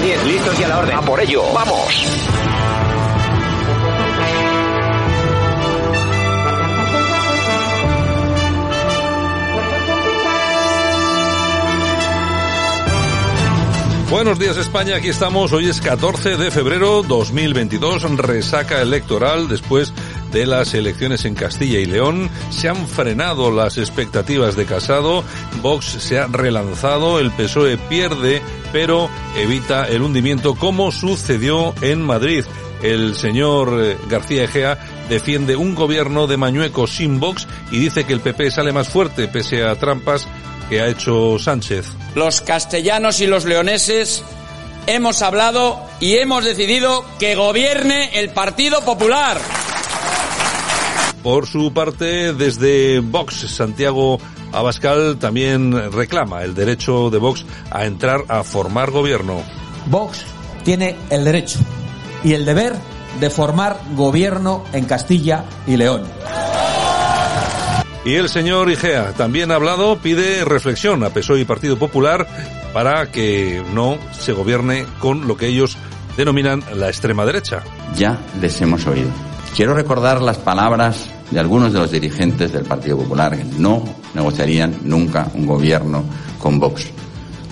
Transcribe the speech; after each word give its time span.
10, 0.00 0.24
listos 0.24 0.58
y 0.60 0.64
a 0.64 0.68
la 0.68 0.78
orden. 0.78 0.96
A 0.96 1.02
por 1.02 1.20
ello, 1.20 1.42
vamos. 1.52 2.20
Buenos 14.10 14.40
días 14.40 14.56
España, 14.56 14.96
aquí 14.96 15.08
estamos, 15.08 15.52
hoy 15.52 15.68
es 15.68 15.80
14 15.80 16.36
de 16.36 16.50
febrero 16.50 17.04
2022, 17.04 18.18
resaca 18.18 18.82
electoral 18.82 19.48
después 19.48 19.92
de 20.32 20.46
las 20.46 20.74
elecciones 20.74 21.24
en 21.24 21.34
Castilla 21.34 21.78
y 21.78 21.86
León, 21.86 22.30
se 22.50 22.68
han 22.68 22.86
frenado 22.86 23.50
las 23.50 23.78
expectativas 23.78 24.56
de 24.56 24.64
Casado, 24.64 25.24
Vox 25.62 25.86
se 25.86 26.18
ha 26.18 26.26
relanzado, 26.26 27.18
el 27.18 27.30
PSOE 27.30 27.76
pierde, 27.76 28.42
pero 28.72 29.08
evita 29.36 29.86
el 29.86 30.02
hundimiento 30.02 30.54
como 30.54 30.92
sucedió 30.92 31.74
en 31.82 32.02
Madrid. 32.02 32.44
El 32.82 33.14
señor 33.14 33.78
eh, 33.82 33.96
García 34.08 34.44
Egea 34.44 34.78
defiende 35.08 35.56
un 35.56 35.74
gobierno 35.74 36.26
de 36.26 36.36
Mañueco 36.36 36.86
sin 36.86 37.20
Vox 37.20 37.46
y 37.70 37.78
dice 37.78 38.04
que 38.04 38.14
el 38.14 38.20
PP 38.20 38.50
sale 38.50 38.72
más 38.72 38.88
fuerte 38.88 39.28
pese 39.28 39.64
a 39.64 39.74
trampas 39.76 40.26
que 40.70 40.80
ha 40.80 40.88
hecho 40.88 41.38
Sánchez. 41.38 41.86
Los 42.14 42.40
castellanos 42.40 43.20
y 43.20 43.26
los 43.26 43.44
leoneses 43.44 44.22
hemos 44.86 45.20
hablado 45.22 45.80
y 46.00 46.16
hemos 46.16 46.44
decidido 46.44 47.04
que 47.18 47.34
gobierne 47.34 48.18
el 48.18 48.30
Partido 48.30 48.80
Popular. 48.84 49.40
Por 51.22 51.46
su 51.46 51.72
parte, 51.72 52.32
desde 52.32 53.00
Vox, 53.00 53.34
Santiago 53.34 54.18
Abascal 54.52 55.18
también 55.18 55.92
reclama 55.92 56.42
el 56.42 56.54
derecho 56.54 57.10
de 57.10 57.18
Vox 57.18 57.44
a 57.70 57.84
entrar 57.84 58.24
a 58.28 58.42
formar 58.42 58.90
gobierno. 58.90 59.42
Vox 59.86 60.24
tiene 60.64 60.96
el 61.10 61.24
derecho 61.24 61.58
y 62.24 62.32
el 62.32 62.44
deber 62.44 62.74
de 63.18 63.30
formar 63.30 63.80
gobierno 63.94 64.64
en 64.72 64.84
Castilla 64.84 65.44
y 65.66 65.76
León. 65.76 66.04
Y 68.04 68.14
el 68.14 68.30
señor 68.30 68.70
Igea 68.70 69.12
también 69.12 69.50
ha 69.50 69.56
hablado, 69.56 69.98
pide 69.98 70.44
reflexión 70.46 71.04
a 71.04 71.10
PSOE 71.10 71.40
y 71.40 71.44
Partido 71.44 71.78
Popular 71.78 72.26
para 72.72 73.10
que 73.10 73.62
no 73.74 73.98
se 74.12 74.32
gobierne 74.32 74.86
con 75.00 75.28
lo 75.28 75.36
que 75.36 75.48
ellos 75.48 75.76
denominan 76.16 76.62
la 76.74 76.88
extrema 76.88 77.26
derecha. 77.26 77.62
Ya 77.96 78.18
les 78.40 78.58
hemos 78.62 78.86
oído. 78.86 79.10
Quiero 79.54 79.74
recordar 79.74 80.22
las 80.22 80.38
palabras 80.38 81.10
de 81.30 81.40
algunos 81.40 81.72
de 81.72 81.80
los 81.80 81.90
dirigentes 81.90 82.52
del 82.52 82.64
Partido 82.64 82.96
Popular 82.98 83.36
que 83.36 83.44
no 83.58 83.84
negociarían 84.14 84.74
nunca 84.84 85.30
un 85.34 85.46
gobierno 85.46 86.04
con 86.38 86.58
Vox. 86.58 86.90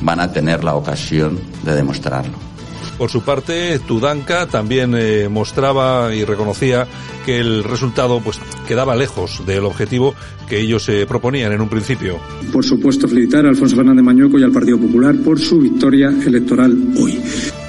Van 0.00 0.20
a 0.20 0.30
tener 0.32 0.64
la 0.64 0.74
ocasión 0.74 1.38
de 1.64 1.74
demostrarlo. 1.74 2.48
Por 2.96 3.10
su 3.10 3.22
parte, 3.22 3.78
Tudanka 3.78 4.46
también 4.46 4.94
eh, 4.96 5.28
mostraba 5.28 6.12
y 6.14 6.24
reconocía 6.24 6.86
que 7.24 7.38
el 7.38 7.62
resultado 7.62 8.20
pues 8.20 8.40
quedaba 8.66 8.96
lejos 8.96 9.44
del 9.46 9.64
objetivo 9.64 10.14
que 10.48 10.58
ellos 10.60 10.84
se 10.84 11.06
proponían 11.06 11.52
en 11.52 11.60
un 11.60 11.68
principio. 11.68 12.18
Por 12.52 12.64
supuesto, 12.64 13.06
felicitar 13.06 13.46
a 13.46 13.50
Alfonso 13.50 13.76
Fernández 13.76 14.04
Mañueco 14.04 14.38
y 14.38 14.42
al 14.42 14.52
Partido 14.52 14.78
Popular 14.78 15.14
por 15.24 15.38
su 15.38 15.60
victoria 15.60 16.08
electoral 16.08 16.76
hoy. 17.00 17.22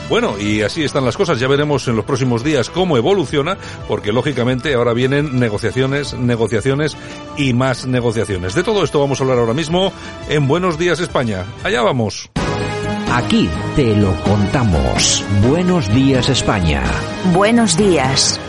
Bueno, 0.10 0.40
y 0.40 0.64
así 0.64 0.84
están 0.84 1.06
las 1.06 1.16
cosas. 1.16 1.40
Ya 1.40 1.48
veremos 1.48 1.88
en 1.88 1.96
los 1.96 2.06
próximos 2.06 2.44
días 2.44 2.70
cómo 2.70 2.98
evoluciona, 2.98 3.58
porque 3.88 4.12
lógicamente 4.12 4.74
ahora 4.74 4.94
vienen 4.94 5.40
negociaciones, 5.40 6.16
negociaciones 6.16 6.98
y 7.38 7.54
más 7.54 7.86
negociaciones. 7.86 8.56
De 8.56 8.64
todo 8.64 8.84
esto 8.84 9.00
vamos 9.00 9.20
a 9.20 9.24
hablar 9.24 9.38
ahora 9.38 9.54
mismo 9.54 9.94
en 10.28 10.48
Buenos 10.48 10.78
Días 10.80 11.00
España. 11.00 11.46
Allá 11.64 11.82
vamos. 11.84 12.30
Aquí 13.12 13.50
te 13.76 13.96
lo 13.96 14.14
contamos. 14.24 15.24
Buenos 15.48 15.92
días 15.94 16.30
España. 16.30 16.84
Buenos 17.34 17.76
días. 17.76 18.40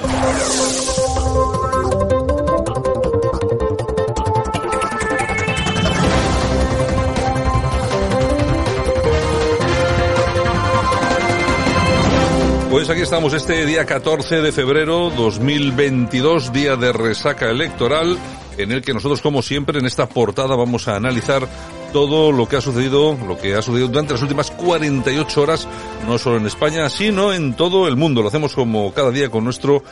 Pues 12.81 12.89
aquí 12.89 13.03
estamos 13.03 13.35
este 13.35 13.67
día 13.67 13.85
14 13.85 14.41
de 14.41 14.53
febrero 14.53 15.11
2022, 15.11 16.51
día 16.51 16.77
de 16.77 16.95
resaca 16.95 17.51
electoral, 17.51 18.17
en 18.57 18.73
el 18.73 18.81
que 18.81 18.95
nosotros 18.95 19.21
como 19.21 19.43
siempre 19.43 19.81
en 19.81 19.85
esta 19.85 20.09
portada 20.09 20.57
vamos 20.57 20.89
a 20.89 20.97
analizar 20.97 21.47
todo 21.93 22.33
lo 22.33 22.49
que 22.49 22.57
ha 22.57 22.63
sucedido, 22.63 23.19
lo 23.29 23.37
que 23.37 23.55
ha 23.55 23.61
sucedido 23.61 23.89
durante 23.89 24.15
las 24.15 24.23
últimas 24.23 24.51
48 24.53 25.43
horas, 25.43 25.69
no 26.09 26.17
solo 26.17 26.39
en 26.39 26.47
España, 26.47 26.89
sino 26.89 27.35
en 27.35 27.55
todo 27.55 27.87
el 27.87 27.97
mundo. 27.97 28.23
Lo 28.23 28.29
hacemos 28.29 28.55
como 28.55 28.95
cada 28.95 29.11
día 29.11 29.29
con 29.29 29.45
nuestro 29.45 29.83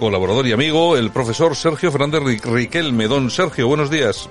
colaborador 0.00 0.44
y 0.48 0.52
amigo, 0.52 0.96
el 0.96 1.12
profesor 1.12 1.54
Sergio 1.54 1.92
Fernández 1.92 2.42
Riquelme. 2.44 3.06
Don 3.06 3.30
Sergio, 3.30 3.68
buenos 3.68 3.88
días. 3.88 4.28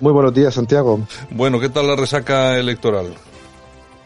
Muy 0.00 0.12
buenos 0.12 0.32
días, 0.32 0.54
Santiago. 0.54 1.00
Bueno, 1.30 1.58
¿qué 1.58 1.68
tal 1.68 1.88
la 1.88 1.96
resaca 1.96 2.56
electoral? 2.56 3.12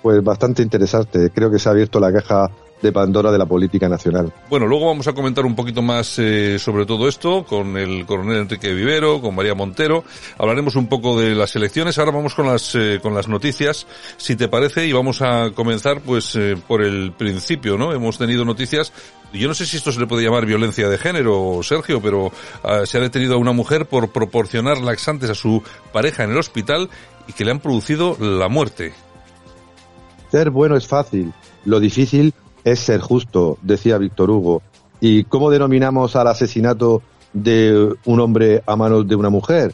Pues 0.00 0.24
bastante 0.24 0.62
interesante. 0.62 1.30
Creo 1.34 1.50
que 1.50 1.58
se 1.58 1.68
ha 1.68 1.72
abierto 1.72 2.00
la 2.00 2.10
caja 2.10 2.50
de 2.86 2.92
Pandora 2.92 3.32
de 3.32 3.38
la 3.38 3.46
política 3.46 3.88
nacional. 3.88 4.32
Bueno, 4.48 4.66
luego 4.66 4.86
vamos 4.86 5.06
a 5.08 5.12
comentar 5.12 5.44
un 5.44 5.54
poquito 5.54 5.82
más 5.82 6.18
eh, 6.18 6.58
sobre 6.58 6.86
todo 6.86 7.08
esto 7.08 7.44
con 7.44 7.76
el 7.76 8.06
coronel 8.06 8.38
Enrique 8.38 8.72
Vivero, 8.72 9.20
con 9.20 9.34
María 9.34 9.54
Montero. 9.54 10.04
Hablaremos 10.38 10.76
un 10.76 10.86
poco 10.86 11.18
de 11.20 11.34
las 11.34 11.54
elecciones. 11.56 11.98
Ahora 11.98 12.12
vamos 12.12 12.34
con 12.34 12.46
las 12.46 12.74
eh, 12.74 13.00
con 13.02 13.14
las 13.14 13.28
noticias, 13.28 13.86
si 14.16 14.36
te 14.36 14.48
parece, 14.48 14.86
y 14.86 14.92
vamos 14.92 15.20
a 15.20 15.50
comenzar 15.54 16.00
pues 16.00 16.36
eh, 16.36 16.56
por 16.66 16.82
el 16.82 17.12
principio, 17.12 17.76
¿no? 17.76 17.92
Hemos 17.92 18.18
tenido 18.18 18.44
noticias. 18.44 18.92
Yo 19.32 19.48
no 19.48 19.54
sé 19.54 19.66
si 19.66 19.76
esto 19.76 19.90
se 19.90 20.00
le 20.00 20.06
puede 20.06 20.24
llamar 20.24 20.46
violencia 20.46 20.88
de 20.88 20.96
género, 20.96 21.60
Sergio, 21.62 22.00
pero 22.00 22.30
ah, 22.62 22.86
se 22.86 22.98
ha 22.98 23.00
detenido 23.00 23.34
a 23.34 23.38
una 23.38 23.52
mujer 23.52 23.86
por 23.86 24.10
proporcionar 24.10 24.78
laxantes 24.78 25.28
a 25.28 25.34
su 25.34 25.62
pareja 25.92 26.22
en 26.22 26.30
el 26.30 26.38
hospital 26.38 26.88
y 27.26 27.32
que 27.32 27.44
le 27.44 27.50
han 27.50 27.60
producido 27.60 28.16
la 28.20 28.48
muerte. 28.48 28.94
Ser 30.30 30.50
bueno 30.50 30.76
es 30.76 30.86
fácil. 30.86 31.32
Lo 31.64 31.80
difícil 31.80 32.32
es 32.66 32.80
ser 32.80 33.00
justo, 33.00 33.58
decía 33.62 33.96
Víctor 33.96 34.28
Hugo. 34.28 34.60
¿Y 35.00 35.22
cómo 35.24 35.50
denominamos 35.50 36.16
al 36.16 36.26
asesinato 36.26 37.00
de 37.32 37.94
un 38.04 38.20
hombre 38.20 38.64
a 38.66 38.74
manos 38.74 39.06
de 39.06 39.14
una 39.14 39.30
mujer? 39.30 39.72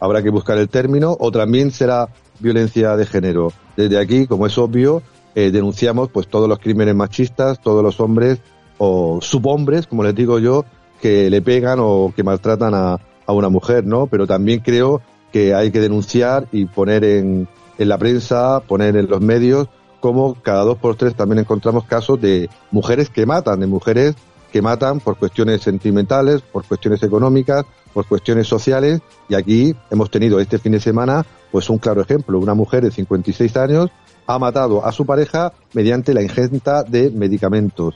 Habrá 0.00 0.22
que 0.22 0.30
buscar 0.30 0.56
el 0.56 0.70
término 0.70 1.14
o 1.20 1.30
también 1.30 1.70
será 1.70 2.08
violencia 2.40 2.96
de 2.96 3.04
género. 3.04 3.52
Desde 3.76 3.98
aquí, 3.98 4.26
como 4.26 4.46
es 4.46 4.56
obvio, 4.56 5.02
eh, 5.34 5.50
denunciamos 5.50 6.08
pues 6.08 6.26
todos 6.26 6.48
los 6.48 6.58
crímenes 6.58 6.94
machistas, 6.94 7.60
todos 7.60 7.84
los 7.84 8.00
hombres 8.00 8.40
o 8.78 9.18
subhombres, 9.20 9.86
como 9.86 10.02
les 10.02 10.14
digo 10.14 10.38
yo, 10.38 10.64
que 11.02 11.28
le 11.28 11.42
pegan 11.42 11.80
o 11.82 12.14
que 12.16 12.22
maltratan 12.22 12.72
a, 12.72 12.98
a 13.26 13.32
una 13.32 13.50
mujer, 13.50 13.84
¿no? 13.84 14.06
Pero 14.06 14.26
también 14.26 14.60
creo 14.60 15.02
que 15.32 15.54
hay 15.54 15.70
que 15.70 15.80
denunciar 15.80 16.48
y 16.50 16.64
poner 16.64 17.04
en, 17.04 17.46
en 17.76 17.88
la 17.90 17.98
prensa, 17.98 18.60
poner 18.60 18.96
en 18.96 19.10
los 19.10 19.20
medios 19.20 19.68
como 20.02 20.34
cada 20.42 20.64
dos 20.64 20.78
por 20.78 20.96
tres 20.96 21.14
también 21.14 21.38
encontramos 21.38 21.84
casos 21.84 22.20
de 22.20 22.50
mujeres 22.72 23.08
que 23.08 23.24
matan, 23.24 23.60
de 23.60 23.68
mujeres 23.68 24.16
que 24.52 24.60
matan 24.60 24.98
por 24.98 25.16
cuestiones 25.16 25.62
sentimentales, 25.62 26.42
por 26.42 26.64
cuestiones 26.64 27.04
económicas, 27.04 27.64
por 27.94 28.04
cuestiones 28.06 28.48
sociales. 28.48 29.00
Y 29.28 29.36
aquí 29.36 29.76
hemos 29.90 30.10
tenido 30.10 30.40
este 30.40 30.58
fin 30.58 30.72
de 30.72 30.80
semana 30.80 31.24
pues 31.52 31.70
un 31.70 31.78
claro 31.78 32.02
ejemplo. 32.02 32.40
Una 32.40 32.52
mujer 32.52 32.82
de 32.82 32.90
56 32.90 33.56
años 33.56 33.90
ha 34.26 34.38
matado 34.40 34.84
a 34.84 34.90
su 34.90 35.06
pareja 35.06 35.52
mediante 35.72 36.14
la 36.14 36.22
ingesta 36.22 36.82
de 36.82 37.10
medicamentos. 37.10 37.94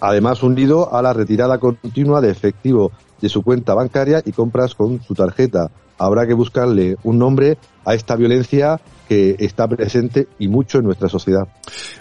Además, 0.00 0.42
unido 0.42 0.94
a 0.94 1.02
la 1.02 1.12
retirada 1.12 1.58
continua 1.58 2.22
de 2.22 2.30
efectivo 2.30 2.92
de 3.20 3.28
su 3.28 3.42
cuenta 3.42 3.74
bancaria 3.74 4.22
y 4.24 4.32
compras 4.32 4.74
con 4.74 5.02
su 5.02 5.14
tarjeta. 5.14 5.70
Habrá 5.98 6.26
que 6.26 6.32
buscarle 6.32 6.96
un 7.04 7.18
nombre 7.18 7.58
a 7.84 7.94
esta 7.94 8.16
violencia 8.16 8.80
que 9.10 9.34
está 9.40 9.66
presente 9.66 10.28
y 10.38 10.46
mucho 10.46 10.78
en 10.78 10.84
nuestra 10.84 11.08
sociedad. 11.08 11.48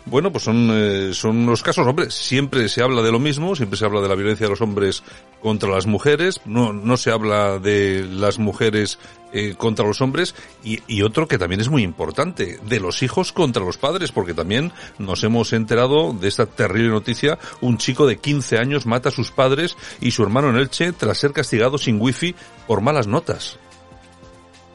Bueno, 0.05 0.31
pues 0.31 0.43
son, 0.43 0.69
eh, 0.71 1.09
son 1.13 1.43
los 1.47 1.63
casos, 1.63 1.87
hombre, 1.87 2.11
siempre 2.11 2.69
se 2.69 2.83
habla 2.83 3.01
de 3.01 3.11
lo 3.11 3.17
mismo, 3.17 3.55
siempre 3.55 3.79
se 3.79 3.85
habla 3.85 3.99
de 3.99 4.07
la 4.07 4.13
violencia 4.13 4.45
de 4.45 4.51
los 4.51 4.61
hombres 4.61 5.01
contra 5.41 5.69
las 5.71 5.87
mujeres, 5.87 6.39
no, 6.45 6.71
no 6.71 6.97
se 6.97 7.09
habla 7.09 7.57
de 7.57 8.05
las 8.07 8.37
mujeres 8.37 8.99
eh, 9.33 9.55
contra 9.57 9.87
los 9.87 10.01
hombres 10.01 10.35
y, 10.63 10.81
y, 10.87 11.01
otro 11.01 11.27
que 11.27 11.39
también 11.39 11.61
es 11.61 11.69
muy 11.69 11.81
importante, 11.81 12.59
de 12.63 12.79
los 12.79 13.01
hijos 13.01 13.33
contra 13.33 13.65
los 13.65 13.77
padres, 13.77 14.11
porque 14.11 14.35
también 14.35 14.71
nos 14.99 15.23
hemos 15.23 15.51
enterado 15.53 16.13
de 16.13 16.27
esta 16.27 16.45
terrible 16.45 16.89
noticia, 16.89 17.39
un 17.59 17.79
chico 17.79 18.05
de 18.05 18.17
15 18.17 18.59
años 18.59 18.85
mata 18.85 19.09
a 19.09 19.11
sus 19.11 19.31
padres 19.31 19.77
y 19.99 20.11
su 20.11 20.21
hermano 20.21 20.51
en 20.51 20.57
Elche 20.57 20.91
tras 20.91 21.17
ser 21.17 21.31
castigado 21.31 21.79
sin 21.79 21.99
wifi 21.99 22.35
por 22.67 22.81
malas 22.81 23.07
notas. 23.07 23.57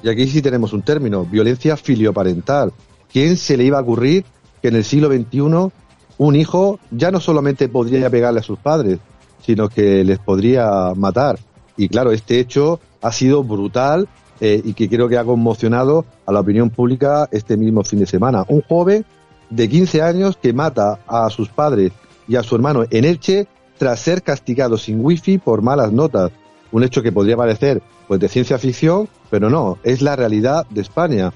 Y 0.05 0.11
aquí 0.11 0.27
sí 0.27 0.43
tenemos 0.43 0.75
un 0.75 0.83
término, 0.83 1.25
violencia 1.25 1.79
filioparental. 1.79 2.75
¿Quién 3.11 3.39
se 3.39 3.57
le 3.57 3.65
iba 3.65 3.79
a 3.79 3.81
ocurrir 3.81 4.23
que 4.61 4.69
en 4.69 4.77
el 4.77 4.85
siglo 4.85 5.09
XXI 5.09 5.73
un 6.19 6.37
hijo 6.37 6.79
ya 6.91 7.11
no 7.11 7.21
solamente 7.21 7.71
podría 7.71 8.11
pegarle 8.11 8.41
a 8.41 8.43
sus 8.43 8.59
padres, 8.59 8.99
sino 9.41 9.71
que 9.71 10.05
les 10.05 10.19
podría 10.19 10.93
matar? 10.95 11.39
Y 11.79 11.89
claro, 11.89 12.13
este 12.13 12.39
hecho 12.39 12.81
ha 13.01 13.13
sido 13.13 13.43
brutal 13.45 14.07
eh, 14.43 14.61
y 14.63 14.75
que 14.75 14.91
creo 14.91 15.09
que 15.09 15.17
ha 15.17 15.25
conmocionado 15.25 16.05
a 16.27 16.33
la 16.33 16.41
opinión 16.41 16.69
pública 16.69 17.27
este 17.33 17.57
mismo 17.57 17.83
fin 17.83 18.01
de 18.01 18.07
semana. 18.07 18.45
Un 18.49 18.61
joven 18.61 19.07
de 19.49 19.71
15 19.71 20.03
años 20.03 20.37
que 20.37 20.53
mata 20.53 20.99
a 21.07 21.31
sus 21.31 21.49
padres 21.49 21.93
y 22.29 22.37
a 22.37 22.43
su 22.43 22.55
hermano 22.55 22.85
en 22.91 23.07
Elche 23.07 23.47
tras 23.79 24.01
ser 24.01 24.23
castigado 24.23 24.77
sin 24.77 25.03
wifi 25.03 25.39
por 25.39 25.63
malas 25.63 25.93
notas. 25.93 26.31
Un 26.73 26.85
hecho 26.85 27.03
que 27.03 27.11
podría 27.11 27.39
parecer 27.39 27.81
pues 28.07 28.21
de 28.21 28.29
ciencia 28.29 28.59
ficción, 28.59 29.09
pero 29.31 29.51
no, 29.51 29.79
es 29.83 30.03
la 30.03 30.17
realidad 30.17 30.67
de 30.71 30.81
España. 30.81 31.33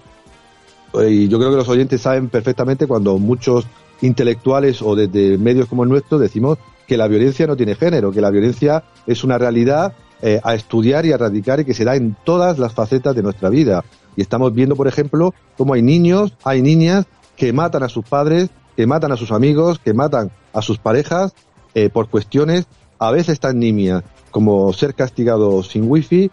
Y 0.94 1.29
yo 1.29 1.38
creo 1.38 1.50
que 1.50 1.56
los 1.56 1.69
oyentes 1.69 2.00
saben 2.00 2.29
perfectamente 2.29 2.87
cuando 2.87 3.19
muchos 3.19 3.67
intelectuales 4.00 4.81
o 4.82 4.94
desde 4.94 5.38
medios 5.38 5.69
como 5.69 5.85
el 5.85 5.91
nuestro 5.91 6.19
decimos 6.19 6.59
que 6.87 6.97
la 6.97 7.09
violencia 7.09 7.47
no 7.47 7.56
tiene 7.56 7.75
género, 7.75 8.12
que 8.12 8.20
la 8.20 8.31
violencia 8.31 8.85
es 9.06 9.23
una 9.25 9.37
realidad 9.37 9.93
eh, 10.23 10.41
a 10.43 10.55
estudiar 10.55 11.05
y 11.05 11.12
a 11.12 11.17
erradicar 11.17 11.61
y 11.61 11.65
que 11.65 11.75
se 11.75 11.85
da 11.85 11.94
en 11.94 12.17
todas 12.25 12.59
las 12.59 12.73
facetas 12.73 13.14
de 13.14 13.23
nuestra 13.23 13.50
vida. 13.50 13.85
Y 14.17 14.23
estamos 14.23 14.55
viendo, 14.55 14.75
por 14.75 14.88
ejemplo, 14.88 15.35
cómo 15.56 15.75
hay 15.75 15.82
niños, 15.82 16.32
hay 16.44 16.62
niñas 16.62 17.06
que 17.37 17.53
matan 17.53 17.82
a 17.82 17.88
sus 17.88 18.05
padres, 18.05 18.50
que 18.76 18.87
matan 18.87 19.12
a 19.12 19.17
sus 19.17 19.31
amigos, 19.31 19.79
que 19.79 19.93
matan 19.93 20.31
a 20.53 20.62
sus 20.62 20.79
parejas 20.79 21.35
eh, 21.75 21.91
por 21.91 22.09
cuestiones 22.09 22.67
a 22.99 23.11
veces 23.11 23.38
tan 23.38 23.59
nimias 23.59 24.03
como 24.31 24.73
ser 24.73 24.94
castigado 24.94 25.62
sin 25.62 25.88
wifi 25.88 26.31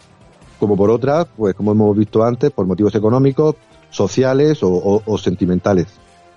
como 0.59 0.75
por 0.75 0.89
otras, 0.89 1.27
pues 1.35 1.55
como 1.55 1.71
hemos 1.71 1.97
visto 1.97 2.23
antes, 2.23 2.51
por 2.51 2.65
motivos 2.65 2.95
económicos, 2.95 3.55
sociales 3.89 4.59
o, 4.61 5.17
sentimentales. 5.17 5.87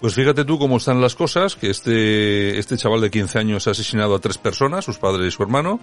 Pues 0.01 0.15
fíjate 0.15 0.45
tú 0.45 0.59
cómo 0.59 0.77
están 0.77 1.01
las 1.01 1.17
cosas, 1.17 1.57
que 1.57 1.71
este, 1.71 2.57
este 2.59 2.77
chaval 2.77 3.01
de 3.01 3.11
15 3.11 3.39
años 3.39 3.67
ha 3.67 3.73
asesinado 3.73 4.15
a 4.15 4.21
tres 4.21 4.39
personas, 4.39 4.85
sus 4.85 4.99
padres 4.99 5.27
y 5.27 5.31
su 5.31 5.43
hermano. 5.43 5.81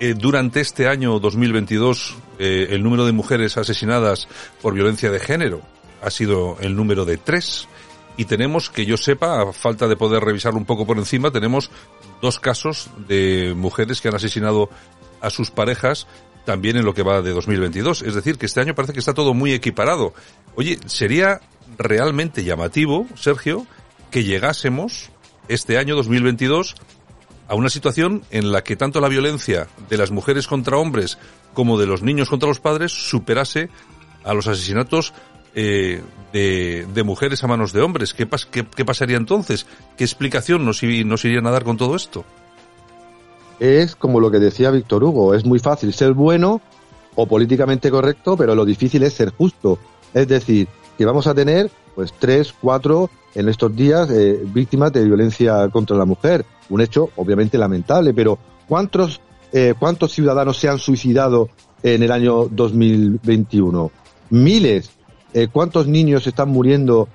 Eh, 0.00 0.14
durante 0.18 0.60
este 0.60 0.88
año 0.88 1.20
2022, 1.20 2.16
eh, 2.40 2.68
el 2.70 2.82
número 2.82 3.06
de 3.06 3.12
mujeres 3.12 3.56
asesinadas 3.56 4.26
por 4.60 4.74
violencia 4.74 5.12
de 5.12 5.20
género 5.20 5.60
ha 6.02 6.10
sido 6.10 6.56
el 6.60 6.74
número 6.74 7.04
de 7.04 7.18
tres. 7.18 7.68
Y 8.16 8.24
tenemos, 8.24 8.68
que 8.68 8.84
yo 8.84 8.96
sepa, 8.96 9.40
a 9.40 9.52
falta 9.52 9.86
de 9.86 9.96
poder 9.96 10.22
revisarlo 10.24 10.58
un 10.58 10.66
poco 10.66 10.86
por 10.86 10.98
encima, 10.98 11.30
tenemos 11.30 11.70
dos 12.20 12.40
casos 12.40 12.90
de 13.08 13.54
mujeres 13.56 14.00
que 14.00 14.08
han 14.08 14.16
asesinado 14.16 14.68
a 15.20 15.30
sus 15.30 15.50
parejas 15.50 16.08
también 16.44 16.76
en 16.76 16.84
lo 16.84 16.94
que 16.94 17.02
va 17.02 17.22
de 17.22 17.30
2022. 17.32 18.02
Es 18.02 18.14
decir, 18.14 18.38
que 18.38 18.46
este 18.46 18.60
año 18.60 18.74
parece 18.74 18.92
que 18.92 18.98
está 18.98 19.14
todo 19.14 19.34
muy 19.34 19.52
equiparado. 19.52 20.14
Oye, 20.54 20.78
sería 20.86 21.40
realmente 21.78 22.44
llamativo, 22.44 23.06
Sergio, 23.14 23.66
que 24.10 24.24
llegásemos 24.24 25.10
este 25.48 25.78
año 25.78 25.96
2022 25.96 26.76
a 27.48 27.54
una 27.54 27.68
situación 27.68 28.22
en 28.30 28.52
la 28.52 28.62
que 28.62 28.76
tanto 28.76 29.00
la 29.00 29.08
violencia 29.08 29.68
de 29.88 29.96
las 29.96 30.10
mujeres 30.10 30.46
contra 30.46 30.78
hombres 30.78 31.18
como 31.54 31.78
de 31.78 31.86
los 31.86 32.02
niños 32.02 32.30
contra 32.30 32.48
los 32.48 32.60
padres 32.60 32.92
superase 32.92 33.68
a 34.24 34.34
los 34.34 34.46
asesinatos 34.46 35.12
eh, 35.54 36.02
de, 36.32 36.86
de, 36.94 37.02
mujeres 37.02 37.44
a 37.44 37.46
manos 37.46 37.72
de 37.72 37.82
hombres. 37.82 38.14
¿Qué, 38.14 38.26
pas, 38.26 38.46
qué, 38.46 38.64
qué 38.64 38.84
pasaría 38.84 39.16
entonces? 39.18 39.66
¿Qué 39.98 40.04
explicación 40.04 40.64
nos, 40.64 40.82
nos 40.82 41.24
irían 41.24 41.46
a 41.46 41.50
dar 41.50 41.64
con 41.64 41.76
todo 41.76 41.94
esto? 41.94 42.24
Es 43.62 43.94
como 43.94 44.18
lo 44.18 44.28
que 44.28 44.40
decía 44.40 44.72
Víctor 44.72 45.04
Hugo, 45.04 45.34
es 45.34 45.44
muy 45.44 45.60
fácil 45.60 45.92
ser 45.92 46.14
bueno 46.14 46.60
o 47.14 47.26
políticamente 47.26 47.92
correcto, 47.92 48.36
pero 48.36 48.56
lo 48.56 48.64
difícil 48.64 49.04
es 49.04 49.12
ser 49.12 49.30
justo. 49.30 49.78
Es 50.12 50.26
decir, 50.26 50.66
que 50.98 51.04
vamos 51.04 51.28
a 51.28 51.34
tener 51.34 51.70
pues 51.94 52.12
tres, 52.18 52.52
cuatro 52.60 53.08
en 53.36 53.48
estos 53.48 53.74
días 53.76 54.10
eh, 54.10 54.40
víctimas 54.52 54.92
de 54.92 55.04
violencia 55.04 55.68
contra 55.68 55.96
la 55.96 56.04
mujer. 56.04 56.44
Un 56.70 56.80
hecho 56.80 57.10
obviamente 57.14 57.56
lamentable, 57.56 58.12
pero 58.12 58.36
¿cuántos, 58.66 59.20
eh, 59.52 59.74
cuántos 59.78 60.10
ciudadanos 60.10 60.56
se 60.56 60.68
han 60.68 60.80
suicidado 60.80 61.48
en 61.84 62.02
el 62.02 62.10
año 62.10 62.48
2021? 62.48 63.92
Miles. 64.30 64.90
Eh, 65.34 65.46
¿Cuántos 65.52 65.86
niños 65.86 66.26
están 66.26 66.48
muriendo 66.48 67.08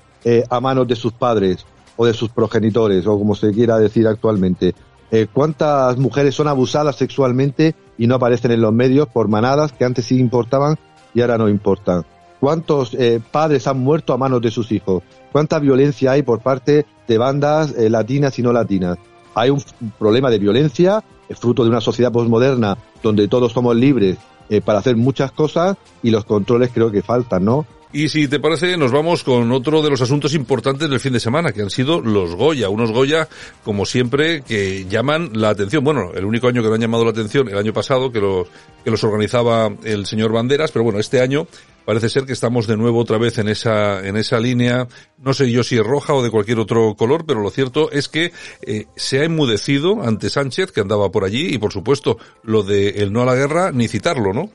a 0.50 0.60
manos 0.60 0.88
de 0.88 0.96
sus 0.96 1.14
padres 1.14 1.66
o 1.96 2.06
de 2.06 2.14
sus 2.14 2.30
progenitores 2.30 3.08
o 3.08 3.18
como 3.18 3.36
se 3.36 3.52
quiera 3.52 3.78
decir 3.80 4.08
actualmente? 4.08 4.76
Eh, 5.12 5.28
cuántas 5.32 5.98
mujeres 5.98 6.36
son 6.36 6.48
abusadas 6.48 6.98
sexualmente 6.98 7.76
y 7.98 8.08
no 8.08 8.16
aparecen 8.16 8.52
en 8.52 8.62
los 8.62 8.74
medios 8.74 9.08
por 9.08 9.28
manadas 9.28 9.72
que 9.72 9.86
antes 9.86 10.06
sí 10.06 10.20
importaban 10.20 10.78
y 11.14 11.22
ahora 11.22 11.38
no 11.38 11.48
importan. 11.48 12.06
¿Cuántos 12.40 12.94
eh, 12.94 13.22
padres 13.32 13.68
han 13.68 13.80
muerto 13.80 14.14
a 14.14 14.18
manos 14.18 14.42
de 14.42 14.52
sus 14.52 14.72
hijos? 14.72 15.04
¿Cuánta 15.32 15.60
violencia 15.60 16.12
hay 16.12 16.24
por 16.24 16.42
parte 16.42 16.86
de 17.08 17.18
bandas 17.18 17.74
eh, 17.78 17.90
latinas 17.90 18.38
y 18.38 18.44
no 18.44 18.52
latinas? 18.52 18.98
Hay 19.34 19.50
un 19.50 19.64
problema 19.98 20.30
de 20.30 20.40
violencia, 20.40 21.04
fruto 21.40 21.64
de 21.64 21.70
una 21.70 21.82
sociedad 21.82 22.12
posmoderna 22.12 22.78
donde 23.02 23.28
todos 23.28 23.54
somos 23.54 23.76
libres 23.76 24.18
para 24.64 24.80
hacer 24.80 24.96
muchas 24.96 25.32
cosas 25.34 25.76
y 26.02 26.10
los 26.10 26.24
controles 26.24 26.72
creo 26.74 26.90
que 26.90 27.02
faltan, 27.02 27.44
¿no? 27.44 27.66
Y 27.94 28.10
si 28.10 28.28
te 28.28 28.42
parece, 28.42 28.76
nos 28.76 28.92
vamos 28.92 29.24
con 29.24 29.50
otro 29.54 29.82
de 29.82 29.90
los 29.90 30.02
asuntos 30.02 30.34
importantes 30.34 30.90
del 30.90 31.00
fin 31.00 31.14
de 31.14 31.22
semana, 31.22 31.54
que 31.54 31.62
han 31.62 31.70
sido 31.70 32.02
los 32.02 32.36
Goya. 32.36 32.68
Unos 32.68 32.92
Goya, 32.92 33.30
como 33.64 33.86
siempre, 33.86 34.42
que 34.42 34.86
llaman 34.90 35.32
la 35.34 35.50
atención. 35.50 35.86
Bueno, 35.86 36.12
el 36.14 36.26
único 36.26 36.50
año 36.50 36.62
que 36.62 36.68
no 36.68 36.76
han 36.76 36.82
llamado 36.82 37.06
la 37.06 37.12
atención, 37.12 37.48
el 37.48 37.58
año 37.58 37.72
pasado, 37.72 38.12
que 38.12 38.20
los, 38.20 38.48
que 38.84 38.92
los 38.92 39.04
organizaba 39.06 39.72
el 39.86 40.06
señor 40.06 40.34
Banderas, 40.34 40.72
pero 40.72 40.84
bueno, 40.84 41.00
este 41.00 41.22
año 41.22 41.48
parece 41.86 42.10
ser 42.10 42.26
que 42.26 42.34
estamos 42.34 42.68
de 42.68 42.76
nuevo 42.76 43.00
otra 43.00 43.18
vez 43.18 43.38
en 43.38 43.48
esa, 43.48 44.06
en 44.06 44.18
esa 44.18 44.42
línea. 44.42 44.90
No 45.20 45.34
sé 45.34 45.50
yo 45.50 45.64
si 45.64 45.78
es 45.78 45.84
roja 45.86 46.14
o 46.14 46.22
de 46.22 46.30
cualquier 46.30 46.60
otro 46.60 46.94
color, 46.96 47.26
pero 47.26 47.40
lo 47.40 47.52
cierto 47.52 47.90
es 47.92 48.10
que 48.10 48.34
eh, 48.64 48.88
se 48.98 49.22
ha 49.22 49.24
enmudecido 49.24 50.04
ante 50.04 50.30
Sánchez, 50.30 50.74
que 50.74 50.82
andaba 50.82 51.10
por 51.10 51.24
allí, 51.24 51.54
y 51.54 51.58
por 51.58 51.72
supuesto, 51.72 52.18
lo 52.44 52.64
de 52.64 52.90
el 52.90 53.14
no 53.14 53.22
a 53.22 53.26
la 53.26 53.36
guerra, 53.36 53.72
ni 53.72 53.88
citarlo, 53.88 54.34
¿no? 54.34 54.52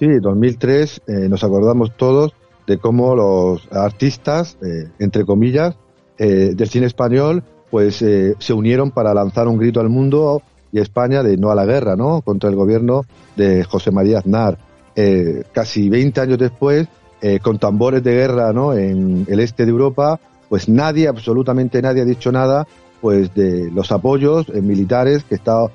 Sí, 0.00 0.08
2003 0.18 1.02
eh, 1.06 1.12
nos 1.28 1.44
acordamos 1.44 1.94
todos 1.94 2.32
de 2.66 2.78
cómo 2.78 3.14
los 3.14 3.70
artistas, 3.70 4.56
eh, 4.62 4.88
entre 4.98 5.26
comillas, 5.26 5.76
eh, 6.16 6.52
del 6.54 6.68
cine 6.70 6.86
español, 6.86 7.44
pues 7.70 7.96
se 7.96 8.52
unieron 8.52 8.90
para 8.92 9.12
lanzar 9.14 9.46
un 9.46 9.58
grito 9.58 9.78
al 9.78 9.90
mundo 9.90 10.42
y 10.72 10.80
España 10.80 11.22
de 11.22 11.36
no 11.36 11.50
a 11.50 11.54
la 11.54 11.66
guerra, 11.66 11.96
¿no? 11.96 12.22
Contra 12.22 12.48
el 12.48 12.56
gobierno 12.56 13.02
de 13.36 13.62
José 13.62 13.92
María 13.92 14.18
Aznar. 14.18 14.58
casi 15.52 15.88
20 15.88 16.20
años 16.20 16.38
después, 16.38 16.88
con 17.42 17.60
tambores 17.60 18.02
de 18.02 18.12
guerra, 18.12 18.52
¿no? 18.52 18.72
En 18.72 19.24
el 19.28 19.38
este 19.38 19.66
de 19.66 19.70
Europa, 19.70 20.18
pues 20.48 20.68
nadie, 20.68 21.06
absolutamente 21.06 21.80
nadie 21.80 22.02
ha 22.02 22.04
dicho 22.04 22.32
nada, 22.32 22.66
pues 23.00 23.32
de 23.34 23.70
los 23.70 23.92
apoyos 23.92 24.48
militares 24.48 25.22
que 25.22 25.36
está 25.36 25.66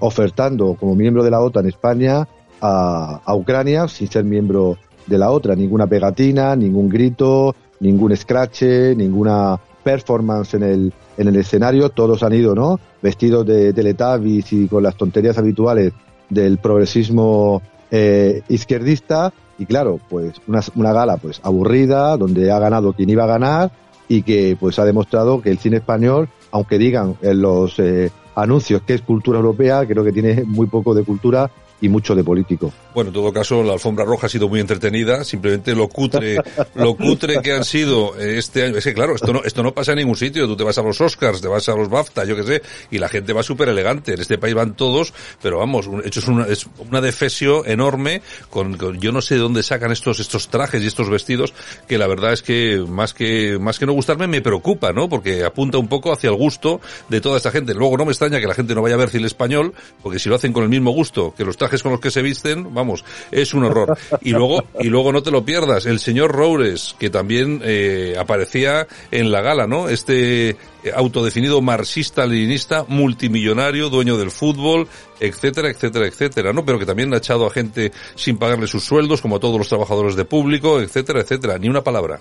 ofertando 0.00 0.74
como 0.80 0.96
miembro 0.96 1.22
de 1.22 1.32
la 1.32 1.40
OTAN 1.40 1.66
España 1.66 2.26
a, 2.62 3.34
Ucrania 3.34 3.88
sin 3.88 4.08
ser 4.08 4.24
miembro 4.24 4.78
de 5.06 5.18
la 5.18 5.30
otra. 5.30 5.54
Ninguna 5.54 5.86
pegatina, 5.86 6.54
ningún 6.56 6.88
grito, 6.88 7.54
ningún 7.80 8.16
scratch, 8.16 8.62
ninguna 8.96 9.58
performance 9.82 10.54
en 10.54 10.62
el, 10.62 10.92
en 11.18 11.28
el 11.28 11.36
escenario. 11.36 11.90
Todos 11.90 12.22
han 12.22 12.32
ido, 12.32 12.54
¿no? 12.54 12.78
Vestidos 13.02 13.44
de 13.44 13.72
teletavis 13.72 14.52
y 14.52 14.68
con 14.68 14.82
las 14.82 14.96
tonterías 14.96 15.36
habituales 15.36 15.92
del 16.30 16.58
progresismo 16.58 17.60
eh, 17.90 18.42
izquierdista. 18.48 19.32
Y 19.58 19.66
claro, 19.66 19.98
pues 20.08 20.34
una, 20.46 20.60
una 20.76 20.92
gala 20.92 21.16
pues 21.16 21.40
aburrida, 21.42 22.16
donde 22.16 22.50
ha 22.50 22.58
ganado 22.58 22.92
quien 22.92 23.10
iba 23.10 23.24
a 23.24 23.28
ganar 23.28 23.72
y 24.08 24.22
que 24.22 24.56
pues 24.58 24.78
ha 24.78 24.84
demostrado 24.84 25.40
que 25.40 25.50
el 25.50 25.58
cine 25.58 25.78
español, 25.78 26.28
aunque 26.50 26.78
digan 26.78 27.16
en 27.22 27.42
los 27.42 27.78
eh, 27.78 28.10
anuncios 28.34 28.82
que 28.82 28.94
es 28.94 29.02
cultura 29.02 29.38
europea, 29.38 29.86
creo 29.86 30.04
que 30.04 30.12
tiene 30.12 30.44
muy 30.44 30.66
poco 30.66 30.94
de 30.94 31.04
cultura 31.04 31.50
y 31.82 31.88
mucho 31.88 32.14
de 32.14 32.24
político. 32.24 32.72
Bueno, 32.94 33.08
en 33.08 33.14
todo 33.14 33.32
caso, 33.32 33.62
la 33.62 33.72
alfombra 33.72 34.04
roja 34.04 34.28
ha 34.28 34.30
sido 34.30 34.48
muy 34.48 34.60
entretenida, 34.60 35.24
simplemente 35.24 35.74
lo 35.74 35.88
cutre, 35.88 36.38
lo 36.76 36.96
cutre 36.96 37.42
que 37.42 37.52
han 37.52 37.64
sido 37.64 38.16
este 38.16 38.64
año. 38.64 38.78
Es 38.78 38.84
que 38.84 38.94
claro, 38.94 39.16
esto 39.16 39.32
no, 39.32 39.42
esto 39.44 39.62
no 39.64 39.74
pasa 39.74 39.92
en 39.92 39.98
ningún 39.98 40.16
sitio. 40.16 40.46
Tú 40.46 40.56
te 40.56 40.62
vas 40.62 40.78
a 40.78 40.82
los 40.82 41.00
Oscars, 41.00 41.40
te 41.40 41.48
vas 41.48 41.68
a 41.68 41.74
los 41.74 41.88
BAFTA, 41.88 42.24
yo 42.24 42.36
qué 42.36 42.44
sé, 42.44 42.62
y 42.92 42.98
la 42.98 43.08
gente 43.08 43.32
va 43.32 43.42
súper 43.42 43.68
elegante. 43.68 44.14
En 44.14 44.20
este 44.20 44.38
país 44.38 44.54
van 44.54 44.76
todos, 44.76 45.12
pero 45.42 45.58
vamos, 45.58 45.88
hecho 46.04 46.20
es 46.20 46.28
una, 46.28 46.46
es 46.46 46.66
una 46.88 47.00
defesio 47.00 47.66
enorme 47.66 48.22
con, 48.48 48.78
yo 49.00 49.10
no 49.10 49.20
sé 49.20 49.34
de 49.34 49.40
dónde 49.40 49.64
sacan 49.64 49.90
estos, 49.90 50.20
estos 50.20 50.48
trajes 50.48 50.84
y 50.84 50.86
estos 50.86 51.10
vestidos 51.10 51.52
que 51.88 51.98
la 51.98 52.06
verdad 52.06 52.32
es 52.32 52.42
que 52.42 52.84
más 52.88 53.12
que, 53.12 53.58
más 53.60 53.80
que 53.80 53.86
no 53.86 53.92
gustarme 53.92 54.28
me 54.28 54.40
preocupa, 54.40 54.92
¿no? 54.92 55.08
Porque 55.08 55.44
apunta 55.44 55.78
un 55.78 55.88
poco 55.88 56.12
hacia 56.12 56.30
el 56.30 56.36
gusto 56.36 56.80
de 57.08 57.20
toda 57.20 57.38
esta 57.38 57.50
gente. 57.50 57.74
Luego 57.74 57.96
no 57.96 58.04
me 58.04 58.12
extraña 58.12 58.38
que 58.38 58.46
la 58.46 58.54
gente 58.54 58.74
no 58.74 58.82
vaya 58.82 58.94
a 58.94 58.98
ver 58.98 59.10
cine 59.10 59.26
español, 59.26 59.74
porque 60.00 60.20
si 60.20 60.28
lo 60.28 60.36
hacen 60.36 60.52
con 60.52 60.62
el 60.62 60.68
mismo 60.68 60.92
gusto 60.92 61.34
que 61.36 61.44
los 61.44 61.56
trajes 61.56 61.71
con 61.80 61.92
los 61.92 62.00
que 62.00 62.10
se 62.10 62.22
visten, 62.22 62.74
vamos, 62.74 63.04
es 63.30 63.54
un 63.54 63.62
horror. 63.62 63.96
Y 64.20 64.30
luego, 64.30 64.64
y 64.80 64.88
luego 64.88 65.12
no 65.12 65.22
te 65.22 65.30
lo 65.30 65.44
pierdas, 65.44 65.86
el 65.86 66.00
señor 66.00 66.32
Roures, 66.32 66.96
que 66.98 67.08
también 67.08 67.60
eh, 67.62 68.16
aparecía 68.18 68.88
en 69.12 69.30
la 69.30 69.42
gala, 69.42 69.68
¿no? 69.68 69.88
Este 69.88 70.56
autodefinido 70.94 71.60
marxista-leninista, 71.60 72.84
multimillonario, 72.88 73.88
dueño 73.88 74.16
del 74.16 74.32
fútbol, 74.32 74.88
etcétera, 75.20 75.70
etcétera, 75.70 76.06
etcétera, 76.06 76.52
¿no? 76.52 76.64
Pero 76.64 76.78
que 76.78 76.86
también 76.86 77.14
ha 77.14 77.18
echado 77.18 77.46
a 77.46 77.50
gente 77.50 77.92
sin 78.16 78.36
pagarle 78.36 78.66
sus 78.66 78.84
sueldos, 78.84 79.22
como 79.22 79.36
a 79.36 79.40
todos 79.40 79.58
los 79.58 79.68
trabajadores 79.68 80.16
de 80.16 80.24
público, 80.24 80.80
etcétera, 80.80 81.20
etcétera. 81.20 81.58
Ni 81.58 81.68
una 81.68 81.82
palabra. 81.82 82.18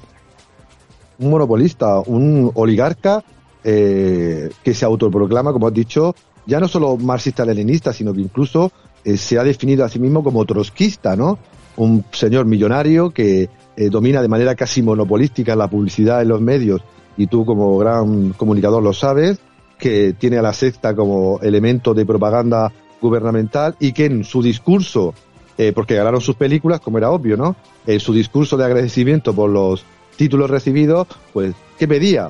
Un 1.17 1.31
monopolista, 1.31 1.99
un 2.01 2.51
oligarca 2.53 3.23
eh, 3.63 4.49
que 4.63 4.73
se 4.73 4.85
autoproclama, 4.85 5.53
como 5.53 5.67
has 5.67 5.73
dicho, 5.73 6.15
ya 6.45 6.59
no 6.59 6.67
solo 6.67 6.97
marxista-leninista, 6.97 7.93
sino 7.93 8.13
que 8.13 8.21
incluso 8.21 8.71
eh, 9.03 9.17
se 9.17 9.39
ha 9.39 9.43
definido 9.43 9.85
a 9.85 9.89
sí 9.89 9.99
mismo 9.99 10.23
como 10.23 10.45
trotskista, 10.45 11.15
¿no? 11.15 11.39
Un 11.77 12.05
señor 12.11 12.45
millonario 12.45 13.11
que 13.11 13.49
eh, 13.75 13.89
domina 13.89 14.21
de 14.21 14.27
manera 14.27 14.55
casi 14.55 14.81
monopolística 14.81 15.55
la 15.55 15.69
publicidad 15.69 16.21
en 16.21 16.27
los 16.27 16.41
medios 16.41 16.81
y 17.17 17.27
tú 17.27 17.45
como 17.45 17.77
gran 17.77 18.31
comunicador 18.33 18.83
lo 18.83 18.93
sabes, 18.93 19.39
que 19.77 20.13
tiene 20.13 20.37
a 20.37 20.41
la 20.41 20.53
secta 20.53 20.95
como 20.95 21.39
elemento 21.41 21.93
de 21.93 22.05
propaganda 22.05 22.71
gubernamental 23.01 23.75
y 23.79 23.93
que 23.93 24.05
en 24.05 24.23
su 24.23 24.41
discurso, 24.41 25.13
eh, 25.57 25.71
porque 25.73 25.95
ganaron 25.95 26.21
sus 26.21 26.35
películas, 26.35 26.79
como 26.79 26.99
era 26.99 27.09
obvio, 27.09 27.35
¿no? 27.35 27.55
En 27.87 27.99
su 27.99 28.13
discurso 28.13 28.57
de 28.57 28.65
agradecimiento 28.65 29.33
por 29.33 29.49
los 29.49 29.83
títulos 30.15 30.49
recibidos, 30.49 31.07
pues, 31.33 31.55
¿qué 31.79 31.87
pedía? 31.87 32.29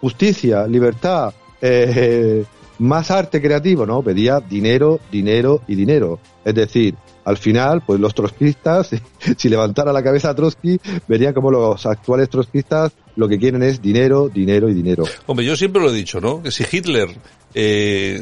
Justicia, 0.00 0.66
libertad, 0.66 1.32
eh, 1.62 2.44
más 2.78 3.10
arte 3.10 3.40
creativo, 3.40 3.86
¿no? 3.86 4.02
Pedía 4.02 4.40
dinero, 4.40 5.00
dinero 5.10 5.62
y 5.66 5.74
dinero. 5.74 6.18
Es 6.44 6.54
decir, 6.54 6.94
al 7.24 7.36
final, 7.38 7.82
pues 7.86 8.00
los 8.00 8.14
trotskistas, 8.14 8.90
si 9.36 9.48
levantara 9.48 9.92
la 9.92 10.02
cabeza 10.02 10.30
a 10.30 10.34
Trotsky, 10.34 10.78
verían 11.08 11.34
como 11.34 11.50
los 11.50 11.86
actuales 11.86 12.28
trotskistas 12.28 12.92
lo 13.16 13.28
que 13.28 13.38
quieren 13.38 13.62
es 13.62 13.80
dinero, 13.80 14.28
dinero 14.28 14.68
y 14.68 14.74
dinero. 14.74 15.04
Hombre, 15.26 15.46
yo 15.46 15.56
siempre 15.56 15.80
lo 15.80 15.90
he 15.90 15.94
dicho, 15.94 16.20
¿no? 16.20 16.42
Que 16.42 16.50
si 16.50 16.64
Hitler 16.70 17.08
eh, 17.54 18.20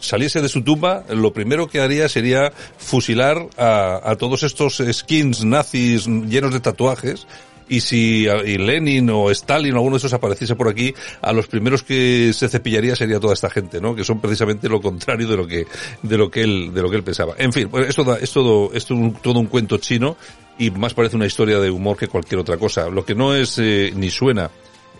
saliese 0.00 0.40
de 0.40 0.48
su 0.48 0.62
tumba, 0.62 1.04
lo 1.10 1.32
primero 1.32 1.68
que 1.68 1.80
haría 1.80 2.08
sería 2.08 2.52
fusilar 2.76 3.48
a, 3.56 4.00
a 4.10 4.16
todos 4.16 4.42
estos 4.42 4.82
skins 4.92 5.44
nazis 5.44 6.06
llenos 6.06 6.52
de 6.52 6.60
tatuajes 6.60 7.26
y 7.68 7.80
si 7.80 8.26
y 8.26 8.58
Lenin 8.58 9.10
o 9.10 9.30
Stalin 9.30 9.74
o 9.74 9.76
alguno 9.76 9.96
de 9.96 9.98
esos 9.98 10.12
apareciese 10.12 10.54
por 10.56 10.68
aquí, 10.68 10.94
a 11.20 11.32
los 11.32 11.46
primeros 11.46 11.82
que 11.82 12.32
se 12.32 12.48
cepillaría 12.48 12.96
sería 12.96 13.20
toda 13.20 13.34
esta 13.34 13.50
gente, 13.50 13.80
¿no? 13.80 13.94
Que 13.94 14.04
son 14.04 14.20
precisamente 14.20 14.68
lo 14.68 14.80
contrario 14.80 15.28
de 15.28 15.36
lo 15.36 15.46
que 15.46 15.66
de 16.02 16.18
lo 16.18 16.30
que 16.30 16.42
él 16.42 16.72
de 16.74 16.82
lo 16.82 16.90
que 16.90 16.96
él 16.96 17.04
pensaba. 17.04 17.34
En 17.38 17.52
fin, 17.52 17.68
pues 17.68 17.88
esto 17.88 18.18
es 18.18 18.32
todo 18.32 18.70
un, 18.90 19.14
todo 19.14 19.40
un 19.40 19.46
cuento 19.46 19.78
chino 19.78 20.16
y 20.58 20.70
más 20.70 20.94
parece 20.94 21.16
una 21.16 21.26
historia 21.26 21.58
de 21.58 21.70
humor 21.70 21.96
que 21.96 22.08
cualquier 22.08 22.40
otra 22.40 22.56
cosa. 22.56 22.88
Lo 22.88 23.04
que 23.04 23.14
no 23.14 23.34
es 23.34 23.58
eh, 23.58 23.92
ni 23.94 24.10
suena 24.10 24.50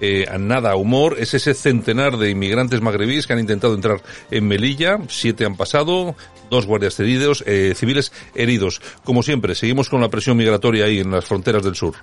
eh, 0.05 0.27
a 0.29 0.37
nada 0.37 0.75
humor 0.75 1.17
es 1.21 1.33
ese 1.35 1.55
centenar 1.55 2.17
de 2.17 2.29
inmigrantes 2.29 2.81
magrebíes 2.81 3.27
que 3.27 3.35
han 3.35 3.39
intentado 3.39 3.75
entrar 3.75 4.03
en 4.33 4.49
Melilla, 4.49 4.99
siete 5.09 5.45
han 5.45 5.57
pasado, 5.57 6.17
dos 6.51 6.67
guardias 6.67 6.99
heridos, 6.99 7.45
eh, 7.47 7.75
civiles 7.77 8.13
heridos. 8.35 8.83
Como 9.05 9.23
siempre, 9.23 9.55
seguimos 9.55 9.89
con 9.89 10.01
la 10.01 10.09
presión 10.09 10.37
migratoria 10.37 10.87
ahí 10.87 10.99
en 10.99 11.13
las 11.13 11.25
fronteras 11.25 11.63
del 11.63 11.77
sur. 11.77 11.95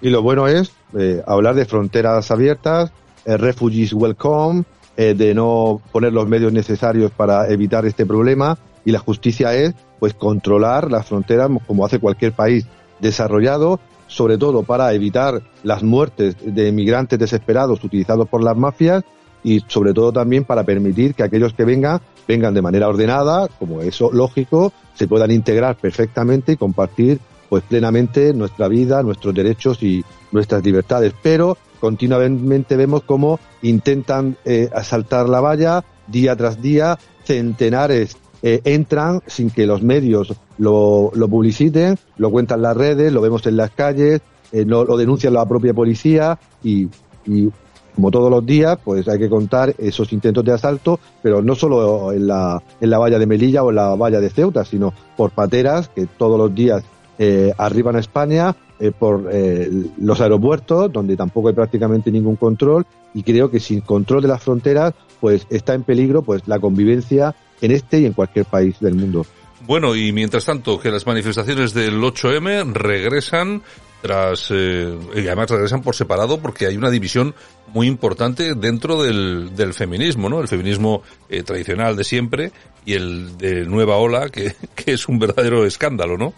Y 0.00 0.10
lo 0.10 0.22
bueno 0.22 0.48
es 0.48 0.72
eh, 0.98 1.22
hablar 1.26 1.54
de 1.54 1.66
fronteras 1.66 2.30
abiertas, 2.30 2.92
eh, 3.24 3.36
refugees 3.36 3.92
welcome, 3.92 4.64
eh, 4.96 5.14
de 5.14 5.34
no 5.34 5.80
poner 5.92 6.12
los 6.12 6.28
medios 6.28 6.52
necesarios 6.52 7.10
para 7.10 7.48
evitar 7.48 7.84
este 7.86 8.06
problema. 8.06 8.58
Y 8.84 8.92
la 8.92 8.98
justicia 8.98 9.54
es, 9.54 9.74
pues, 9.98 10.14
controlar 10.14 10.90
las 10.90 11.06
fronteras 11.06 11.50
como 11.66 11.84
hace 11.84 11.98
cualquier 11.98 12.32
país 12.32 12.66
desarrollado, 12.98 13.78
sobre 14.06 14.38
todo 14.38 14.62
para 14.62 14.92
evitar 14.94 15.42
las 15.62 15.82
muertes 15.82 16.36
de 16.42 16.72
migrantes 16.72 17.18
desesperados 17.18 17.84
utilizados 17.84 18.28
por 18.28 18.42
las 18.42 18.56
mafias 18.56 19.04
y 19.42 19.60
sobre 19.68 19.94
todo 19.94 20.12
también 20.12 20.44
para 20.44 20.64
permitir 20.64 21.14
que 21.14 21.22
aquellos 21.22 21.54
que 21.54 21.64
vengan 21.64 22.00
vengan 22.30 22.54
de 22.54 22.62
manera 22.62 22.88
ordenada, 22.88 23.48
como 23.58 23.82
eso 23.82 24.10
lógico, 24.12 24.72
se 24.94 25.08
puedan 25.08 25.32
integrar 25.32 25.76
perfectamente 25.76 26.52
y 26.52 26.56
compartir 26.56 27.18
pues 27.50 27.64
plenamente 27.64 28.32
nuestra 28.32 28.68
vida, 28.68 29.02
nuestros 29.02 29.34
derechos 29.34 29.82
y 29.82 30.02
nuestras 30.32 30.64
libertades. 30.64 31.12
Pero 31.20 31.58
continuamente 31.80 32.76
vemos 32.76 33.02
cómo 33.02 33.38
intentan 33.60 34.36
eh, 34.46 34.70
asaltar 34.72 35.28
la 35.28 35.40
valla 35.40 35.84
día 36.06 36.36
tras 36.36 36.62
día, 36.62 36.98
centenares 37.24 38.16
eh, 38.42 38.62
entran 38.64 39.20
sin 39.26 39.50
que 39.50 39.66
los 39.66 39.82
medios 39.82 40.32
lo, 40.56 41.10
lo, 41.14 41.28
publiciten, 41.28 41.98
lo 42.16 42.30
cuentan 42.30 42.62
las 42.62 42.76
redes, 42.76 43.12
lo 43.12 43.20
vemos 43.20 43.44
en 43.46 43.56
las 43.56 43.70
calles, 43.70 44.22
eh, 44.52 44.64
lo, 44.64 44.84
lo, 44.84 44.96
denuncia 44.96 45.30
la 45.30 45.44
propia 45.46 45.74
policía 45.74 46.38
y, 46.62 46.88
y, 47.26 47.50
como 47.94 48.10
todos 48.10 48.30
los 48.30 48.46
días, 48.46 48.78
pues 48.82 49.06
hay 49.08 49.18
que 49.18 49.28
contar 49.28 49.74
esos 49.76 50.12
intentos 50.12 50.44
de 50.44 50.52
asalto, 50.52 51.00
pero 51.22 51.42
no 51.42 51.54
solo 51.54 52.12
en 52.12 52.28
la, 52.28 52.62
en 52.80 52.88
la 52.88 52.98
valla 52.98 53.18
de 53.18 53.26
Melilla 53.26 53.62
o 53.62 53.70
en 53.70 53.76
la 53.76 53.94
valla 53.94 54.20
de 54.20 54.30
Ceuta, 54.30 54.64
sino 54.64 54.94
por 55.16 55.32
pateras 55.32 55.88
que 55.88 56.06
todos 56.06 56.38
los 56.38 56.54
días 56.54 56.82
eh, 57.22 57.52
arriban 57.58 57.96
a 57.96 57.98
España 57.98 58.56
eh, 58.78 58.92
por 58.98 59.28
eh, 59.30 59.70
los 59.98 60.22
aeropuertos, 60.22 60.90
donde 60.90 61.18
tampoco 61.18 61.48
hay 61.48 61.54
prácticamente 61.54 62.10
ningún 62.10 62.36
control, 62.36 62.86
y 63.12 63.22
creo 63.22 63.50
que 63.50 63.60
sin 63.60 63.82
control 63.82 64.22
de 64.22 64.28
las 64.28 64.42
fronteras, 64.42 64.94
pues 65.20 65.46
está 65.50 65.74
en 65.74 65.82
peligro 65.82 66.22
pues 66.22 66.48
la 66.48 66.58
convivencia 66.58 67.36
en 67.60 67.72
este 67.72 68.00
y 68.00 68.06
en 68.06 68.14
cualquier 68.14 68.46
país 68.46 68.80
del 68.80 68.94
mundo. 68.94 69.26
Bueno, 69.66 69.94
y 69.94 70.12
mientras 70.12 70.46
tanto, 70.46 70.80
que 70.80 70.90
las 70.90 71.06
manifestaciones 71.06 71.74
del 71.74 72.00
8M 72.00 72.72
regresan 72.72 73.60
tras, 74.00 74.50
eh, 74.50 74.96
y 75.14 75.26
además 75.26 75.50
regresan 75.50 75.82
por 75.82 75.94
separado 75.94 76.40
porque 76.40 76.66
hay 76.66 76.78
una 76.78 76.88
división 76.88 77.34
muy 77.74 77.86
importante 77.86 78.54
dentro 78.54 79.02
del, 79.02 79.54
del 79.54 79.74
feminismo, 79.74 80.30
¿no? 80.30 80.40
El 80.40 80.48
feminismo 80.48 81.02
eh, 81.28 81.42
tradicional 81.42 81.96
de 81.96 82.04
siempre 82.04 82.52
y 82.86 82.94
el 82.94 83.36
de 83.36 83.66
nueva 83.66 83.96
ola, 83.96 84.30
que, 84.30 84.54
que 84.74 84.92
es 84.92 85.06
un 85.06 85.18
verdadero 85.18 85.66
escándalo, 85.66 86.16
¿no? 86.16 86.32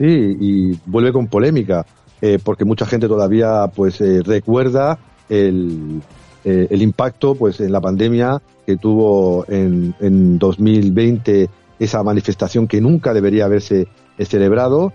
Sí, 0.00 0.06
y 0.40 0.78
vuelve 0.86 1.12
con 1.12 1.26
polémica, 1.26 1.84
eh, 2.22 2.38
porque 2.42 2.64
mucha 2.64 2.86
gente 2.86 3.06
todavía 3.06 3.66
pues 3.66 4.00
eh, 4.00 4.22
recuerda 4.24 4.98
el, 5.28 6.00
eh, 6.42 6.68
el 6.70 6.80
impacto 6.80 7.34
pues 7.34 7.60
en 7.60 7.70
la 7.70 7.82
pandemia 7.82 8.40
que 8.64 8.78
tuvo 8.78 9.44
en, 9.46 9.94
en 10.00 10.38
2020 10.38 11.50
esa 11.78 12.02
manifestación 12.02 12.66
que 12.66 12.80
nunca 12.80 13.12
debería 13.12 13.44
haberse 13.44 13.88
celebrado, 14.20 14.92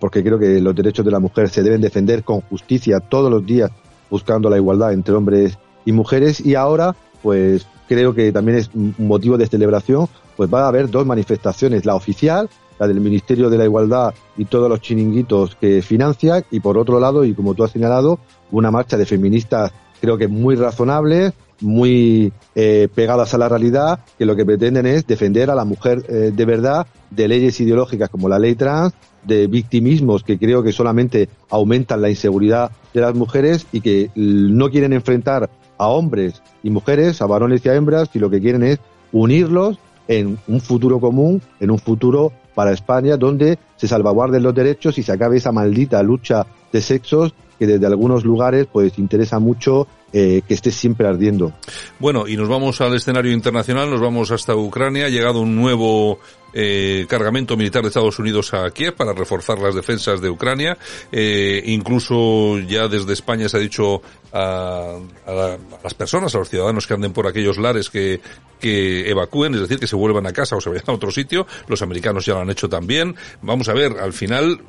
porque 0.00 0.22
creo 0.22 0.38
que 0.38 0.60
los 0.60 0.74
derechos 0.74 1.04
de 1.04 1.10
la 1.12 1.20
mujer 1.20 1.48
se 1.48 1.62
deben 1.62 1.80
defender 1.80 2.24
con 2.24 2.40
justicia 2.40 2.98
todos 2.98 3.30
los 3.30 3.44
días 3.46 3.70
buscando 4.10 4.50
la 4.50 4.56
igualdad 4.56 4.92
entre 4.92 5.14
hombres 5.14 5.58
y 5.84 5.92
mujeres. 5.92 6.44
Y 6.44 6.54
ahora 6.56 6.94
pues 7.22 7.66
creo 7.88 8.14
que 8.14 8.30
también 8.32 8.58
es 8.58 8.70
un 8.74 8.94
motivo 8.98 9.36
de 9.38 9.46
celebración, 9.46 10.08
pues 10.36 10.52
va 10.52 10.64
a 10.64 10.68
haber 10.68 10.88
dos 10.88 11.04
manifestaciones, 11.04 11.84
la 11.84 11.96
oficial 11.96 12.48
la 12.80 12.88
del 12.88 13.00
Ministerio 13.00 13.50
de 13.50 13.58
la 13.58 13.64
Igualdad 13.64 14.14
y 14.36 14.46
todos 14.46 14.68
los 14.68 14.80
chiringuitos 14.80 15.54
que 15.54 15.82
financia, 15.82 16.44
y 16.50 16.60
por 16.60 16.78
otro 16.78 16.98
lado, 16.98 17.24
y 17.24 17.34
como 17.34 17.54
tú 17.54 17.62
has 17.62 17.70
señalado, 17.70 18.18
una 18.50 18.70
marcha 18.70 18.96
de 18.96 19.06
feministas 19.06 19.70
creo 20.00 20.16
que 20.16 20.28
muy 20.28 20.56
razonables, 20.56 21.34
muy 21.60 22.32
eh, 22.54 22.88
pegadas 22.94 23.34
a 23.34 23.38
la 23.38 23.50
realidad, 23.50 24.00
que 24.18 24.24
lo 24.24 24.34
que 24.34 24.46
pretenden 24.46 24.86
es 24.86 25.06
defender 25.06 25.50
a 25.50 25.54
la 25.54 25.66
mujer 25.66 26.02
eh, 26.08 26.32
de 26.34 26.44
verdad 26.46 26.86
de 27.10 27.28
leyes 27.28 27.60
ideológicas 27.60 28.08
como 28.08 28.30
la 28.30 28.38
ley 28.38 28.54
trans, 28.54 28.94
de 29.24 29.46
victimismos 29.46 30.24
que 30.24 30.38
creo 30.38 30.62
que 30.62 30.72
solamente 30.72 31.28
aumentan 31.50 32.00
la 32.00 32.08
inseguridad 32.08 32.70
de 32.94 33.02
las 33.02 33.14
mujeres 33.14 33.66
y 33.72 33.82
que 33.82 34.10
no 34.14 34.70
quieren 34.70 34.94
enfrentar 34.94 35.50
a 35.76 35.88
hombres 35.88 36.40
y 36.62 36.70
mujeres, 36.70 37.20
a 37.20 37.26
varones 37.26 37.64
y 37.64 37.68
a 37.68 37.74
hembras, 37.74 38.08
y 38.14 38.18
lo 38.18 38.30
que 38.30 38.40
quieren 38.40 38.62
es 38.62 38.78
unirlos 39.12 39.78
en 40.08 40.38
un 40.48 40.60
futuro 40.60 40.98
común, 40.98 41.42
en 41.60 41.70
un 41.70 41.78
futuro 41.78 42.32
para 42.54 42.72
España, 42.72 43.16
donde 43.16 43.58
se 43.76 43.88
salvaguarden 43.88 44.42
los 44.42 44.54
derechos 44.54 44.98
y 44.98 45.02
se 45.02 45.12
acabe 45.12 45.38
esa 45.38 45.52
maldita 45.52 46.02
lucha 46.02 46.46
de 46.72 46.80
sexos 46.80 47.34
que 47.58 47.66
desde 47.66 47.86
algunos 47.86 48.24
lugares 48.24 48.66
pues 48.72 48.98
interesa 48.98 49.38
mucho 49.38 49.86
eh, 50.12 50.42
que 50.48 50.54
esté 50.54 50.70
siempre 50.70 51.06
ardiendo. 51.06 51.52
Bueno, 51.98 52.26
y 52.26 52.36
nos 52.36 52.48
vamos 52.48 52.80
al 52.80 52.94
escenario 52.94 53.32
internacional, 53.32 53.90
nos 53.90 54.00
vamos 54.00 54.30
hasta 54.30 54.56
Ucrania. 54.56 55.06
Ha 55.06 55.10
llegado 55.10 55.40
un 55.40 55.54
nuevo 55.54 56.18
eh, 56.52 57.06
cargamento 57.08 57.56
militar 57.56 57.82
de 57.82 57.88
Estados 57.88 58.18
Unidos 58.18 58.52
a 58.54 58.70
Kiev 58.70 58.94
para 58.94 59.12
reforzar 59.12 59.58
las 59.58 59.74
defensas 59.74 60.20
de 60.20 60.30
Ucrania. 60.30 60.76
Eh, 61.12 61.62
incluso 61.66 62.58
ya 62.58 62.88
desde 62.88 63.12
España 63.12 63.48
se 63.48 63.56
ha 63.56 63.60
dicho 63.60 64.02
a, 64.32 64.98
a, 65.26 65.30
a, 65.30 65.58
las 65.82 65.94
personas, 65.94 66.34
a 66.34 66.38
los 66.38 66.48
ciudadanos 66.48 66.86
que 66.86 66.94
anden 66.94 67.12
por 67.12 67.26
aquellos 67.26 67.58
lares 67.58 67.90
que, 67.90 68.20
que 68.58 69.08
evacúen, 69.10 69.54
es 69.54 69.60
decir, 69.60 69.78
que 69.78 69.86
se 69.86 69.96
vuelvan 69.96 70.26
a 70.26 70.32
casa 70.32 70.56
o 70.56 70.60
se 70.60 70.70
vayan 70.70 70.84
a 70.88 70.92
otro 70.92 71.10
sitio. 71.10 71.46
Los 71.66 71.82
americanos 71.82 72.26
ya 72.26 72.34
lo 72.34 72.40
han 72.40 72.50
hecho 72.50 72.68
también. 72.68 73.16
Vamos 73.42 73.68
a 73.68 73.74
ver, 73.74 73.98
al 73.98 74.12
final 74.12 74.60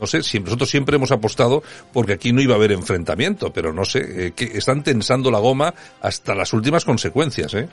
no 0.00 0.06
sé, 0.06 0.22
si 0.22 0.40
nosotros 0.40 0.68
siempre 0.68 0.96
hemos 0.96 1.10
apostado 1.10 1.62
porque 1.92 2.12
aquí 2.12 2.32
no 2.32 2.40
iba 2.40 2.54
a 2.54 2.56
haber 2.56 2.72
enfrentamiento, 2.72 3.52
pero 3.52 3.72
no 3.72 3.84
sé, 3.84 4.26
eh, 4.26 4.32
que 4.32 4.44
están 4.44 4.82
tensando 4.82 5.30
la 5.30 5.38
goma 5.38 5.72
hasta 6.00 6.34
las 6.34 6.52
últimas 6.52 6.84
consecuencias, 6.84 7.54
¿eh? 7.54 7.68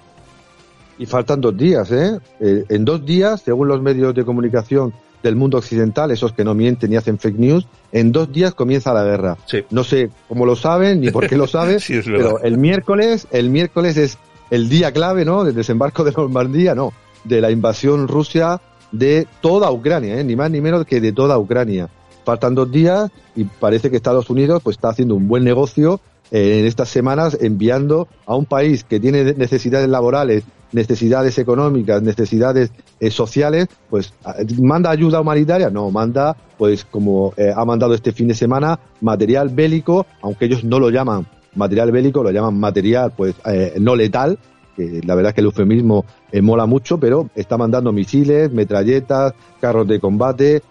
Y 0.97 1.05
faltan 1.05 1.41
dos 1.41 1.57
días, 1.57 1.91
¿eh? 1.91 2.19
eh 2.39 2.65
en 2.69 2.85
dos 2.85 3.05
días, 3.05 3.41
según 3.41 3.67
los 3.67 3.81
medios 3.81 4.13
de 4.13 4.23
comunicación 4.23 4.93
del 5.23 5.35
mundo 5.35 5.57
occidental, 5.57 6.11
esos 6.11 6.33
que 6.33 6.43
no 6.43 6.53
mienten 6.53 6.89
ni 6.89 6.97
hacen 6.97 7.17
fake 7.17 7.39
news, 7.39 7.67
en 7.91 8.11
dos 8.11 8.31
días 8.31 8.53
comienza 8.53 8.93
la 8.93 9.03
guerra. 9.03 9.37
Sí. 9.45 9.63
No 9.71 9.83
sé 9.83 10.09
cómo 10.27 10.45
lo 10.45 10.55
saben 10.55 11.01
ni 11.01 11.09
por 11.09 11.27
qué 11.27 11.37
lo 11.37 11.47
saben, 11.57 11.79
sí, 11.79 12.01
pero 12.05 12.41
el 12.41 12.57
miércoles, 12.57 13.27
el 13.31 13.49
miércoles 13.49 13.97
es 13.97 14.17
el 14.51 14.69
día 14.69 14.91
clave, 14.91 15.25
¿no? 15.25 15.43
Del 15.43 15.55
desembarco 15.55 16.03
de 16.03 16.11
Normandía, 16.11 16.75
no, 16.75 16.93
de 17.23 17.41
la 17.41 17.49
invasión 17.49 18.07
Rusia 18.07 18.61
de 18.91 19.27
toda 19.41 19.71
Ucrania, 19.71 20.19
¿eh? 20.19 20.23
ni 20.23 20.35
más 20.35 20.51
ni 20.51 20.61
menos 20.61 20.85
que 20.85 21.01
de 21.01 21.11
toda 21.11 21.39
Ucrania. 21.39 21.89
Faltan 22.23 22.53
dos 22.53 22.71
días 22.71 23.09
y 23.35 23.43
parece 23.45 23.89
que 23.89 23.97
Estados 23.97 24.29
Unidos 24.29 24.61
pues 24.63 24.77
está 24.77 24.89
haciendo 24.89 25.15
un 25.15 25.27
buen 25.27 25.43
negocio 25.43 25.99
eh, 26.31 26.59
en 26.59 26.65
estas 26.65 26.89
semanas 26.89 27.37
enviando 27.41 28.07
a 28.25 28.35
un 28.35 28.45
país 28.45 28.83
que 28.83 28.99
tiene 28.99 29.33
necesidades 29.33 29.89
laborales, 29.89 30.43
necesidades 30.73 31.37
económicas, 31.37 32.01
necesidades 32.01 32.71
eh, 32.99 33.11
sociales, 33.11 33.67
pues 33.89 34.13
manda 34.59 34.89
ayuda 34.89 35.21
humanitaria, 35.21 35.69
no, 35.69 35.89
manda 35.91 36.35
pues 36.57 36.85
como 36.85 37.33
eh, 37.37 37.51
ha 37.53 37.65
mandado 37.65 37.93
este 37.93 38.11
fin 38.11 38.27
de 38.27 38.35
semana 38.35 38.79
material 39.01 39.49
bélico, 39.49 40.05
aunque 40.21 40.45
ellos 40.45 40.63
no 40.63 40.79
lo 40.79 40.89
llaman 40.89 41.27
material 41.55 41.91
bélico, 41.91 42.23
lo 42.23 42.31
llaman 42.31 42.57
material 42.57 43.11
pues 43.15 43.35
eh, 43.45 43.75
no 43.79 43.95
letal, 43.95 44.39
que 44.75 45.01
la 45.05 45.15
verdad 45.15 45.31
es 45.31 45.35
que 45.35 45.41
el 45.41 45.47
eufemismo 45.47 46.05
eh, 46.31 46.41
mola 46.41 46.65
mucho, 46.65 46.97
pero 46.99 47.29
está 47.35 47.57
mandando 47.57 47.91
misiles, 47.91 48.51
metralletas, 48.51 49.33
carros 49.59 49.87
de 49.87 49.99
combate, 49.99 50.61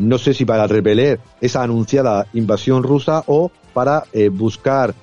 no 0.00 0.16
sé 0.16 0.32
si 0.32 0.44
para 0.44 0.68
repeler 0.68 1.18
esa 1.40 1.64
anunciada 1.64 2.28
invasión 2.34 2.84
rusa 2.84 3.24
o 3.26 3.50
para 3.74 4.04
buscar 4.30 4.94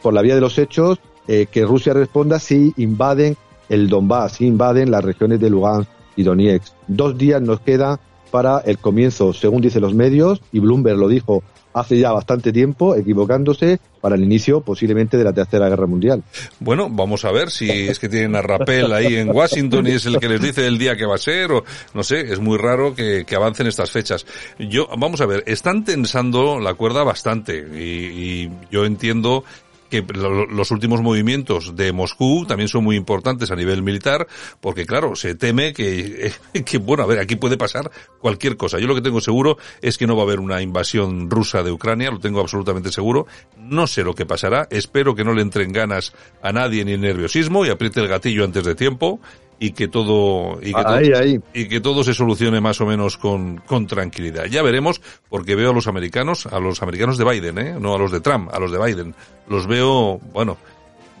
por 0.00 0.14
la 0.14 0.22
vía 0.22 0.36
de 0.36 0.40
los 0.40 0.56
hechos 0.56 1.00
que 1.26 1.66
Rusia 1.66 1.94
responda 1.94 2.38
si 2.38 2.72
invaden 2.76 3.36
el 3.68 3.88
Donbass, 3.88 4.40
invaden 4.40 4.90
las 4.90 5.04
regiones 5.04 5.40
de 5.40 5.50
Lugansk 5.50 5.88
y 6.16 6.22
Donetsk. 6.22 6.72
Dos 6.86 7.16
días 7.16 7.40
nos 7.42 7.60
quedan 7.60 7.98
para 8.30 8.58
el 8.58 8.78
comienzo, 8.78 9.32
según 9.32 9.62
dicen 9.62 9.82
los 9.82 9.94
medios, 9.94 10.42
y 10.52 10.58
Bloomberg 10.58 10.98
lo 10.98 11.08
dijo 11.08 11.42
hace 11.74 11.98
ya 11.98 12.12
bastante 12.12 12.52
tiempo, 12.52 12.94
equivocándose 12.94 13.80
para 14.00 14.14
el 14.14 14.22
inicio 14.22 14.60
posiblemente 14.60 15.16
de 15.16 15.24
la 15.24 15.32
Tercera 15.32 15.68
Guerra 15.68 15.86
Mundial. 15.86 16.22
Bueno, 16.60 16.88
vamos 16.88 17.24
a 17.24 17.32
ver 17.32 17.50
si 17.50 17.68
es 17.68 17.98
que 17.98 18.08
tienen 18.08 18.36
a 18.36 18.42
Rappel 18.42 18.92
ahí 18.92 19.16
en 19.16 19.30
Washington 19.30 19.86
y 19.86 19.92
es 19.92 20.06
el 20.06 20.18
que 20.20 20.28
les 20.28 20.40
dice 20.40 20.66
el 20.66 20.78
día 20.78 20.96
que 20.96 21.04
va 21.04 21.16
a 21.16 21.18
ser 21.18 21.50
o 21.50 21.64
no 21.94 22.04
sé, 22.04 22.20
es 22.32 22.38
muy 22.38 22.58
raro 22.58 22.94
que, 22.94 23.26
avancen 23.34 23.66
estas 23.66 23.90
fechas. 23.90 24.24
Yo, 24.58 24.88
vamos 24.96 25.20
a 25.20 25.26
ver, 25.26 25.42
están 25.46 25.84
tensando 25.84 26.60
la 26.60 26.74
cuerda 26.74 27.02
bastante 27.02 27.58
y 27.58 28.48
yo 28.70 28.84
entiendo 28.84 29.44
que 29.90 30.02
los 30.02 30.70
últimos 30.70 31.02
movimientos 31.02 31.76
de 31.76 31.92
Moscú 31.92 32.44
también 32.46 32.68
son 32.68 32.84
muy 32.84 32.96
importantes 32.96 33.50
a 33.50 33.56
nivel 33.56 33.82
militar, 33.82 34.26
porque 34.60 34.86
claro, 34.86 35.14
se 35.16 35.34
teme 35.34 35.72
que, 35.72 36.32
que, 36.64 36.78
bueno, 36.78 37.02
a 37.02 37.06
ver, 37.06 37.18
aquí 37.18 37.36
puede 37.36 37.56
pasar 37.56 37.90
cualquier 38.20 38.56
cosa. 38.56 38.78
Yo 38.78 38.86
lo 38.86 38.94
que 38.94 39.02
tengo 39.02 39.20
seguro 39.20 39.58
es 39.82 39.98
que 39.98 40.06
no 40.06 40.16
va 40.16 40.22
a 40.22 40.26
haber 40.26 40.40
una 40.40 40.62
invasión 40.62 41.30
rusa 41.30 41.62
de 41.62 41.72
Ucrania, 41.72 42.10
lo 42.10 42.20
tengo 42.20 42.40
absolutamente 42.40 42.90
seguro. 42.90 43.26
No 43.58 43.86
sé 43.86 44.02
lo 44.02 44.14
que 44.14 44.26
pasará, 44.26 44.66
espero 44.70 45.14
que 45.14 45.24
no 45.24 45.32
le 45.32 45.42
entren 45.42 45.72
ganas 45.72 46.12
a 46.42 46.52
nadie 46.52 46.84
ni 46.84 46.96
nerviosismo 46.96 47.64
y 47.64 47.70
apriete 47.70 48.00
el 48.00 48.08
gatillo 48.08 48.44
antes 48.44 48.64
de 48.64 48.74
tiempo 48.74 49.20
y 49.64 49.72
que 49.72 49.88
todo 49.88 50.58
y 50.60 50.74
que, 50.74 50.78
ahí, 50.84 51.10
todo, 51.10 51.18
ahí. 51.18 51.40
y 51.54 51.68
que 51.68 51.80
todo 51.80 52.04
se 52.04 52.12
solucione 52.12 52.60
más 52.60 52.82
o 52.82 52.86
menos 52.86 53.16
con, 53.16 53.56
con 53.66 53.86
tranquilidad. 53.86 54.44
Ya 54.44 54.62
veremos, 54.62 55.00
porque 55.30 55.54
veo 55.54 55.70
a 55.70 55.72
los 55.72 55.86
americanos, 55.86 56.44
a 56.44 56.60
los 56.60 56.82
americanos 56.82 57.16
de 57.16 57.24
Biden, 57.24 57.58
¿eh? 57.58 57.76
no 57.80 57.94
a 57.94 57.98
los 57.98 58.12
de 58.12 58.20
Trump, 58.20 58.50
a 58.52 58.58
los 58.58 58.70
de 58.70 58.78
Biden. 58.78 59.14
Los 59.48 59.66
veo, 59.66 60.20
bueno, 60.34 60.58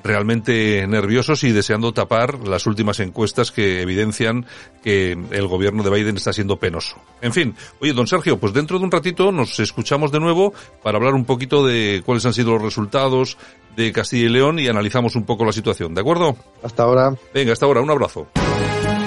realmente 0.04 0.86
nerviosos 0.86 1.42
y 1.44 1.50
deseando 1.50 1.92
tapar 1.92 2.46
las 2.46 2.66
últimas 2.66 3.00
encuestas 3.00 3.50
que 3.50 3.80
evidencian 3.80 4.46
que 4.82 5.12
el 5.12 5.46
gobierno 5.48 5.82
de 5.82 5.90
Biden 5.90 6.16
está 6.16 6.32
siendo 6.32 6.58
penoso. 6.58 6.96
En 7.22 7.32
fin, 7.32 7.56
oye, 7.80 7.94
don 7.94 8.06
Sergio, 8.06 8.38
pues 8.38 8.52
dentro 8.52 8.78
de 8.78 8.84
un 8.84 8.90
ratito 8.90 9.32
nos 9.32 9.58
escuchamos 9.58 10.12
de 10.12 10.20
nuevo 10.20 10.52
para 10.82 10.98
hablar 10.98 11.14
un 11.14 11.24
poquito 11.24 11.66
de 11.66 12.02
cuáles 12.04 12.26
han 12.26 12.34
sido 12.34 12.52
los 12.52 12.62
resultados 12.62 13.38
de 13.76 13.92
Castilla 13.92 14.26
y 14.26 14.28
León 14.28 14.58
y 14.58 14.68
analizamos 14.68 15.16
un 15.16 15.24
poco 15.24 15.44
la 15.46 15.52
situación, 15.52 15.94
¿de 15.94 16.02
acuerdo? 16.02 16.36
Hasta 16.62 16.82
ahora. 16.82 17.16
Venga, 17.32 17.54
hasta 17.54 17.64
ahora, 17.64 17.80
un 17.80 17.90
abrazo. 17.90 18.28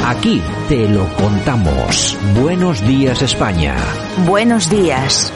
Aquí 0.04 0.42
te 0.68 0.88
lo 0.90 1.08
contamos. 1.16 2.18
Buenos 2.42 2.86
días 2.88 3.22
España. 3.22 3.76
Buenos 4.26 4.70
días. 4.70 5.32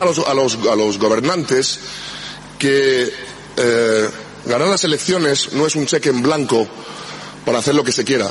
A 0.00 0.04
los, 0.04 0.18
a 0.18 0.34
los, 0.34 0.66
a 0.66 0.76
los 0.76 0.98
gobernantes 0.98 1.80
que 2.58 3.04
eh, 3.56 4.08
ganar 4.46 4.68
las 4.68 4.84
elecciones 4.84 5.52
no 5.52 5.66
es 5.66 5.76
un 5.76 5.86
cheque 5.86 6.08
en 6.10 6.22
blanco 6.22 6.66
para 7.44 7.58
hacer 7.58 7.74
lo 7.74 7.84
que 7.84 7.92
se 7.92 8.04
quiera. 8.04 8.30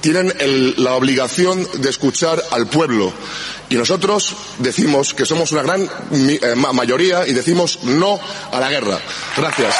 Tienen 0.00 0.32
la 0.76 0.94
obligación 0.94 1.66
de 1.74 1.90
escuchar 1.90 2.42
al 2.52 2.68
pueblo. 2.68 3.12
Y 3.68 3.74
nosotros 3.74 4.34
decimos 4.58 5.12
que 5.12 5.26
somos 5.26 5.52
una 5.52 5.62
gran 5.62 5.82
eh, 6.12 6.54
mayoría 6.72 7.26
y 7.26 7.32
decimos 7.32 7.80
no 7.82 8.18
a 8.52 8.60
la 8.60 8.70
guerra. 8.70 8.98
Gracias. 9.36 9.74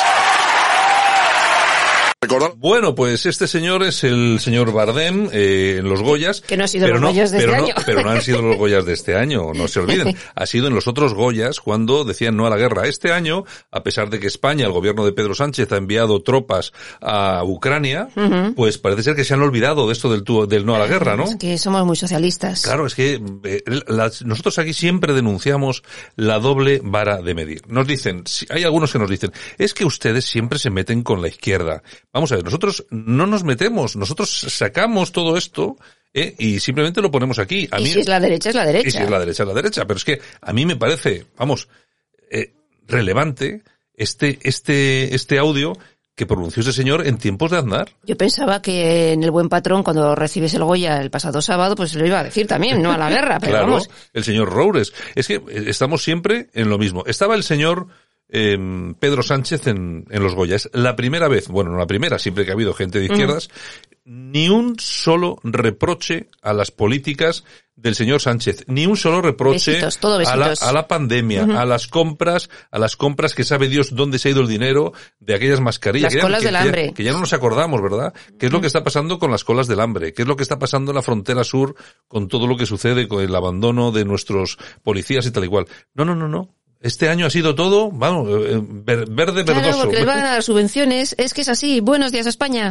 Recordar... 2.21 2.55
Bueno, 2.57 2.97
pues 2.97 3.27
este 3.27 3.47
señor 3.47 3.85
es 3.85 4.03
el 4.03 4.41
señor 4.41 4.73
Bardem 4.73 5.29
eh, 5.33 5.77
en 5.79 5.89
los 5.89 6.03
Goyas. 6.03 6.41
Que 6.41 6.57
no 6.57 6.65
ha 6.65 6.67
sido 6.67 6.87
pero 6.87 6.95
los 6.95 7.03
no, 7.03 7.09
Goyas 7.11 7.31
de 7.31 7.39
pero 7.39 7.53
este 7.53 7.61
no, 7.61 7.67
año. 7.67 7.75
Pero 7.87 8.03
no 8.03 8.11
han 8.11 8.23
sido 8.23 8.43
los 8.43 8.57
Goyas 8.57 8.85
de 8.87 8.93
este 8.93 9.15
año, 9.15 9.53
no 9.55 9.69
se 9.69 9.79
olviden. 9.79 10.17
Ha 10.35 10.47
sido 10.47 10.67
en 10.67 10.75
los 10.75 10.89
otros 10.89 11.15
Goyas 11.15 11.61
cuando 11.61 12.03
decían 12.05 12.37
no 12.37 12.45
a 12.45 12.51
la 12.51 12.57
guerra. 12.57 12.89
Este 12.89 13.13
año, 13.13 13.45
a 13.71 13.85
pesar 13.85 14.11
de 14.11 14.19
que 14.19 14.27
España, 14.27 14.67
el 14.67 14.73
gobierno 14.73 15.05
de 15.07 15.13
Pedro 15.13 15.33
Sánchez, 15.37 15.71
ha 15.71 15.77
enviado 15.77 16.21
tropas 16.21 16.73
a 17.01 17.45
Ucrania, 17.45 18.09
uh 18.17 18.21
-huh. 18.21 18.55
pues 18.57 18.79
parece 18.79 19.05
ser 19.05 19.15
que 19.15 19.23
se 19.23 19.35
han 19.35 19.43
olvidado 19.43 19.87
de 19.87 19.93
esto 19.93 20.11
del, 20.11 20.25
del 20.49 20.67
no 20.67 20.75
a 20.75 20.81
la 20.81 20.89
guerra, 20.89 21.17
¿no? 21.17 21.23
Es 21.23 21.37
que 21.37 21.57
somos 21.57 21.87
muy 21.87 21.95
socialistas. 21.97 22.63
Claro, 22.63 22.85
es 22.89 22.97
que 22.97 23.23
eh, 23.45 23.63
las, 23.87 24.25
nosotros 24.25 24.59
aquí 24.59 24.73
siempre 24.73 25.13
denunciamos 25.13 25.85
la 26.17 26.41
doble 26.41 26.81
vara 26.83 27.23
de 27.23 27.35
medir. 27.37 27.63
Nos 27.69 27.87
dicen, 27.87 28.25
hay 28.51 28.65
algunos 28.65 28.91
que 28.91 28.99
nos 28.99 29.09
dicen, 29.09 29.31
es 29.57 29.73
que 29.73 29.85
ustedes 29.85 30.25
siempre 30.25 30.59
se 30.59 30.71
meten 30.71 31.05
con 31.05 31.23
la 31.23 31.29
izquierda. 31.29 31.85
Vamos 32.13 32.33
a 32.33 32.37
ver, 32.37 32.45
nosotros 32.45 32.87
no 32.91 33.27
nos 33.27 33.45
metemos, 33.45 33.97
nosotros 33.97 34.31
sacamos 34.31 35.13
todo 35.13 35.37
esto 35.37 35.77
¿eh? 36.15 36.35
y 36.39 36.59
simplemente 36.61 37.03
lo 37.03 37.11
ponemos 37.11 37.39
aquí. 37.39 37.69
A 37.71 37.81
y 37.81 37.87
si 37.87 38.01
es 38.01 38.09
la 38.09 38.21
derecha, 38.21 38.49
es 38.49 38.55
la 38.55 38.65
derecha. 38.65 38.89
Y 38.89 38.91
si 38.91 38.99
es 38.99 39.11
la 39.11 39.19
derecha, 39.19 39.43
es 39.43 39.49
la 39.49 39.55
derecha. 39.55 39.87
Pero 39.87 39.99
es 39.99 40.05
que 40.05 40.21
a 40.41 40.53
mí 40.53 40.65
me 40.65 40.77
parece, 40.77 41.27
vamos, 41.37 41.69
eh, 42.31 42.55
relevante 42.87 43.63
este, 43.95 44.39
este, 44.43 45.15
este 45.15 45.39
audio 45.39 45.75
que 46.19 46.27
pronunció 46.27 46.63
ese 46.63 46.73
señor 46.73 47.07
en 47.07 47.17
tiempos 47.17 47.53
de 47.53 47.59
Aznar. 47.59 47.91
Yo 48.03 48.17
pensaba 48.17 48.61
que 48.61 49.13
en 49.13 49.23
el 49.23 49.31
buen 49.31 49.49
patrón, 49.49 49.85
cuando 49.85 50.17
recibes 50.17 50.53
el 50.55 50.65
Goya 50.65 51.01
el 51.01 51.11
pasado 51.11 51.41
sábado, 51.41 51.77
pues 51.77 51.95
lo 51.95 52.05
iba 52.05 52.19
a 52.19 52.25
decir 52.25 52.49
también, 52.49 52.83
no 52.83 52.91
a 52.91 52.99
la 52.99 53.09
guerra, 53.09 53.39
pero 53.39 53.53
claro, 53.53 53.67
vamos. 53.69 53.89
El 54.13 54.25
señor 54.25 54.51
Roures. 54.51 54.93
Es 55.15 55.29
que 55.29 55.41
estamos 55.67 56.03
siempre 56.03 56.49
en 56.55 56.71
lo 56.71 56.77
mismo. 56.77 57.05
Estaba 57.07 57.37
el 57.37 57.45
señor 57.45 57.87
eh, 58.29 58.95
Pedro 58.99 59.23
Sánchez 59.23 59.67
en, 59.67 60.07
en 60.11 60.23
los 60.23 60.35
Goya. 60.35 60.57
Es 60.57 60.71
la 60.73 60.97
primera 60.97 61.29
vez, 61.29 61.49
bueno, 61.49 61.71
no 61.71 61.79
la 61.79 61.87
primera, 61.87 62.19
siempre 62.19 62.45
que 62.45 62.51
ha 62.51 62.55
habido 62.55 62.75
gente 62.75 62.99
de 62.99 63.07
izquierdas, 63.07 63.49
mm. 64.05 64.31
ni 64.31 64.49
un 64.49 64.79
solo 64.79 65.39
reproche 65.43 66.29
a 66.43 66.53
las 66.53 66.71
políticas 66.71 67.45
del 67.79 67.95
señor 67.95 68.21
Sánchez, 68.21 68.65
ni 68.67 68.87
un 68.87 68.97
solo 68.97 69.23
reproche 69.23 69.71
besitos, 69.71 69.99
todo 69.99 70.17
a, 70.17 70.37
la, 70.37 70.53
a, 70.61 70.73
la, 70.73 70.89
pandemia, 70.89 71.45
uh 71.45 71.47
-huh. 71.47 71.59
a 71.59 71.65
las 71.65 71.87
compras, 71.87 72.51
a 72.73 72.79
las 72.79 72.97
compras 72.97 73.35
que 73.35 73.45
sabe 73.45 73.69
Dios 73.69 73.95
dónde 73.95 74.19
se 74.19 74.29
ha 74.29 74.33
ido 74.33 74.41
el 74.41 74.49
dinero 74.49 74.93
de 75.21 75.35
aquellas 75.35 75.61
mascarillas. 75.61 76.13
Las 76.13 76.25
colas 76.25 76.41
que, 76.41 76.47
del 76.47 76.57
hambre. 76.57 76.93
Que, 76.93 77.05
ya 77.05 77.13
no 77.13 77.21
nos 77.21 77.33
acordamos, 77.33 77.81
¿verdad? 77.81 78.13
¿Qué 78.37 78.47
es 78.47 78.53
lo 78.53 78.61
que 78.61 78.67
está 78.67 78.83
pasando 78.83 79.21
con 79.21 79.31
las 79.31 79.45
colas 79.45 79.69
del 79.69 79.79
hambre? 79.79 80.13
¿Qué 80.13 80.23
es 80.23 80.29
lo 80.29 80.35
que 80.35 80.43
está 80.43 80.59
pasando 80.59 80.91
en 80.91 80.97
la 80.97 81.03
frontera 81.03 81.45
sur 81.45 81.77
con 82.09 82.27
todo 82.27 82.49
lo 82.49 82.57
que 82.57 82.67
sucede 82.67 83.07
con 83.07 83.23
el 83.23 83.35
abandono 83.35 83.93
de 83.93 84.05
nuestros 84.05 84.59
policías 84.83 85.25
y 85.27 85.31
tal 85.31 85.45
igual? 85.45 85.67
No, 85.95 86.05
no, 86.05 86.17
no, 86.17 86.27
no. 86.27 86.58
Este 86.81 87.09
año 87.09 87.27
ha 87.27 87.31
sido 87.31 87.57
todo, 87.57 87.91
vamos, 87.91 88.29
eh, 88.31 88.61
verde 88.63 89.45
claro, 89.45 89.61
verdoso. 89.61 89.83
porque 89.83 89.97
les 89.97 90.07
van 90.07 90.21
a 90.21 90.31
dar 90.31 90.43
subvenciones, 90.45 91.15
es 91.19 91.35
que 91.35 91.41
es 91.41 91.49
así. 91.49 91.81
Buenos 91.81 92.13
días, 92.13 92.27
España. 92.27 92.71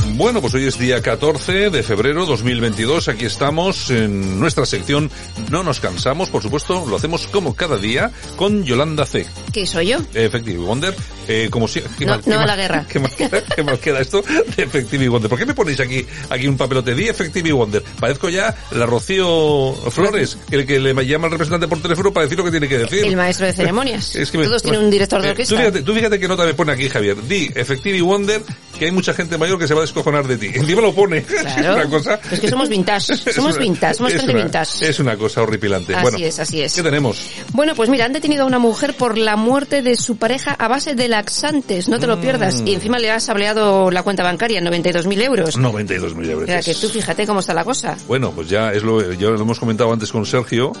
Bueno, 0.21 0.39
pues 0.39 0.53
hoy 0.53 0.67
es 0.67 0.77
día 0.77 1.01
14 1.01 1.71
de 1.71 1.81
febrero 1.81 2.27
2022. 2.27 3.07
Aquí 3.07 3.25
estamos 3.25 3.89
en 3.89 4.39
nuestra 4.39 4.67
sección 4.67 5.09
No 5.49 5.63
nos 5.63 5.79
cansamos. 5.79 6.29
Por 6.29 6.43
supuesto, 6.43 6.85
lo 6.87 6.95
hacemos 6.97 7.25
como 7.25 7.55
cada 7.55 7.77
día 7.77 8.11
con 8.35 8.63
Yolanda 8.63 9.03
C. 9.07 9.25
¿Qué 9.51 9.65
soy 9.65 9.87
yo? 9.87 9.97
Effective 10.13 10.59
Wonder. 10.59 10.95
Eh, 11.27 11.47
como 11.49 11.67
si, 11.67 11.81
¿qué 11.97 12.05
No, 12.05 12.11
mal- 12.13 12.21
qué 12.23 12.29
no 12.29 12.35
a 12.35 12.39
mal- 12.39 12.47
la 12.49 12.55
guerra. 12.55 12.85
¿Qué 12.87 12.99
mal, 12.99 13.09
queda, 13.15 13.43
qué 13.55 13.63
mal 13.63 13.79
queda 13.79 13.99
esto 13.99 14.21
de 14.55 14.63
Effective 14.63 15.09
Wonder? 15.09 15.27
¿Por 15.27 15.39
qué 15.39 15.45
me 15.47 15.55
ponéis 15.55 15.79
aquí, 15.79 16.05
aquí 16.29 16.47
un 16.47 16.55
papelote? 16.55 16.93
Di 16.93 17.07
Effective 17.07 17.51
Wonder. 17.53 17.81
Parezco 17.99 18.29
ya 18.29 18.55
la 18.73 18.85
Rocío 18.85 19.73
Flores, 19.89 20.37
que, 20.51 20.67
que 20.67 20.79
le 20.79 20.93
llama 21.07 21.25
al 21.27 21.31
representante 21.31 21.67
por 21.67 21.81
teléfono 21.81 22.13
para 22.13 22.25
decir 22.25 22.37
lo 22.37 22.43
que 22.45 22.51
tiene 22.51 22.67
que 22.69 22.77
decir. 22.77 23.05
El 23.05 23.15
maestro 23.17 23.47
de 23.47 23.53
ceremonias. 23.53 24.15
Es 24.21 24.29
que 24.29 24.37
me- 24.37 24.43
Todos 24.45 24.61
tienen 24.61 24.81
un 24.83 24.91
director 24.91 25.19
de 25.19 25.29
Eh, 25.29 25.31
orquesta. 25.31 25.55
Tú 25.55 25.59
fíjate, 25.61 25.81
tú 25.81 25.93
fíjate 25.95 26.19
qué 26.19 26.27
nota 26.27 26.45
me 26.45 26.53
pone 26.53 26.73
aquí, 26.73 26.89
Javier. 26.89 27.17
Di 27.27 27.51
Effective 27.55 27.99
Wonder, 28.03 28.43
que 28.77 28.85
hay 28.85 28.91
mucha 28.91 29.15
gente 29.15 29.39
mayor 29.39 29.57
que 29.57 29.67
se 29.67 29.73
va 29.73 29.79
a 29.79 29.83
descojonar 29.83 30.10
de 30.27 30.37
ti. 30.37 30.47
Encima 30.53 30.81
lo 30.81 30.93
pone. 30.93 31.23
Claro. 31.23 31.49
es 31.49 31.75
una 31.75 31.89
cosa. 31.89 32.19
Es 32.31 32.39
que 32.39 32.49
somos 32.49 32.69
vintage. 32.69 33.15
Somos 33.33 33.55
una- 33.55 33.63
vintage. 33.63 33.93
Somos 33.95 34.11
es 34.13 34.19
gente 34.19 34.33
una- 34.33 34.43
vintage. 34.43 34.89
Es 34.89 34.99
una 34.99 35.17
cosa 35.17 35.41
horripilante. 35.41 35.95
Así 35.95 36.01
bueno, 36.03 36.17
es, 36.19 36.39
así 36.39 36.61
es. 36.61 36.73
¿Qué 36.73 36.83
tenemos? 36.83 37.25
Bueno, 37.53 37.73
pues 37.75 37.89
mira, 37.89 38.05
han 38.05 38.13
detenido 38.13 38.43
a 38.43 38.45
una 38.45 38.59
mujer 38.59 38.93
por 38.95 39.17
la 39.17 39.35
muerte 39.35 39.81
de 39.81 39.95
su 39.95 40.17
pareja 40.17 40.51
a 40.51 40.67
base 40.67 40.95
de 40.95 41.07
laxantes. 41.07 41.87
No 41.89 41.99
te 41.99 42.07
lo 42.07 42.19
pierdas. 42.19 42.61
Mm. 42.61 42.67
Y 42.67 42.73
encima 42.73 42.99
le 42.99 43.11
has 43.11 43.23
sableado 43.23 43.89
la 43.91 44.03
cuenta 44.03 44.23
bancaria, 44.23 44.61
92.000 44.61 45.21
euros. 45.23 45.57
92.000 45.57 46.29
euros. 46.29 46.43
O 46.43 46.51
sea, 46.51 46.61
que 46.61 46.75
tú 46.75 46.89
fíjate 46.89 47.25
cómo 47.25 47.39
está 47.39 47.53
la 47.53 47.63
cosa. 47.63 47.97
Bueno, 48.07 48.31
pues 48.31 48.49
ya 48.49 48.71
es 48.73 48.83
lo, 48.83 49.01
ya 49.13 49.29
lo 49.29 49.41
hemos 49.41 49.59
comentado 49.59 49.91
antes 49.93 50.11
con 50.11 50.25
Sergio, 50.25 50.71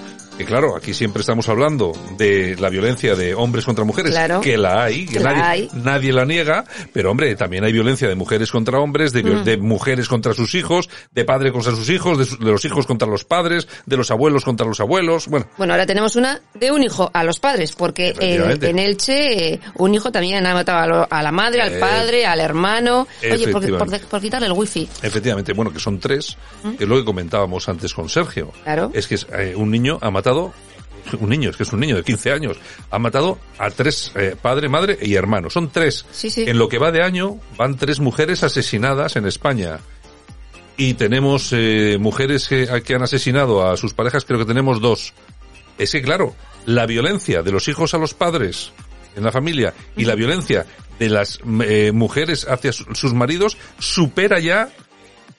claro, 0.45 0.75
aquí 0.75 0.93
siempre 0.93 1.21
estamos 1.21 1.47
hablando 1.49 1.91
de 2.17 2.55
la 2.59 2.69
violencia 2.69 3.15
de 3.15 3.33
hombres 3.33 3.65
contra 3.65 3.83
mujeres, 3.85 4.11
Claro. 4.11 4.41
que 4.41 4.57
la 4.57 4.83
hay, 4.83 5.05
que 5.05 5.19
la 5.19 5.33
nadie, 5.33 5.43
hay. 5.43 5.69
nadie 5.73 6.13
la 6.13 6.25
niega, 6.25 6.65
pero 6.93 7.11
hombre, 7.11 7.35
también 7.35 7.63
hay 7.63 7.71
violencia 7.71 8.07
de 8.07 8.15
mujeres 8.15 8.51
contra 8.51 8.79
hombres, 8.79 9.13
de, 9.13 9.23
Mm. 9.23 9.43
de 9.43 9.57
mujeres 9.57 10.07
contra 10.07 10.33
sus 10.33 10.53
hijos, 10.55 10.89
de 11.11 11.25
padre 11.25 11.51
contra 11.51 11.71
sus 11.75 11.89
hijos, 11.89 12.17
de, 12.17 12.25
su- 12.25 12.37
de 12.37 12.51
los 12.51 12.63
hijos 12.65 12.85
contra 12.87 13.07
los 13.07 13.23
padres, 13.25 13.67
de 13.85 13.97
los 13.97 14.11
abuelos 14.11 14.43
contra 14.45 14.65
los 14.67 14.79
abuelos, 14.79 15.27
bueno, 15.27 15.47
Bueno, 15.57 15.73
ahora 15.73 15.85
tenemos 15.85 16.15
una 16.15 16.39
de 16.53 16.71
un 16.71 16.83
hijo 16.83 17.09
a 17.13 17.23
los 17.23 17.39
padres, 17.39 17.73
porque 17.75 18.09
Efectivamente. 18.09 18.69
en 18.69 18.79
Elche 18.79 19.53
eh, 19.53 19.59
un 19.75 19.93
hijo 19.93 20.11
también 20.11 20.45
ha 20.45 20.53
matado 20.53 20.79
a, 20.79 20.87
lo- 20.87 21.07
a 21.09 21.21
la 21.23 21.31
madre, 21.31 21.61
al 21.61 21.73
Eh, 21.75 21.79
padre, 21.79 22.25
al 22.25 22.39
hermano. 22.39 23.07
Oye, 23.23 23.47
por, 23.49 23.61
por, 24.09 24.21
quitarle 24.21 24.47
el 24.47 24.53
wifi. 24.53 24.87
efectivamente, 25.01 25.53
bueno, 25.53 25.71
que 25.73 25.79
son 25.79 25.99
tres, 25.99 26.37
que 26.77 26.83
es 26.83 26.89
lo 26.89 26.95
que 26.97 27.05
comentábamos 27.05 27.67
antes 27.69 27.93
con 27.93 28.07
Sergio. 28.09 28.47
¿Mm? 28.47 28.63
Claro. 28.63 28.91
Es 28.93 29.07
que 29.07 29.15
eh, 29.37 29.53
un 29.55 29.69
niño 29.71 29.97
ha 30.01 30.09
matado, 30.11 30.30
un 31.19 31.29
niño, 31.29 31.49
es 31.49 31.57
que 31.57 31.63
es 31.63 31.73
un 31.73 31.79
niño 31.79 31.95
de 31.95 32.03
15 32.03 32.31
años, 32.31 32.57
ha 32.89 32.99
matado 32.99 33.39
a 33.57 33.69
tres, 33.71 34.11
eh, 34.15 34.35
padre, 34.41 34.69
madre 34.69 34.97
y 35.01 35.15
hermano. 35.15 35.49
Son 35.49 35.69
tres. 35.71 36.05
Sí, 36.11 36.29
sí. 36.29 36.45
En 36.47 36.57
lo 36.57 36.69
que 36.69 36.77
va 36.77 36.91
de 36.91 37.03
año 37.03 37.39
van 37.57 37.75
tres 37.77 37.99
mujeres 37.99 38.43
asesinadas 38.43 39.15
en 39.15 39.25
España. 39.25 39.79
Y 40.77 40.93
tenemos 40.95 41.49
eh, 41.51 41.97
mujeres 41.99 42.47
que, 42.47 42.81
que 42.83 42.95
han 42.95 43.03
asesinado 43.03 43.67
a 43.69 43.77
sus 43.77 43.93
parejas, 43.93 44.25
creo 44.25 44.39
que 44.39 44.45
tenemos 44.45 44.79
dos. 44.81 45.13
Es 45.77 45.91
que 45.91 46.01
claro, 46.01 46.35
la 46.65 46.85
violencia 46.85 47.41
de 47.43 47.51
los 47.51 47.67
hijos 47.67 47.93
a 47.93 47.97
los 47.97 48.13
padres 48.13 48.71
en 49.15 49.23
la 49.23 49.31
familia 49.31 49.73
y 49.97 50.05
la 50.05 50.15
violencia 50.15 50.65
de 50.99 51.09
las 51.09 51.39
eh, 51.65 51.91
mujeres 51.93 52.47
hacia 52.47 52.71
su- 52.71 52.85
sus 52.95 53.13
maridos 53.13 53.57
supera 53.79 54.39
ya 54.39 54.69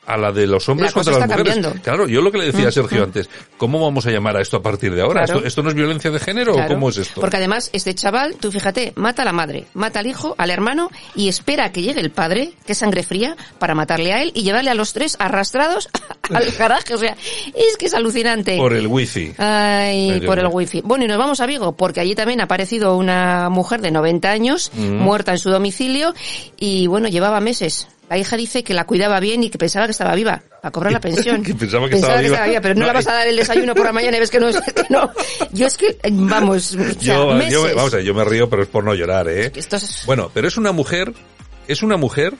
a 0.07 0.17
la 0.17 0.33
de 0.33 0.47
los 0.47 0.69
hombres 0.69 0.91
La 0.91 0.95
contra 0.95 1.13
las 1.13 1.23
está 1.23 1.37
mujeres. 1.37 1.55
cambiando. 1.55 1.83
Claro, 1.83 2.09
yo 2.09 2.21
lo 2.21 2.33
que 2.33 2.39
le 2.39 2.47
decía 2.47 2.69
a 2.69 2.73
Sergio 2.73 3.05
antes, 3.05 3.29
¿cómo 3.57 3.81
vamos 3.81 4.05
a 4.07 4.11
llamar 4.11 4.37
a 4.37 4.41
esto 4.43 4.57
a 4.57 4.63
partir 4.63 4.95
de 4.95 5.01
ahora? 5.03 5.23
Claro. 5.25 5.39
¿Esto, 5.39 5.47
esto 5.49 5.63
no 5.63 5.69
es 5.69 5.75
violencia 5.75 6.11
de 6.11 6.19
género 6.19 6.57
o 6.57 6.67
cómo 6.67 6.89
es 6.89 6.99
esto? 6.99 7.21
Porque 7.21 7.37
además, 7.37 7.71
este 7.73 7.95
chaval, 7.95 8.35
tú 8.41 8.51
fíjate, 8.51 8.93
mata 8.97 9.23
a 9.23 9.25
la 9.25 9.33
madre, 9.33 9.67
mata 9.75 10.01
al 10.01 10.07
hijo, 10.07 10.35
al 10.39 10.51
hermano 10.51 10.91
y 11.15 11.29
espera 11.29 11.67
a 11.67 11.73
que 11.73 11.83
llegue 11.83 12.01
el 12.01 12.11
padre, 12.11 12.53
que 12.67 12.73
es 12.73 12.79
sangre 12.79 13.03
fría, 13.05 13.37
para 13.59 13.75
matarle 13.75 14.13
a 14.13 14.23
él 14.23 14.33
y 14.35 14.43
llevarle 14.43 14.71
a 14.71 14.75
los 14.75 14.93
tres 14.93 15.17
arrastrados 15.21 15.89
al 16.35 16.51
garaje. 16.53 16.95
O 16.95 16.99
sea, 16.99 17.17
es 17.55 17.77
que 17.79 17.87
es 17.87 17.95
alucinante. 17.95 18.57
Por 18.57 18.73
el 18.75 18.87
wifi. 18.89 19.33
Ay, 19.39 20.21
por 20.27 20.39
el 20.39 20.49
wifi. 20.49 20.81
Bueno, 20.83 21.05
y 21.05 21.09
nos 21.09 21.19
vamos 21.19 21.41
a 21.41 21.47
Vigo, 21.47 21.73
porque 21.77 22.01
allí 22.01 22.15
también 22.15 22.41
ha 22.41 22.45
aparecido 22.45 22.97
una 22.97 23.49
mujer 23.51 23.81
de 23.81 23.91
90 23.91 24.31
años, 24.31 24.71
Mm. 24.75 24.97
muerta 24.97 25.33
en 25.33 25.39
su 25.39 25.51
domicilio, 25.51 26.15
y 26.59 26.87
bueno, 26.87 27.09
llevaba 27.09 27.41
meses. 27.41 27.87
La 28.13 28.19
hija 28.19 28.37
dice 28.37 28.63
que 28.63 28.75
la 28.75 28.85
cuidaba 28.85 29.21
bien 29.21 29.43
y 29.43 29.49
que 29.49 29.57
pensaba 29.57 29.87
que 29.87 29.93
estaba 29.93 30.15
viva, 30.15 30.43
para 30.61 30.71
cobrar 30.71 30.93
la 30.93 31.01
pensión. 31.09 31.43
Que 31.43 31.55
pensaba 31.55 31.89
que 31.89 31.95
estaba 31.95 32.19
viva. 32.21 32.61
pero 32.61 32.75
no, 32.75 32.81
No, 32.81 32.87
le 32.89 32.93
vas 32.93 33.07
eh. 33.07 33.11
a 33.11 33.15
dar 33.15 33.27
el 33.27 33.37
desayuno 33.37 33.75
por 33.75 33.87
la 33.87 33.93
mañana 33.95 34.19
y 34.19 34.21
ves 34.21 34.29
que 34.29 34.39
no 34.39 34.49
es 34.51 34.61
que 34.75 34.85
no. 34.91 35.11
Yo 35.53 35.67
es 35.67 35.79
que, 35.79 35.87
eh, 36.03 36.11
vamos, 36.11 36.75
o 36.75 36.77
sea, 36.77 36.93
Yo, 37.01 37.33
meses. 37.33 37.55
yo, 37.55 37.63
vamos 37.75 37.95
a 37.95 37.97
ver, 37.97 38.05
yo 38.05 38.13
me 38.13 38.23
río, 38.25 38.51
pero 38.51 38.65
es 38.65 38.69
por 38.69 38.85
no 38.85 38.93
llorar, 38.95 39.29
¿eh? 39.31 39.51
Esto 39.57 39.77
es- 39.77 40.03
Bueno, 40.05 40.31
pero 40.35 40.47
es 40.47 40.59
una 40.59 40.73
mujer, 40.73 41.15
es 41.69 41.83
una 41.83 41.97
mujer 41.97 42.35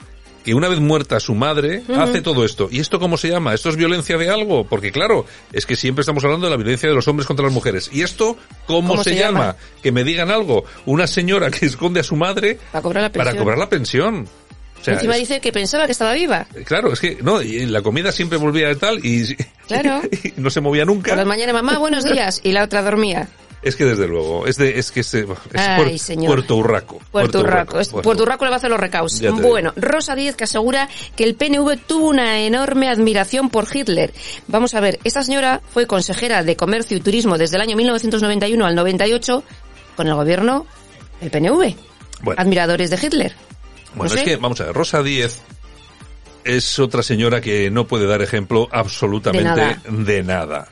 que 0.45 0.53
una 0.53 0.67
vez 0.67 0.79
muerta 0.79 1.19
su 1.21 1.33
madre 1.35 1.81
hace 1.97 2.21
todo 2.21 2.43
esto. 2.45 2.67
¿Y 2.69 2.79
esto 2.81 2.99
cómo 2.99 3.17
se 3.17 3.29
llama? 3.29 3.53
¿Esto 3.55 3.69
es 3.69 3.75
violencia 3.77 4.17
de 4.17 4.29
algo? 4.29 4.65
Porque 4.65 4.91
claro, 4.91 5.25
es 5.53 5.65
que 5.65 5.75
siempre 5.77 6.01
estamos 6.01 6.23
hablando 6.23 6.45
de 6.45 6.51
la 6.51 6.57
violencia 6.57 6.87
de 6.87 6.93
los 6.93 7.07
hombres 7.07 7.25
contra 7.25 7.45
las 7.45 7.53
mujeres. 7.53 7.89
¿Y 7.93 8.01
esto 8.03 8.37
cómo, 8.67 8.89
¿Cómo 8.89 9.03
se, 9.03 9.11
se 9.11 9.15
llama? 9.19 9.39
llama? 9.39 9.55
Que 9.81 9.91
me 9.93 10.03
digan 10.03 10.29
algo. 10.29 10.65
Una 10.85 11.07
señora 11.07 11.49
que 11.49 11.65
esconde 11.65 12.01
a 12.01 12.03
su 12.03 12.15
madre 12.17 12.59
Para 12.73 12.81
cobrar 12.83 13.03
la 13.03 13.09
pensión. 13.09 13.25
para 13.25 13.39
cobrar 13.39 13.57
la 13.57 13.69
pensión. 13.69 14.27
O 14.83 14.85
sea, 14.85 14.95
Encima 14.95 15.13
es- 15.13 15.21
dice 15.21 15.39
que 15.39 15.53
pensaba 15.53 15.85
que 15.85 15.93
estaba 15.93 16.11
viva. 16.11 16.45
Claro, 16.65 16.91
es 16.91 16.99
que, 16.99 17.17
no, 17.21 17.41
y 17.41 17.65
la 17.67 17.81
comida 17.81 18.11
siempre 18.11 18.37
volvía 18.37 18.67
de 18.67 18.75
tal 18.75 18.99
y, 19.05 19.33
Claro. 19.67 20.01
y 20.11 20.33
no 20.35 20.49
se 20.49 20.59
movía 20.59 20.85
Por 20.85 20.93
nunca. 20.95 21.15
las 21.15 21.25
mañanas, 21.25 21.53
mamá, 21.53 21.77
buenos 21.77 22.03
días. 22.03 22.41
Y 22.43 22.51
la 22.51 22.65
otra 22.65 22.81
dormía. 22.81 23.29
Es 23.61 23.77
que 23.77 23.85
desde 23.85 24.09
luego, 24.09 24.45
es 24.45 24.57
de, 24.57 24.77
es 24.77 24.91
que 24.91 24.99
es, 24.99 25.15
Ay. 25.53 25.97
Puerto 26.25 26.57
Urraco. 26.57 26.99
Puerto 27.13 27.39
Urraco. 27.39 27.79
Puerto 28.01 28.23
Urraco 28.23 28.43
le 28.43 28.49
va 28.49 28.55
a 28.55 28.57
hacer 28.57 28.69
los 28.69 29.19
digo. 29.19 29.37
Bueno, 29.47 29.71
Rosa 29.77 30.15
Díez 30.15 30.35
que 30.35 30.43
asegura 30.43 30.89
que 31.15 31.23
el 31.23 31.35
PNV 31.35 31.77
tuvo 31.87 32.09
una 32.09 32.41
enorme 32.41 32.89
admiración 32.89 33.49
por 33.49 33.65
Hitler. 33.73 34.13
Vamos 34.47 34.73
a 34.73 34.81
ver, 34.81 34.99
esta 35.05 35.23
señora 35.23 35.61
fue 35.73 35.87
consejera 35.87 36.43
de 36.43 36.57
Comercio 36.57 36.97
y 36.97 36.99
Turismo 36.99 37.37
desde 37.37 37.55
el 37.55 37.61
año 37.61 37.77
1991 37.77 38.65
al 38.65 38.75
98 38.75 39.45
con 39.95 40.07
el 40.09 40.15
gobierno 40.15 40.65
del 41.21 41.31
PNV. 41.31 41.73
Bueno. 42.21 42.41
Admiradores 42.41 42.89
de 42.89 42.99
Hitler. 43.01 43.33
Bueno, 43.95 44.13
No 44.13 44.19
es 44.19 44.25
que, 44.25 44.37
vamos 44.37 44.59
a 44.61 44.65
ver, 44.65 44.73
Rosa 44.73 45.03
Díez 45.03 45.41
es 46.43 46.79
otra 46.79 47.03
señora 47.03 47.41
que 47.41 47.69
no 47.71 47.87
puede 47.87 48.05
dar 48.05 48.21
ejemplo 48.21 48.67
absolutamente 48.71 49.77
De 49.89 50.23
nada. 50.23 50.67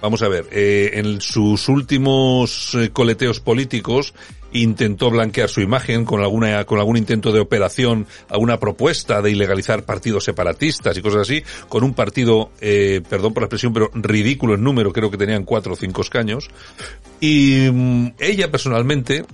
Vamos 0.00 0.20
a 0.22 0.28
ver, 0.28 0.48
eh, 0.50 0.90
en 0.94 1.20
sus 1.20 1.68
últimos 1.68 2.74
eh, 2.74 2.90
coleteos 2.90 3.38
políticos 3.38 4.14
intentó 4.52 5.10
blanquear 5.10 5.48
su 5.48 5.60
imagen 5.60 6.04
con 6.04 6.20
alguna 6.20 6.64
con 6.64 6.80
algún 6.80 6.96
intento 6.96 7.30
de 7.30 7.38
operación, 7.38 8.08
alguna 8.28 8.58
propuesta 8.58 9.22
de 9.22 9.30
ilegalizar 9.30 9.84
partidos 9.84 10.24
separatistas 10.24 10.98
y 10.98 11.02
cosas 11.02 11.22
así, 11.22 11.44
con 11.68 11.84
un 11.84 11.94
partido, 11.94 12.50
eh, 12.60 13.00
perdón 13.08 13.32
por 13.32 13.42
la 13.42 13.46
expresión, 13.46 13.72
pero 13.72 13.90
ridículo 13.94 14.54
en 14.54 14.64
número, 14.64 14.92
creo 14.92 15.08
que 15.08 15.16
tenían 15.16 15.44
cuatro 15.44 15.74
o 15.74 15.76
cinco 15.76 16.02
escaños. 16.02 16.50
Y 17.20 17.68
mm, 17.72 18.14
ella 18.18 18.50
personalmente 18.50 19.24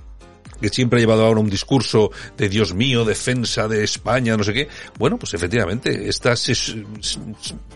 que 0.61 0.69
siempre 0.69 0.99
ha 0.99 1.01
llevado 1.01 1.25
ahora 1.25 1.41
un 1.41 1.51
discurso 1.51 2.11
de 2.37 2.49
Dios 2.49 2.75
mío, 2.75 3.05
defensa 3.05 3.69
de 3.69 3.85
España, 3.85 4.37
no 4.37 4.45
sé 4.45 4.53
qué. 4.53 4.69
Bueno, 4.99 5.19
pues 5.19 5.35
efectivamente, 5.35 6.09
esta 6.09 6.37
se, 6.37 6.55
se- 6.55 6.85
se- 7.01 7.19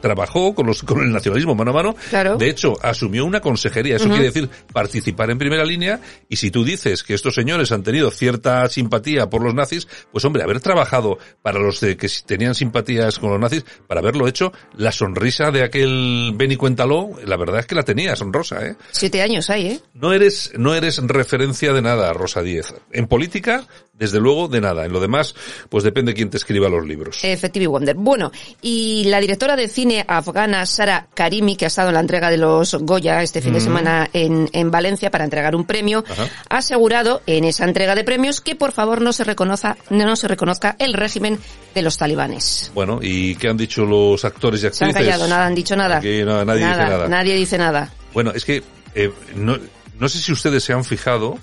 trabajó 0.00 0.54
con 0.54 0.66
los 0.66 0.82
con 0.82 1.00
el 1.00 1.12
nacionalismo 1.12 1.54
mano 1.54 1.70
a 1.70 1.74
mano. 1.74 1.96
Claro. 2.10 2.36
De 2.36 2.48
hecho, 2.48 2.74
asumió 2.82 3.24
una 3.24 3.40
consejería. 3.40 3.96
Eso 3.96 4.08
quiere 4.08 4.24
decir 4.24 4.48
participar 4.72 5.30
en 5.30 5.38
primera 5.38 5.64
línea. 5.64 6.00
Y 6.28 6.36
si 6.36 6.50
tú 6.50 6.64
dices 6.64 7.02
que 7.02 7.14
estos 7.14 7.34
señores 7.34 7.70
han 7.72 7.82
tenido 7.82 8.10
cierta 8.10 8.68
simpatía 8.68 9.28
por 9.30 9.42
los 9.42 9.54
nazis, 9.54 9.86
pues 10.10 10.24
hombre, 10.24 10.42
haber 10.42 10.60
trabajado 10.60 11.18
para 11.42 11.58
los 11.60 11.80
de 11.80 11.96
que 11.96 12.08
tenían 12.26 12.54
simpatías 12.54 13.18
con 13.18 13.30
los 13.30 13.40
nazis, 13.40 13.64
para 13.86 14.00
haberlo 14.00 14.26
hecho, 14.28 14.52
la 14.76 14.92
sonrisa 14.92 15.50
de 15.50 15.62
aquel 15.62 16.32
Beni 16.34 16.56
Cuéntalo, 16.56 17.10
la 17.24 17.36
verdad 17.36 17.60
es 17.60 17.66
que 17.66 17.74
la 17.74 17.82
tenía, 17.84 18.16
sonrosa, 18.16 18.66
¿eh? 18.66 18.76
Siete 18.90 19.22
años 19.22 19.48
hay, 19.50 19.66
¿eh? 19.66 19.80
No 19.94 20.12
eres, 20.12 20.52
no 20.56 20.74
eres 20.74 20.98
referencia 20.98 21.72
de 21.72 21.82
nada, 21.82 22.12
Rosa 22.12 22.42
Díez. 22.42 22.71
En 22.92 23.06
política, 23.06 23.64
desde 23.92 24.18
luego, 24.20 24.48
de 24.48 24.60
nada. 24.60 24.84
En 24.84 24.92
lo 24.92 25.00
demás, 25.00 25.34
pues 25.68 25.84
depende 25.84 26.14
quién 26.14 26.30
te 26.30 26.36
escriba 26.36 26.68
los 26.68 26.86
libros. 26.86 27.18
Effective 27.22 27.66
Wonder. 27.66 27.94
Bueno, 27.96 28.32
y 28.60 29.04
la 29.04 29.20
directora 29.20 29.54
de 29.56 29.68
cine 29.68 30.04
afgana 30.08 30.66
Sara 30.66 31.06
Karimi, 31.14 31.56
que 31.56 31.66
ha 31.66 31.68
estado 31.68 31.88
en 31.88 31.94
la 31.94 32.00
entrega 32.00 32.30
de 32.30 32.36
los 32.38 32.74
Goya 32.74 33.22
este 33.22 33.40
fin 33.40 33.52
de 33.54 33.60
semana 33.60 34.08
en, 34.12 34.48
en 34.52 34.70
Valencia 34.70 35.10
para 35.10 35.24
entregar 35.24 35.54
un 35.54 35.64
premio, 35.64 36.04
Ajá. 36.08 36.28
ha 36.48 36.58
asegurado 36.58 37.22
en 37.26 37.44
esa 37.44 37.64
entrega 37.64 37.94
de 37.94 38.04
premios 38.04 38.40
que 38.40 38.56
por 38.56 38.72
favor 38.72 39.00
no 39.00 39.12
se 39.12 39.24
reconozca, 39.24 39.76
no 39.90 40.16
se 40.16 40.28
reconozca 40.28 40.76
el 40.78 40.94
régimen 40.94 41.38
de 41.74 41.82
los 41.82 41.96
talibanes. 41.98 42.70
Bueno, 42.74 42.98
¿y 43.02 43.36
qué 43.36 43.48
han 43.48 43.56
dicho 43.56 43.84
los 43.84 44.24
actores 44.24 44.60
y 44.60 44.62
Se 44.62 44.66
han 44.84 44.90
actrices? 44.90 44.94
callado, 44.94 45.28
nada 45.28 45.46
han 45.46 45.54
dicho 45.54 45.76
nada. 45.76 45.98
Aquí 45.98 46.22
no, 46.24 46.44
nadie 46.44 46.60
nada, 46.62 46.76
dice 46.84 46.90
nada. 46.90 47.08
Nadie 47.08 47.34
dice 47.36 47.58
nada. 47.58 47.92
Bueno, 48.12 48.32
es 48.34 48.44
que 48.44 48.62
eh, 48.94 49.10
no, 49.36 49.58
no 49.98 50.08
sé 50.08 50.18
si 50.18 50.32
ustedes 50.32 50.64
se 50.64 50.72
han 50.72 50.84
fijado 50.84 51.38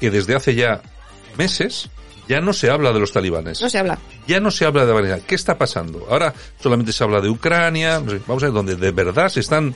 que 0.00 0.10
desde 0.10 0.34
hace 0.34 0.54
ya 0.54 0.80
meses 1.36 1.90
ya 2.28 2.40
no 2.40 2.52
se 2.52 2.70
habla 2.70 2.92
de 2.92 3.00
los 3.00 3.12
talibanes. 3.12 3.60
No 3.60 3.68
se 3.68 3.78
habla. 3.78 3.98
Ya 4.26 4.38
no 4.40 4.50
se 4.50 4.64
habla 4.64 4.86
de 4.86 4.92
Afganistán. 4.92 5.22
¿Qué 5.26 5.34
está 5.34 5.58
pasando? 5.58 6.06
Ahora 6.08 6.32
solamente 6.60 6.92
se 6.92 7.02
habla 7.02 7.20
de 7.20 7.28
Ucrania, 7.28 7.98
vamos 8.26 8.42
a 8.42 8.46
ver, 8.46 8.52
donde 8.52 8.76
de 8.76 8.90
verdad 8.92 9.28
se 9.28 9.40
están 9.40 9.74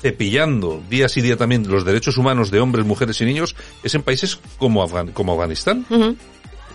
cepillando 0.00 0.82
día 0.88 1.08
sí 1.08 1.20
día 1.20 1.36
también 1.36 1.68
los 1.68 1.84
derechos 1.84 2.16
humanos 2.16 2.50
de 2.50 2.60
hombres, 2.60 2.86
mujeres 2.86 3.20
y 3.20 3.24
niños, 3.24 3.54
es 3.82 3.94
en 3.94 4.02
países 4.02 4.38
como, 4.58 4.82
Afgan 4.82 5.12
como 5.12 5.32
Afganistán. 5.32 5.84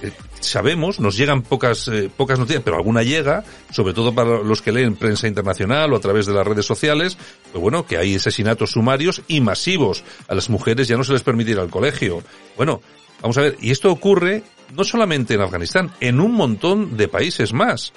Eh, 0.05 0.11
sabemos, 0.39 0.99
nos 0.99 1.17
llegan 1.17 1.41
pocas, 1.41 1.87
eh, 1.87 2.09
pocas 2.15 2.37
noticias, 2.37 2.61
pero 2.63 2.77
alguna 2.77 3.01
llega, 3.01 3.43
sobre 3.71 3.93
todo 3.93 4.13
para 4.13 4.43
los 4.43 4.61
que 4.61 4.71
leen 4.71 4.95
prensa 4.95 5.27
internacional 5.27 5.91
o 5.93 5.95
a 5.95 5.99
través 5.99 6.25
de 6.27 6.33
las 6.33 6.45
redes 6.45 6.65
sociales, 6.65 7.17
pues 7.51 7.61
bueno, 7.61 7.85
que 7.85 7.97
hay 7.97 8.15
asesinatos 8.15 8.71
sumarios 8.71 9.21
y 9.27 9.41
masivos. 9.41 10.03
A 10.27 10.35
las 10.35 10.49
mujeres 10.49 10.87
ya 10.87 10.97
no 10.97 11.03
se 11.03 11.13
les 11.13 11.23
permitirá 11.23 11.63
el 11.63 11.69
colegio. 11.69 12.21
Bueno, 12.55 12.81
vamos 13.21 13.37
a 13.37 13.41
ver, 13.41 13.57
y 13.59 13.71
esto 13.71 13.91
ocurre 13.91 14.43
no 14.75 14.83
solamente 14.83 15.33
en 15.33 15.41
Afganistán, 15.41 15.91
en 15.99 16.19
un 16.19 16.33
montón 16.33 16.97
de 16.97 17.07
países 17.07 17.53
más. 17.53 17.93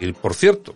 Y 0.00 0.12
por 0.12 0.34
cierto, 0.34 0.74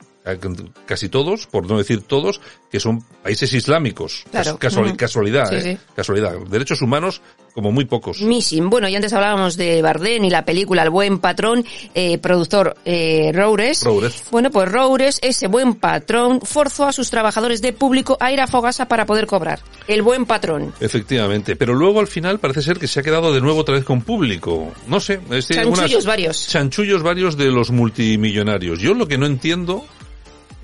casi 0.86 1.08
todos, 1.08 1.46
por 1.46 1.66
no 1.68 1.78
decir 1.78 2.02
todos, 2.02 2.40
que 2.70 2.80
son 2.80 3.02
países 3.22 3.52
islámicos. 3.52 4.24
Claro. 4.30 4.58
Casualidad, 4.96 5.48
Sí, 5.50 5.56
¿eh? 5.56 5.62
sí. 5.62 5.78
Casualidad. 5.94 6.34
Derechos 6.48 6.82
humanos 6.82 7.20
como 7.54 7.72
muy 7.72 7.86
pocos. 7.86 8.20
Missing. 8.20 8.68
Bueno, 8.68 8.86
y 8.88 8.94
antes 8.96 9.12
hablábamos 9.14 9.56
de 9.56 9.80
Bardem 9.80 10.24
y 10.24 10.30
la 10.30 10.44
película 10.44 10.82
El 10.82 10.90
buen 10.90 11.18
patrón, 11.20 11.64
eh, 11.94 12.18
productor 12.18 12.76
eh, 12.84 13.30
Roures. 13.34 13.82
Roures. 13.82 14.24
Bueno, 14.30 14.50
pues 14.50 14.70
Roures, 14.70 15.18
ese 15.22 15.46
buen 15.46 15.74
patrón, 15.74 16.40
forzó 16.42 16.86
a 16.86 16.92
sus 16.92 17.08
trabajadores 17.08 17.62
de 17.62 17.72
público 17.72 18.18
a 18.20 18.30
ir 18.32 18.40
a 18.40 18.46
Fogasa 18.46 18.88
para 18.88 19.06
poder 19.06 19.26
cobrar. 19.26 19.60
El 19.88 20.02
buen 20.02 20.26
patrón. 20.26 20.74
Efectivamente, 20.80 21.56
pero 21.56 21.72
luego 21.74 22.00
al 22.00 22.08
final 22.08 22.38
parece 22.40 22.60
ser 22.62 22.78
que 22.78 22.88
se 22.88 23.00
ha 23.00 23.02
quedado 23.02 23.32
de 23.32 23.40
nuevo 23.40 23.60
otra 23.60 23.74
vez 23.76 23.84
con 23.84 24.02
público. 24.02 24.72
No 24.86 25.00
sé, 25.00 25.20
este, 25.30 25.54
Chanchullos 25.54 25.92
unas- 25.92 26.04
varios. 26.06 26.46
chanchullos 26.48 27.02
varios 27.02 27.36
de 27.38 27.46
los 27.50 27.70
multimillonarios. 27.70 28.80
Yo 28.80 28.92
lo 28.94 29.08
que 29.08 29.16
no 29.18 29.24
entiendo 29.26 29.86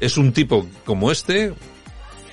es 0.02 0.16
un 0.16 0.32
tipo 0.32 0.66
como 0.84 1.12
este, 1.12 1.54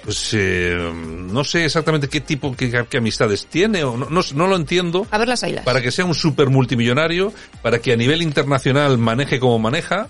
pues 0.04 0.32
eh, 0.34 0.76
no 0.76 1.44
sé 1.44 1.66
exactamente 1.66 2.08
qué 2.08 2.20
tipo, 2.20 2.56
qué, 2.56 2.86
qué 2.90 2.98
amistades 2.98 3.46
tiene, 3.46 3.84
o 3.84 3.96
no, 3.96 4.10
no, 4.10 4.22
no 4.34 4.48
lo 4.48 4.56
entiendo. 4.56 5.06
A 5.12 5.20
ver 5.20 5.28
las 5.28 5.44
ailas. 5.44 5.64
Para 5.64 5.82
que 5.82 5.92
sea 5.92 6.04
un 6.06 6.16
super 6.16 6.50
multimillonario, 6.50 7.32
para 7.62 7.80
que 7.80 7.94
a 7.94 7.96
nivel 7.96 8.24
internacional 8.24 8.98
maneje 8.98 9.40
como 9.40 9.60
maneja, 9.60 10.08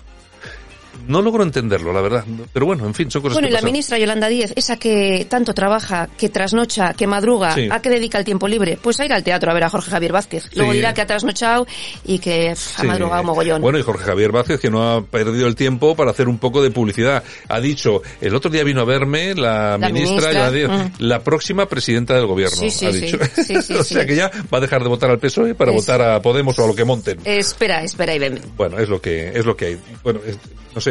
no 1.08 1.22
logro 1.22 1.42
entenderlo, 1.42 1.92
la 1.92 2.00
verdad. 2.00 2.24
Pero 2.52 2.66
bueno, 2.66 2.86
en 2.86 2.94
fin, 2.94 3.10
son 3.10 3.22
cosas 3.22 3.34
Bueno, 3.34 3.48
y 3.48 3.50
que 3.50 3.54
la 3.54 3.58
pasan. 3.58 3.72
ministra 3.72 3.98
Yolanda 3.98 4.28
Díez, 4.28 4.52
esa 4.56 4.76
que 4.76 5.26
tanto 5.28 5.54
trabaja, 5.54 6.08
que 6.18 6.28
trasnocha, 6.28 6.94
que 6.94 7.06
madruga, 7.06 7.54
Sí. 7.54 7.68
¿a 7.70 7.80
qué 7.82 7.90
dedica 7.90 8.18
el 8.18 8.24
tiempo 8.24 8.46
libre? 8.48 8.78
Pues 8.80 8.98
a 9.00 9.04
ir 9.04 9.12
al 9.12 9.22
teatro 9.22 9.50
a 9.50 9.54
ver 9.54 9.64
a 9.64 9.70
Jorge 9.70 9.90
Javier 9.90 10.12
Vázquez. 10.12 10.48
Luego 10.54 10.72
Sí. 10.72 10.78
dirá 10.78 10.94
que 10.94 11.00
ha 11.02 11.06
trasnochado 11.06 11.66
y 12.04 12.18
que 12.18 12.50
ha 12.50 12.56
Sí. 12.56 12.86
madrugado 12.86 13.22
mogollón. 13.24 13.60
Bueno, 13.62 13.78
y 13.78 13.82
Jorge 13.82 14.04
Javier 14.04 14.32
Vázquez, 14.32 14.60
que 14.60 14.70
no 14.70 14.82
ha 14.90 15.02
perdido 15.04 15.46
el 15.46 15.54
tiempo 15.56 15.94
para 15.94 16.10
hacer 16.10 16.28
un 16.28 16.38
poco 16.38 16.62
de 16.62 16.70
publicidad. 16.70 17.22
Ha 17.48 17.60
dicho, 17.60 18.02
el 18.20 18.34
otro 18.34 18.50
día 18.50 18.64
vino 18.64 18.80
a 18.80 18.84
verme 18.84 19.34
la, 19.34 19.76
La 19.78 19.88
ministra, 19.88 20.30
ministra, 20.30 20.32
Yolanda 20.32 20.50
Díaz, 20.52 20.90
mm. 21.00 21.02
la 21.04 21.20
próxima 21.20 21.66
presidenta 21.66 22.14
del 22.14 22.26
gobierno, 22.26 22.56
Sí, 22.56 22.70
sí, 22.70 22.86
ha 22.86 22.92
sí. 22.92 23.00
dicho. 23.00 23.18
Sí, 23.34 23.54
sí, 23.62 23.74
o 23.74 23.84
sí. 23.84 23.94
sea 23.94 24.06
que 24.06 24.16
ya 24.16 24.30
va 24.52 24.58
a 24.58 24.60
dejar 24.60 24.82
de 24.82 24.88
votar 24.88 25.10
al 25.10 25.18
PSOE 25.18 25.54
para 25.54 25.70
Es- 25.72 25.76
votar 25.76 26.00
a 26.02 26.20
Podemos 26.22 26.58
o 26.58 26.64
a 26.64 26.66
lo 26.66 26.74
que 26.74 26.84
monten. 26.84 27.18
Espera, 27.24 27.82
espera 27.82 28.14
y 28.14 28.18
ven. 28.18 28.40
Bueno, 28.56 28.78
es 28.78 28.88
lo 28.88 29.00
que, 29.00 29.28
es 29.30 29.44
lo 29.46 29.56
que 29.56 29.64
hay. 29.66 29.78
Bueno, 30.02 30.20
es- 30.26 30.38
no 30.74 30.80
sé. 30.80 30.89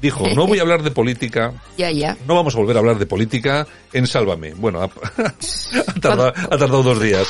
Dijo, 0.00 0.28
no 0.34 0.46
voy 0.46 0.58
a 0.58 0.62
hablar 0.62 0.82
de 0.82 0.90
política, 0.90 1.52
Ya, 1.78 1.90
ya. 1.90 2.16
no 2.26 2.34
vamos 2.34 2.54
a 2.54 2.58
volver 2.58 2.76
a 2.76 2.80
hablar 2.80 2.98
de 2.98 3.06
política 3.06 3.66
en 3.92 4.06
Sálvame. 4.06 4.52
Bueno, 4.54 4.82
ha, 4.82 4.84
ha 5.86 6.00
tardado, 6.00 6.28
ha 6.28 6.58
tardado 6.58 6.82
dos 6.82 7.00
días. 7.00 7.26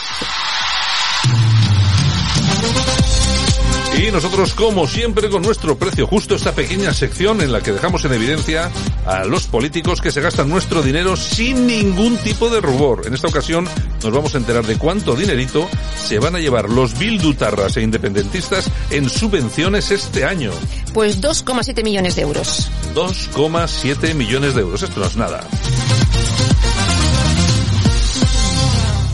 Y 4.06 4.12
nosotros, 4.12 4.54
como 4.54 4.86
siempre, 4.86 5.28
con 5.28 5.42
nuestro 5.42 5.76
precio 5.76 6.06
justo, 6.06 6.36
esta 6.36 6.52
pequeña 6.52 6.94
sección 6.94 7.40
en 7.40 7.50
la 7.50 7.60
que 7.60 7.72
dejamos 7.72 8.04
en 8.04 8.12
evidencia 8.12 8.70
a 9.04 9.24
los 9.24 9.48
políticos 9.48 10.00
que 10.00 10.12
se 10.12 10.20
gastan 10.20 10.48
nuestro 10.48 10.80
dinero 10.80 11.16
sin 11.16 11.66
ningún 11.66 12.16
tipo 12.18 12.48
de 12.48 12.60
rubor. 12.60 13.02
En 13.04 13.14
esta 13.14 13.26
ocasión 13.26 13.68
nos 14.04 14.12
vamos 14.12 14.36
a 14.36 14.38
enterar 14.38 14.64
de 14.64 14.78
cuánto 14.78 15.16
dinerito 15.16 15.68
se 16.00 16.20
van 16.20 16.36
a 16.36 16.38
llevar 16.38 16.70
los 16.70 16.96
bildutarras 16.96 17.76
e 17.78 17.82
independentistas 17.82 18.70
en 18.90 19.10
subvenciones 19.10 19.90
este 19.90 20.24
año. 20.24 20.52
Pues 20.94 21.20
2,7 21.20 21.82
millones 21.82 22.14
de 22.14 22.22
euros. 22.22 22.70
2,7 22.94 24.14
millones 24.14 24.54
de 24.54 24.60
euros. 24.60 24.84
Esto 24.84 25.00
no 25.00 25.06
es 25.06 25.16
nada. 25.16 25.40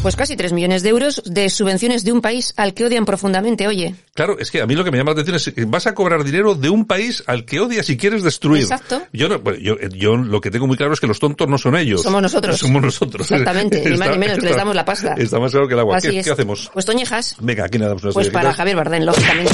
Pues 0.02 0.16
casi 0.16 0.34
3 0.36 0.52
millones 0.52 0.82
de 0.82 0.88
euros 0.88 1.22
de 1.24 1.48
subvenciones 1.48 2.02
de 2.02 2.10
un 2.10 2.20
país 2.20 2.54
al 2.56 2.74
que 2.74 2.84
odian 2.84 3.04
profundamente, 3.04 3.68
oye. 3.68 3.94
Claro, 4.14 4.36
es 4.36 4.50
que 4.50 4.60
a 4.60 4.66
mí 4.66 4.74
lo 4.74 4.82
que 4.82 4.90
me 4.90 4.98
llama 4.98 5.10
la 5.14 5.22
atención 5.22 5.36
es 5.36 5.54
que 5.54 5.64
vas 5.64 5.86
a 5.86 5.94
cobrar 5.94 6.24
dinero 6.24 6.56
de 6.56 6.70
un 6.70 6.86
país 6.86 7.22
al 7.28 7.44
que 7.44 7.60
odias 7.60 7.88
y 7.88 7.96
quieres 7.96 8.24
destruir. 8.24 8.62
Exacto. 8.64 9.00
Yo, 9.12 9.28
no- 9.28 9.38
bueno, 9.38 9.60
yo, 9.60 9.76
yo 9.94 10.16
lo 10.16 10.40
que 10.40 10.50
tengo 10.50 10.66
muy 10.66 10.76
claro 10.76 10.92
es 10.92 10.98
que 10.98 11.06
los 11.06 11.20
tontos 11.20 11.46
no 11.48 11.56
son 11.56 11.76
ellos. 11.76 12.02
Somos 12.02 12.20
nosotros. 12.20 12.58
Somos 12.58 12.82
nosotros. 12.82 13.30
Exactamente, 13.30 13.88
ni 13.88 13.96
más 13.96 14.10
ni 14.10 14.18
menos, 14.18 14.38
que 14.40 14.46
les 14.46 14.56
damos 14.56 14.74
la 14.74 14.84
pasta. 14.84 15.14
Está 15.16 15.38
más 15.38 15.52
claro 15.52 15.68
que 15.68 15.74
el 15.74 15.80
agua. 15.80 15.98
Así 15.98 16.10
¿Qué, 16.10 16.18
es. 16.18 16.26
qué 16.26 16.32
hacemos? 16.32 16.68
Pues 16.72 16.84
Toñejas. 16.84 17.36
Venga, 17.38 17.64
aquí 17.66 17.78
nada 17.78 17.94
más 17.94 18.02
unas 18.02 18.14
Pues 18.14 18.28
para. 18.30 18.52
Javier 18.52 18.76
Bardem, 18.76 19.04
lógicamente. 19.04 19.52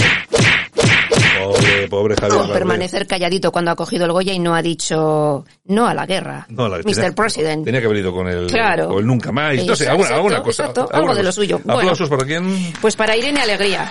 Pobre, 1.52 1.88
pobre 1.88 2.14
Javier. 2.16 2.38
Bardem. 2.38 2.52
permanecer 2.54 3.06
calladito 3.06 3.50
cuando 3.52 3.70
ha 3.70 3.76
cogido 3.76 4.04
el 4.04 4.12
Goya 4.12 4.32
y 4.32 4.38
no 4.38 4.54
ha 4.54 4.62
dicho 4.62 5.44
no 5.66 5.86
a 5.86 5.94
la 5.94 6.06
guerra. 6.06 6.46
No, 6.50 6.68
la- 6.68 6.78
Mr. 6.78 6.84
tenía- 6.94 7.12
President. 7.12 7.64
Tenía 7.64 7.80
que 7.80 7.86
haber 7.86 7.98
ido 7.98 8.12
con 8.12 8.28
el, 8.28 8.46
Claro. 8.48 8.88
con 8.88 8.98
el 8.98 9.06
nunca 9.06 9.32
más. 9.32 9.54
No 9.64 9.74
sé, 9.76 9.88
alguna, 9.88 10.08
alguna 10.14 10.42
cosa. 10.42 10.62
exacto, 10.64 10.80
algo 10.82 10.94
alguna 10.94 11.14
de 11.14 11.22
lo 11.22 11.28
cosa. 11.28 11.34
suyo. 11.36 11.60
Bueno. 11.64 11.78
Aplausos 11.80 12.08
para 12.08 12.24
quién. 12.24 12.72
Pues 12.80 12.96
para 12.96 13.16
Irene 13.16 13.40
Alegría. 13.40 13.88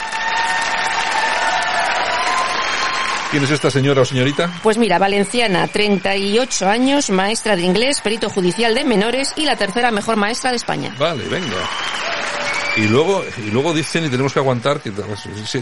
¿Quién 3.31 3.43
es 3.43 3.51
esta 3.51 3.69
señora 3.69 4.01
o 4.01 4.05
señorita? 4.05 4.49
Pues 4.63 4.77
mira, 4.77 4.97
valenciana, 4.99 5.67
38 5.67 6.65
años, 6.69 7.09
maestra 7.09 7.57
de 7.57 7.63
inglés, 7.63 7.99
perito 7.99 8.29
judicial 8.29 8.73
de 8.73 8.85
menores 8.85 9.33
y 9.35 9.43
la 9.43 9.57
tercera 9.57 9.91
mejor 9.91 10.15
maestra 10.15 10.51
de 10.51 10.55
España. 10.55 10.95
Vale, 10.97 11.23
venga. 11.29 11.57
Y 12.77 12.87
luego, 12.87 13.23
y 13.43 13.49
luego 13.49 13.73
dicen 13.73 14.05
y 14.05 14.09
tenemos 14.09 14.33
que 14.33 14.39
aguantar 14.39 14.79
que 14.79 14.91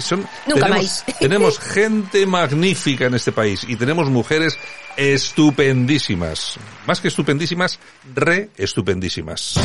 son, 0.01 0.28
Nunca 0.45 0.67
tenemos, 0.67 0.84
más. 0.84 1.06
tenemos 1.19 1.60
gente 1.60 2.25
magnífica 2.25 3.06
en 3.06 3.13
este 3.13 3.32
país 3.32 3.65
y 3.67 3.78
tenemos 3.78 4.10
mujeres 4.10 4.58
estupendísimas. 4.97 6.58
Más 6.86 6.99
que 6.99 7.08
estupendísimas, 7.08 7.80
re 8.13 8.49
estupendísimas. 8.58 9.56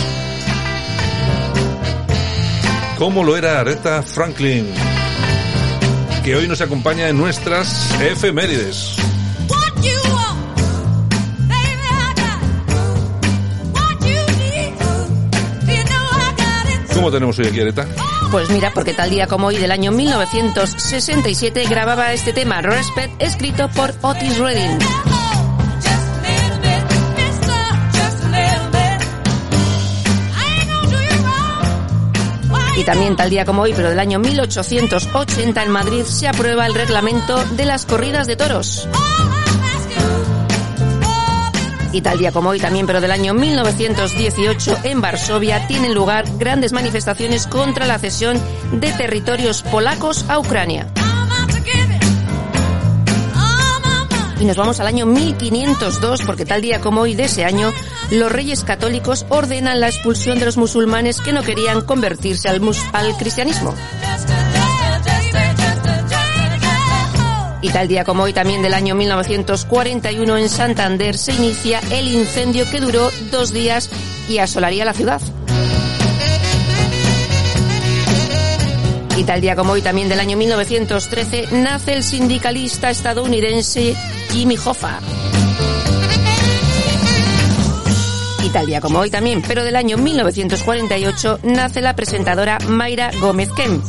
Como 2.96 3.24
lo 3.24 3.36
era 3.36 3.58
Aretha 3.58 4.02
Franklin, 4.04 4.72
que 6.24 6.36
hoy 6.36 6.46
nos 6.46 6.60
acompaña 6.60 7.08
en 7.08 7.18
nuestras 7.18 8.00
efemérides. 8.00 9.09
¿Cómo 17.00 17.10
tenemos 17.10 17.38
hoy 17.38 17.46
aquí, 17.46 17.58
Aretha? 17.62 17.86
Pues 18.30 18.50
mira, 18.50 18.72
porque 18.74 18.92
tal 18.92 19.08
día 19.08 19.26
como 19.26 19.46
hoy 19.46 19.56
del 19.56 19.72
año 19.72 19.90
1967 19.90 21.64
grababa 21.64 22.12
este 22.12 22.34
tema, 22.34 22.60
Respect, 22.60 23.22
escrito 23.22 23.70
por 23.70 23.94
Otis 24.02 24.36
Redding. 24.36 24.78
Y 32.76 32.84
también 32.84 33.16
tal 33.16 33.30
día 33.30 33.46
como 33.46 33.62
hoy, 33.62 33.72
pero 33.74 33.88
del 33.88 33.98
año 33.98 34.18
1880 34.18 35.62
en 35.62 35.70
Madrid 35.70 36.02
se 36.04 36.28
aprueba 36.28 36.66
el 36.66 36.74
reglamento 36.74 37.42
de 37.56 37.64
las 37.64 37.86
corridas 37.86 38.26
de 38.26 38.36
toros. 38.36 38.86
Y 41.92 42.02
tal 42.02 42.18
día 42.18 42.30
como 42.30 42.50
hoy 42.50 42.60
también, 42.60 42.86
pero 42.86 43.00
del 43.00 43.10
año 43.10 43.34
1918 43.34 44.78
en 44.84 45.00
Varsovia 45.00 45.66
tienen 45.66 45.94
lugar 45.94 46.24
grandes 46.38 46.72
manifestaciones 46.72 47.46
contra 47.46 47.86
la 47.86 47.98
cesión 47.98 48.40
de 48.72 48.92
territorios 48.92 49.62
polacos 49.62 50.24
a 50.28 50.38
Ucrania. 50.38 50.86
Y 54.40 54.46
nos 54.46 54.56
vamos 54.56 54.80
al 54.80 54.86
año 54.86 55.04
1502 55.04 56.22
porque 56.24 56.46
tal 56.46 56.62
día 56.62 56.80
como 56.80 57.02
hoy 57.02 57.14
de 57.14 57.24
ese 57.24 57.44
año 57.44 57.72
los 58.10 58.32
reyes 58.32 58.64
católicos 58.64 59.26
ordenan 59.28 59.80
la 59.80 59.88
expulsión 59.88 60.38
de 60.38 60.46
los 60.46 60.56
musulmanes 60.56 61.20
que 61.20 61.32
no 61.32 61.42
querían 61.42 61.82
convertirse 61.82 62.48
al, 62.48 62.62
al 62.92 63.16
cristianismo. 63.18 63.74
Y 67.62 67.68
tal 67.68 67.88
día 67.88 68.04
como 68.04 68.22
hoy 68.22 68.32
también 68.32 68.62
del 68.62 68.72
año 68.72 68.94
1941 68.94 70.38
en 70.38 70.48
Santander 70.48 71.18
se 71.18 71.34
inicia 71.34 71.80
el 71.90 72.08
incendio 72.08 72.68
que 72.70 72.80
duró 72.80 73.10
dos 73.30 73.52
días 73.52 73.90
y 74.28 74.38
asolaría 74.38 74.84
la 74.84 74.94
ciudad. 74.94 75.20
Y 79.16 79.24
tal 79.24 79.42
día 79.42 79.54
como 79.54 79.72
hoy 79.72 79.82
también 79.82 80.08
del 80.08 80.20
año 80.20 80.38
1913 80.38 81.48
nace 81.52 81.92
el 81.92 82.02
sindicalista 82.02 82.88
estadounidense 82.88 83.94
Jimmy 84.30 84.56
Hoffa. 84.56 84.98
Y 88.42 88.48
tal 88.48 88.64
día 88.64 88.80
como 88.80 89.00
hoy 89.00 89.10
también, 89.10 89.42
pero 89.46 89.62
del 89.62 89.76
año 89.76 89.98
1948, 89.98 91.40
nace 91.42 91.82
la 91.82 91.94
presentadora 91.94 92.58
Mayra 92.66 93.10
Gómez 93.20 93.50
Kem. 93.52 93.82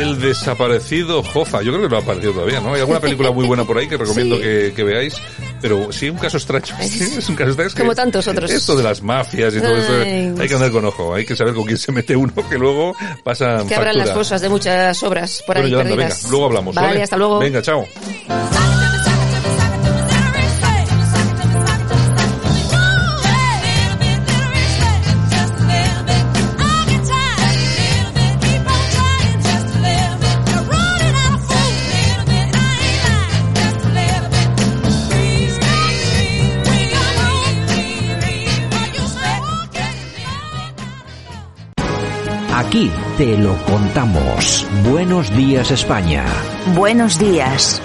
El 0.00 0.20
desaparecido 0.20 1.22
Jofa. 1.22 1.62
Yo 1.62 1.72
creo 1.72 1.82
que 1.84 1.88
no 1.88 1.96
ha 1.96 2.00
aparecido 2.00 2.32
todavía, 2.32 2.60
¿no? 2.60 2.74
Hay 2.74 2.80
alguna 2.80 3.00
película 3.00 3.30
muy 3.30 3.46
buena 3.46 3.64
por 3.64 3.78
ahí 3.78 3.86
que 3.88 3.96
recomiendo 3.96 4.36
Sí. 4.36 4.42
que, 4.42 4.72
que 4.74 4.84
veáis. 4.84 5.14
Pero 5.60 5.90
sí, 5.92 6.10
un 6.10 6.18
caso 6.18 6.36
extraño. 6.36 6.66
Sí, 6.82 7.04
es 7.16 7.28
un 7.28 7.36
caso 7.36 7.48
extraño. 7.50 7.68
Es 7.68 7.74
que 7.74 7.80
Como 7.82 7.94
tantos 7.94 8.26
otros. 8.28 8.50
Esto 8.50 8.76
de 8.76 8.82
las 8.82 9.02
mafias 9.02 9.54
y 9.54 9.60
todo 9.60 9.76
esto, 9.76 9.92
Ay. 10.02 10.34
hay 10.38 10.48
que 10.48 10.54
andar 10.54 10.70
con 10.70 10.84
ojo. 10.84 11.14
Hay 11.14 11.24
que 11.24 11.34
saber 11.36 11.54
con 11.54 11.64
quién 11.64 11.78
se 11.78 11.90
mete 11.92 12.14
uno 12.16 12.32
que 12.48 12.58
luego 12.58 12.94
pasa 13.22 13.64
Que 13.66 13.74
abran 13.74 13.96
las 13.96 14.12
fosas 14.12 14.40
de 14.40 14.48
muchas 14.48 15.02
obras 15.02 15.42
por 15.46 15.54
Bueno, 15.56 15.66
ahí 15.66 15.70
Yolanda, 15.72 15.90
perdidas. 15.96 16.18
venga, 16.22 16.30
luego 16.30 16.44
hablamos. 16.46 16.74
Vale, 16.74 16.88
¿vale? 16.88 17.02
hasta 17.02 17.16
luego. 17.16 17.38
Venga, 17.38 17.62
chao. 17.62 17.86
Aquí 42.74 42.90
te 43.16 43.38
lo 43.38 43.56
contamos. 43.66 44.66
Buenos 44.90 45.32
días 45.36 45.70
España. 45.70 46.24
Buenos 46.74 47.20
días. 47.20 47.80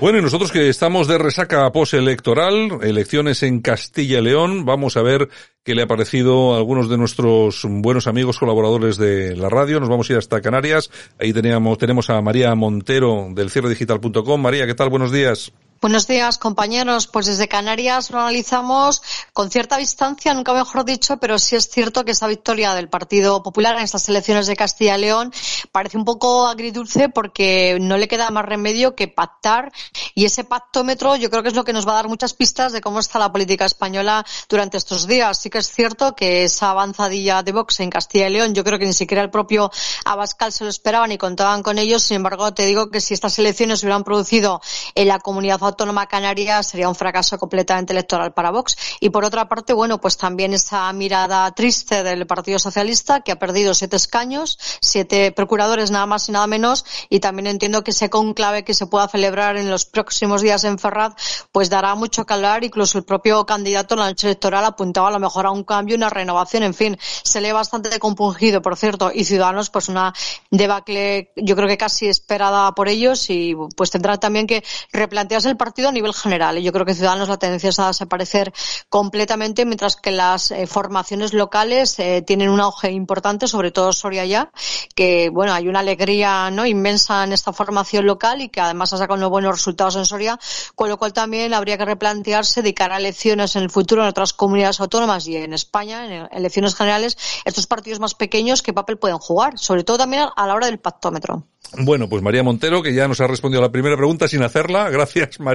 Bueno, 0.00 0.16
y 0.16 0.22
nosotros 0.22 0.50
que 0.50 0.70
estamos 0.70 1.06
de 1.08 1.18
resaca 1.18 1.70
postelectoral, 1.72 2.78
elecciones 2.80 3.42
en 3.42 3.60
Castilla 3.60 4.20
y 4.20 4.22
León, 4.22 4.64
vamos 4.64 4.96
a 4.96 5.02
ver 5.02 5.28
qué 5.62 5.74
le 5.74 5.82
ha 5.82 5.86
parecido 5.86 6.54
a 6.54 6.56
algunos 6.56 6.88
de 6.88 6.96
nuestros 6.96 7.66
buenos 7.68 8.06
amigos 8.06 8.38
colaboradores 8.38 8.96
de 8.96 9.36
la 9.36 9.50
radio. 9.50 9.78
Nos 9.78 9.90
vamos 9.90 10.08
a 10.08 10.14
ir 10.14 10.18
hasta 10.18 10.40
Canarias. 10.40 10.90
Ahí 11.18 11.34
teníamos, 11.34 11.76
tenemos 11.76 12.08
a 12.08 12.22
María 12.22 12.54
Montero 12.54 13.28
del 13.34 13.50
cierredigital.com. 13.50 14.40
María, 14.40 14.66
¿qué 14.66 14.74
tal? 14.74 14.88
Buenos 14.88 15.12
días. 15.12 15.52
Buenos 15.82 16.06
días, 16.06 16.36
compañeros. 16.36 17.06
Pues 17.06 17.24
desde 17.24 17.48
Canarias 17.48 18.10
lo 18.10 18.20
analizamos 18.20 19.00
con 19.32 19.50
cierta 19.50 19.78
distancia, 19.78 20.34
nunca 20.34 20.52
mejor 20.52 20.84
dicho, 20.84 21.16
pero 21.16 21.38
sí 21.38 21.56
es 21.56 21.70
cierto 21.70 22.04
que 22.04 22.10
esa 22.10 22.26
victoria 22.26 22.74
del 22.74 22.90
Partido 22.90 23.42
Popular 23.42 23.76
en 23.76 23.84
estas 23.84 24.06
elecciones 24.10 24.46
de 24.46 24.56
Castilla 24.56 24.98
y 24.98 25.00
León 25.00 25.32
parece 25.72 25.96
un 25.96 26.04
poco 26.04 26.46
agridulce 26.46 27.08
porque 27.08 27.78
no 27.80 27.96
le 27.96 28.08
queda 28.08 28.28
más 28.28 28.44
remedio 28.44 28.94
que 28.94 29.08
pactar 29.08 29.72
y 30.14 30.26
ese 30.26 30.44
pactómetro 30.44 31.16
yo 31.16 31.30
creo 31.30 31.42
que 31.42 31.48
es 31.48 31.54
lo 31.54 31.64
que 31.64 31.72
nos 31.72 31.88
va 31.88 31.92
a 31.92 31.94
dar 31.94 32.08
muchas 32.08 32.34
pistas 32.34 32.74
de 32.74 32.82
cómo 32.82 33.00
está 33.00 33.18
la 33.18 33.32
política 33.32 33.64
española 33.64 34.26
durante 34.50 34.76
estos 34.76 35.06
días. 35.06 35.38
Sí 35.40 35.48
que 35.48 35.58
es 35.58 35.72
cierto 35.72 36.14
que 36.14 36.44
esa 36.44 36.72
avanzadilla 36.72 37.42
de 37.42 37.52
Vox 37.52 37.80
en 37.80 37.88
Castilla 37.88 38.28
y 38.28 38.32
León, 38.34 38.52
yo 38.52 38.64
creo 38.64 38.78
que 38.78 38.84
ni 38.84 38.92
siquiera 38.92 39.22
el 39.22 39.30
propio 39.30 39.70
Abascal 40.04 40.52
se 40.52 40.64
lo 40.64 40.68
esperaba 40.68 41.06
ni 41.06 41.16
contaban 41.16 41.62
con 41.62 41.78
ellos. 41.78 42.02
Sin 42.02 42.16
embargo, 42.16 42.52
te 42.52 42.66
digo 42.66 42.90
que 42.90 43.00
si 43.00 43.14
estas 43.14 43.38
elecciones 43.38 43.82
hubieran 43.82 44.04
producido 44.04 44.60
en 44.94 45.08
la 45.08 45.18
comunidad 45.18 45.69
autónoma 45.70 46.06
canaria 46.06 46.62
sería 46.62 46.88
un 46.88 46.94
fracaso 46.94 47.38
completamente 47.38 47.92
electoral 47.92 48.32
para 48.32 48.50
Vox. 48.50 48.76
Y 49.00 49.10
por 49.10 49.24
otra 49.24 49.48
parte, 49.48 49.72
bueno, 49.72 50.00
pues 50.00 50.16
también 50.16 50.52
esa 50.52 50.92
mirada 50.92 51.50
triste 51.52 52.02
del 52.02 52.26
Partido 52.26 52.58
Socialista 52.58 53.20
que 53.20 53.32
ha 53.32 53.38
perdido 53.38 53.74
siete 53.74 53.96
escaños, 53.96 54.58
siete 54.80 55.32
procuradores 55.32 55.90
nada 55.90 56.06
más 56.06 56.28
y 56.28 56.32
nada 56.32 56.46
menos. 56.46 56.84
Y 57.08 57.20
también 57.20 57.46
entiendo 57.46 57.82
que 57.82 57.90
ese 57.92 58.10
conclave 58.10 58.64
que 58.64 58.74
se 58.74 58.86
pueda 58.86 59.08
celebrar 59.08 59.56
en 59.56 59.70
los 59.70 59.84
próximos 59.84 60.42
días 60.42 60.64
en 60.64 60.78
Ferraz, 60.78 61.14
pues 61.52 61.70
dará 61.70 61.94
mucho 61.94 62.26
que 62.26 62.34
hablar. 62.34 62.64
Incluso 62.64 62.98
el 62.98 63.04
propio 63.04 63.46
candidato 63.46 63.94
en 63.94 64.00
la 64.00 64.06
noche 64.06 64.26
electoral 64.26 64.64
apuntaba 64.64 65.08
a 65.08 65.12
lo 65.12 65.20
mejor 65.20 65.46
a 65.46 65.50
un 65.50 65.64
cambio, 65.64 65.96
una 65.96 66.10
renovación. 66.10 66.62
En 66.62 66.74
fin, 66.74 66.98
se 67.00 67.40
lee 67.40 67.52
bastante 67.52 67.98
compungido, 67.98 68.62
por 68.62 68.76
cierto. 68.76 69.10
Y 69.12 69.24
Ciudadanos, 69.24 69.70
pues 69.70 69.88
una 69.88 70.12
debacle, 70.50 71.32
yo 71.36 71.56
creo 71.56 71.68
que 71.68 71.78
casi 71.78 72.08
esperada 72.08 72.72
por 72.72 72.88
ellos 72.88 73.30
y 73.30 73.54
pues 73.76 73.90
tendrá 73.90 74.18
también 74.18 74.46
que 74.46 74.64
replantearse 74.92 75.48
el 75.48 75.56
partido 75.60 75.90
a 75.90 75.92
nivel 75.92 76.14
general. 76.14 76.56
Y 76.56 76.62
yo 76.62 76.72
creo 76.72 76.86
que 76.86 76.94
Ciudadanos 76.94 77.28
la 77.28 77.38
tendencia 77.38 77.68
es 77.68 77.78
a 77.78 77.88
desaparecer 77.88 78.50
completamente, 78.88 79.66
mientras 79.66 79.94
que 79.94 80.10
las 80.10 80.50
eh, 80.50 80.66
formaciones 80.66 81.34
locales 81.34 81.98
eh, 81.98 82.22
tienen 82.26 82.48
un 82.48 82.60
auge 82.60 82.90
importante, 82.90 83.46
sobre 83.46 83.70
todo 83.70 83.92
Soria 83.92 84.24
ya, 84.24 84.50
que 84.94 85.28
bueno, 85.28 85.52
hay 85.52 85.68
una 85.68 85.80
alegría 85.80 86.50
no 86.50 86.64
inmensa 86.64 87.24
en 87.24 87.34
esta 87.34 87.52
formación 87.52 88.06
local 88.06 88.40
y 88.40 88.48
que 88.48 88.62
además 88.62 88.94
ha 88.94 88.96
sacado 88.96 89.18
unos 89.18 89.28
buenos 89.28 89.52
resultados 89.52 89.96
en 89.96 90.06
Soria, 90.06 90.38
con 90.74 90.88
lo 90.88 90.96
cual 90.96 91.12
también 91.12 91.52
habría 91.52 91.76
que 91.76 91.84
replantearse 91.84 92.62
de 92.62 92.72
cara 92.72 92.94
a 92.94 92.98
elecciones 92.98 93.54
en 93.54 93.62
el 93.62 93.70
futuro 93.70 94.00
en 94.00 94.08
otras 94.08 94.32
comunidades 94.32 94.80
autónomas 94.80 95.28
y 95.28 95.36
en 95.36 95.52
España, 95.52 96.06
en 96.06 96.28
elecciones 96.32 96.74
generales, 96.74 97.18
estos 97.44 97.66
partidos 97.66 98.00
más 98.00 98.14
pequeños, 98.14 98.62
qué 98.62 98.72
papel 98.72 98.96
pueden 98.96 99.18
jugar, 99.18 99.58
sobre 99.58 99.84
todo 99.84 99.98
también 99.98 100.24
a 100.34 100.46
la 100.46 100.54
hora 100.54 100.68
del 100.68 100.78
pactómetro. 100.78 101.44
Bueno, 101.78 102.08
pues 102.08 102.22
María 102.22 102.42
Montero, 102.42 102.82
que 102.82 102.92
ya 102.92 103.06
nos 103.06 103.20
ha 103.20 103.26
respondido 103.26 103.60
a 103.62 103.66
la 103.66 103.72
primera 103.72 103.96
pregunta 103.96 104.26
sin 104.26 104.42
hacerla. 104.42 104.90
Gracias, 104.90 105.38
María. 105.38 105.49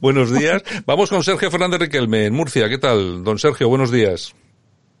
Buenos 0.00 0.32
días. 0.32 0.62
Vamos 0.86 1.08
con 1.08 1.22
Sergio 1.22 1.50
Fernández 1.50 1.80
Riquelme, 1.80 2.26
en 2.26 2.34
Murcia. 2.34 2.68
¿Qué 2.68 2.76
tal? 2.76 3.24
Don 3.24 3.38
Sergio, 3.38 3.68
buenos 3.68 3.90
días. 3.90 4.34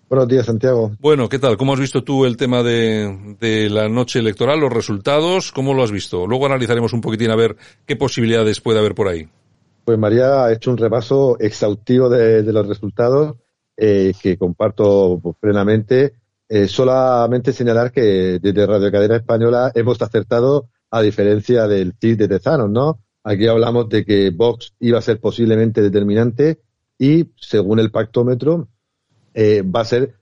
Buenos 0.08 0.28
días, 0.28 0.46
Santiago. 0.46 0.92
Bueno, 0.98 1.28
¿qué 1.28 1.38
tal? 1.38 1.56
¿Cómo 1.56 1.74
has 1.74 1.80
visto 1.80 2.02
tú 2.02 2.24
el 2.24 2.36
tema 2.36 2.62
de, 2.62 3.36
de 3.38 3.68
la 3.68 3.88
noche 3.88 4.18
electoral, 4.18 4.58
los 4.58 4.72
resultados? 4.72 5.52
¿Cómo 5.52 5.74
lo 5.74 5.82
has 5.82 5.92
visto? 5.92 6.26
Luego 6.26 6.46
analizaremos 6.46 6.92
un 6.94 7.02
poquitín 7.02 7.30
a 7.30 7.36
ver 7.36 7.56
qué 7.86 7.96
posibilidades 7.96 8.60
puede 8.60 8.78
haber 8.78 8.94
por 8.94 9.08
ahí. 9.08 9.28
Pues 9.84 9.98
María 9.98 10.44
ha 10.44 10.52
hecho 10.52 10.70
un 10.70 10.78
repaso 10.78 11.38
exhaustivo 11.38 12.08
de, 12.08 12.42
de 12.42 12.52
los 12.52 12.66
resultados 12.66 13.36
eh, 13.76 14.14
que 14.20 14.38
comparto 14.38 15.20
pues, 15.22 15.36
plenamente. 15.38 16.14
Eh, 16.48 16.66
solamente 16.66 17.52
señalar 17.52 17.92
que 17.92 18.38
desde 18.40 18.66
Radio 18.66 18.90
Cadena 18.90 19.16
Española 19.16 19.70
hemos 19.74 20.00
acertado 20.02 20.70
a 20.90 21.02
diferencia 21.02 21.68
del 21.68 21.94
CIS 22.00 22.18
de 22.18 22.26
Tezanos, 22.26 22.70
¿no? 22.70 22.98
Aquí 23.22 23.46
hablamos 23.46 23.88
de 23.88 24.04
que 24.04 24.30
Vox 24.30 24.74
iba 24.80 24.98
a 24.98 25.02
ser 25.02 25.20
posiblemente 25.20 25.82
determinante 25.82 26.60
y, 26.98 27.30
según 27.36 27.78
el 27.78 27.90
pactómetro, 27.90 28.68
eh, 29.34 29.62
va 29.62 29.80
a 29.80 29.84
ser 29.84 30.14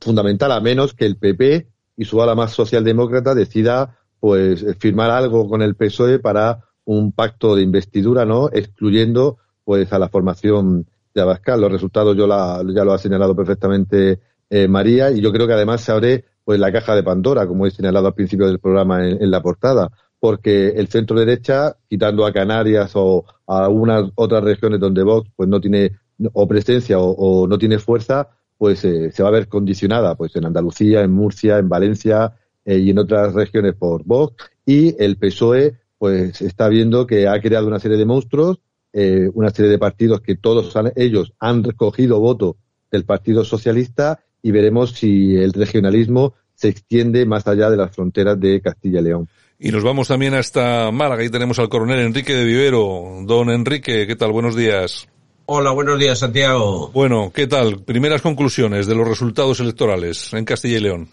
fundamental 0.00 0.52
a 0.52 0.60
menos 0.60 0.94
que 0.94 1.06
el 1.06 1.16
PP 1.16 1.68
y 1.96 2.04
su 2.04 2.22
ala 2.22 2.34
más 2.34 2.52
socialdemócrata 2.52 3.34
decida 3.34 3.98
pues 4.20 4.64
firmar 4.78 5.10
algo 5.10 5.48
con 5.48 5.62
el 5.62 5.74
PSOE 5.74 6.18
para 6.18 6.64
un 6.84 7.12
pacto 7.12 7.54
de 7.54 7.62
investidura, 7.62 8.24
¿no? 8.24 8.48
Excluyendo 8.52 9.38
pues 9.64 9.92
a 9.92 9.98
la 9.98 10.08
formación 10.08 10.86
de 11.14 11.20
Abascal. 11.20 11.60
Los 11.60 11.72
resultados 11.72 12.16
yo 12.16 12.26
la, 12.26 12.64
ya 12.74 12.84
lo 12.84 12.94
ha 12.94 12.98
señalado 12.98 13.36
perfectamente 13.36 14.20
eh, 14.48 14.66
María 14.68 15.10
y 15.10 15.20
yo 15.20 15.32
creo 15.32 15.46
que 15.46 15.52
además 15.52 15.82
se 15.82 15.92
abre 15.92 16.24
pues 16.44 16.58
la 16.58 16.72
caja 16.72 16.94
de 16.94 17.02
Pandora, 17.02 17.46
como 17.46 17.66
he 17.66 17.70
señalado 17.70 18.06
al 18.06 18.14
principio 18.14 18.46
del 18.46 18.58
programa 18.58 19.06
en, 19.06 19.22
en 19.22 19.30
la 19.30 19.42
portada, 19.42 19.90
porque 20.20 20.68
el 20.70 20.88
centro 20.88 21.18
derecha, 21.18 21.76
quitando 21.88 22.26
a 22.26 22.32
Canarias 22.32 22.92
o 22.94 23.24
a 23.46 23.64
algunas 23.64 24.10
otras 24.14 24.42
regiones 24.42 24.80
donde 24.80 25.02
Vox 25.02 25.30
pues 25.36 25.48
no 25.48 25.60
tiene 25.60 25.92
o 26.32 26.48
presencia 26.48 26.98
o, 26.98 27.46
no 27.46 27.58
tiene 27.58 27.78
fuerza, 27.78 28.28
pues 28.56 28.84
eh, 28.84 29.12
se 29.12 29.22
va 29.22 29.28
a 29.28 29.32
ver 29.32 29.48
condicionada 29.48 30.16
pues 30.16 30.34
en 30.34 30.46
Andalucía, 30.46 31.02
en 31.02 31.12
Murcia, 31.12 31.58
en 31.58 31.68
Valencia 31.68 32.34
eh, 32.64 32.78
y 32.78 32.90
en 32.90 32.98
otras 32.98 33.34
regiones 33.34 33.74
por 33.74 34.04
Vox 34.04 34.34
y 34.66 35.00
el 35.02 35.16
PSOE 35.16 35.76
pues 35.96 36.42
está 36.42 36.68
viendo 36.68 37.06
que 37.06 37.28
ha 37.28 37.40
creado 37.40 37.66
una 37.66 37.78
serie 37.78 37.96
de 37.96 38.06
monstruos, 38.06 38.58
eh, 38.92 39.30
una 39.34 39.50
serie 39.50 39.70
de 39.70 39.78
partidos 39.78 40.20
que 40.20 40.36
todos 40.36 40.74
han, 40.76 40.92
ellos 40.96 41.32
han 41.38 41.62
recogido 41.62 42.20
voto 42.20 42.56
del 42.90 43.04
Partido 43.04 43.44
Socialista 43.44 44.20
y 44.42 44.50
veremos 44.50 44.92
si 44.92 45.36
el 45.36 45.52
regionalismo 45.52 46.34
se 46.54 46.68
extiende 46.68 47.24
más 47.26 47.46
allá 47.46 47.70
de 47.70 47.76
las 47.76 47.94
fronteras 47.94 48.38
de 48.40 48.60
Castilla 48.60 49.00
y 49.00 49.04
León. 49.04 49.28
Y 49.60 49.72
nos 49.72 49.82
vamos 49.82 50.06
también 50.06 50.34
hasta 50.34 50.90
Málaga. 50.92 51.22
Ahí 51.22 51.30
tenemos 51.30 51.58
al 51.58 51.68
coronel 51.68 51.98
Enrique 51.98 52.32
de 52.32 52.44
Vivero. 52.44 53.18
Don 53.22 53.50
Enrique, 53.50 54.06
¿qué 54.06 54.14
tal? 54.14 54.30
Buenos 54.30 54.54
días. 54.54 55.08
Hola, 55.46 55.72
buenos 55.72 55.98
días, 55.98 56.20
Santiago. 56.20 56.90
Bueno, 56.92 57.32
¿qué 57.34 57.48
tal? 57.48 57.82
Primeras 57.82 58.22
conclusiones 58.22 58.86
de 58.86 58.94
los 58.94 59.08
resultados 59.08 59.58
electorales 59.58 60.32
en 60.32 60.44
Castilla 60.44 60.76
y 60.76 60.80
León. 60.80 61.08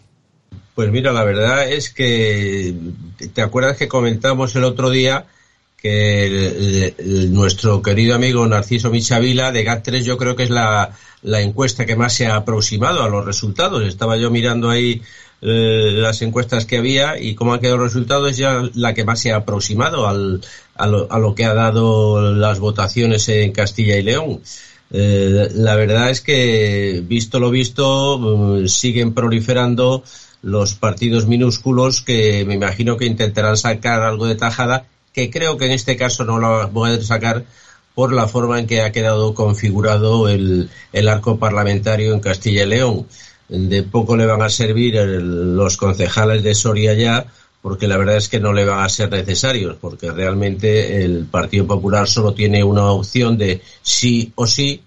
Pues 0.76 0.92
mira, 0.92 1.12
la 1.12 1.24
verdad 1.24 1.72
es 1.72 1.90
que 1.90 2.76
te 3.34 3.42
acuerdas 3.42 3.78
que 3.78 3.88
comentamos 3.88 4.56
el 4.56 4.66
otro 4.66 4.92
día 4.92 5.26
que 5.78 6.26
el, 6.26 6.94
el, 6.98 7.34
nuestro 7.34 7.82
querido 7.82 8.14
amigo 8.14 8.46
Narciso 8.46 8.92
Michavila 8.92 9.52
de 9.52 9.66
GAT3 9.66 10.02
yo 10.02 10.18
creo 10.18 10.36
que 10.36 10.44
es 10.44 10.50
la, 10.50 10.92
la 11.24 11.42
encuesta 11.42 11.86
que 11.86 11.96
más 11.96 12.14
se 12.14 12.28
ha 12.28 12.36
aproximado 12.36 13.04
a 13.04 13.10
los 13.10 13.26
resultados. 13.26 13.84
Estaba 13.84 14.18
yo 14.18 14.30
mirando 14.30 14.70
ahí 14.70 15.02
las 15.42 16.22
encuestas 16.22 16.66
que 16.66 16.78
había 16.78 17.20
y 17.20 17.36
cómo 17.36 17.54
han 17.54 17.60
quedado 17.60 17.78
los 17.78 17.94
resultados 17.94 18.32
es 18.32 18.38
ya 18.38 18.64
la 18.74 18.94
que 18.94 19.06
más 19.06 19.20
se 19.20 19.32
ha 19.32 19.38
aproximado 19.38 20.08
al, 20.08 20.42
a, 20.76 20.88
lo, 20.88 21.12
a 21.12 21.20
lo 21.20 21.36
que 21.36 21.46
ha 21.46 21.54
dado 21.54 22.34
las 22.34 22.60
votaciones 22.60 23.30
en 23.30 23.52
Castilla 23.52 23.98
y 23.98 24.04
León. 24.04 24.42
Eh, 24.92 25.50
la 25.54 25.76
verdad 25.76 26.10
es 26.10 26.22
que, 26.22 27.04
visto 27.06 27.40
lo 27.40 27.50
visto, 27.50 28.60
eh, 28.60 28.68
siguen 28.68 29.14
proliferando 29.14 30.04
los 30.42 30.76
partidos 30.76 31.26
minúsculos 31.26 32.02
que 32.02 32.46
me 32.46 32.54
imagino 32.54 32.98
que 32.98 33.06
intentarán 33.06 33.58
sacar 33.58 34.04
algo 34.04 34.28
de 34.28 34.36
tajada, 34.36 34.86
que 35.12 35.32
creo 35.32 35.58
que 35.58 35.66
en 35.66 35.72
este 35.72 35.98
caso 35.98 36.24
no 36.24 36.40
lo 36.40 36.70
voy 36.70 36.92
a 36.92 37.02
sacar 37.02 37.46
por 37.96 38.14
la 38.14 38.28
forma 38.28 38.60
en 38.60 38.68
que 38.68 38.82
ha 38.82 38.92
quedado 38.92 39.34
configurado 39.34 40.30
el, 40.30 40.70
el 40.94 41.08
arco 41.08 41.40
parlamentario 41.40 42.14
en 42.14 42.20
Castilla 42.20 42.64
y 42.64 42.68
León. 42.68 43.08
De 43.48 43.84
poco 43.84 44.18
le 44.18 44.26
van 44.26 44.42
a 44.42 44.50
servir 44.50 44.96
los 44.96 45.78
concejales 45.78 46.42
de 46.42 46.56
Soria 46.56 46.94
ya, 46.94 47.26
porque 47.62 47.88
la 47.88 47.98
verdad 47.98 48.18
es 48.18 48.30
que 48.30 48.40
no 48.40 48.54
le 48.54 48.66
van 48.66 48.84
a 48.84 48.90
ser 48.90 49.12
necesarios, 49.12 49.76
porque 49.80 50.12
realmente 50.12 51.04
el 51.04 51.26
Partido 51.26 51.66
Popular 51.66 52.08
solo 52.08 52.34
tiene 52.34 52.64
una 52.64 52.92
opción 52.92 53.38
de 53.38 53.62
sí 53.82 54.32
o 54.36 54.46
sí, 54.46 54.82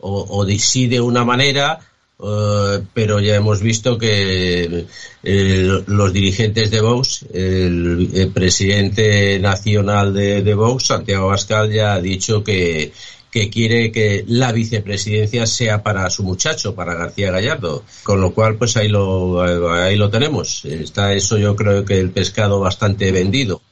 o, 0.00 0.44
de 0.44 0.58
sí 0.58 0.88
de 0.88 1.00
una 1.00 1.24
manera, 1.24 1.78
eh, 2.22 2.82
pero 2.92 3.20
ya 3.20 3.36
hemos 3.36 3.60
visto 3.60 3.96
que 3.96 4.86
eh, 5.22 5.82
los 5.86 6.12
dirigentes 6.12 6.70
de 6.70 6.80
Vox, 6.80 7.26
el, 7.32 8.30
presidente 8.34 9.38
nacional 9.38 10.12
de, 10.12 10.42
de, 10.42 10.54
Vox, 10.54 10.86
Santiago 10.86 11.28
Pascal, 11.28 11.70
ya 11.70 11.94
ha 11.94 12.00
dicho 12.00 12.42
que, 12.42 12.92
que 13.32 13.48
quiere 13.48 13.90
que 13.90 14.24
la 14.28 14.52
vicepresidencia 14.52 15.46
sea 15.46 15.82
para 15.82 16.08
su 16.10 16.22
muchacho, 16.22 16.74
para 16.74 16.94
García 16.94 17.32
Gallardo. 17.32 17.82
Con 18.02 18.20
lo 18.20 18.34
cual, 18.34 18.56
pues 18.56 18.76
ahí 18.76 18.88
lo, 18.88 19.40
ahí 19.72 19.96
lo 19.96 20.10
tenemos. 20.10 20.66
Está 20.66 21.14
eso 21.14 21.38
yo 21.38 21.56
creo 21.56 21.84
que 21.86 21.98
el 21.98 22.10
pescado 22.10 22.60
bastante 22.60 23.10
vendido. 23.10 23.62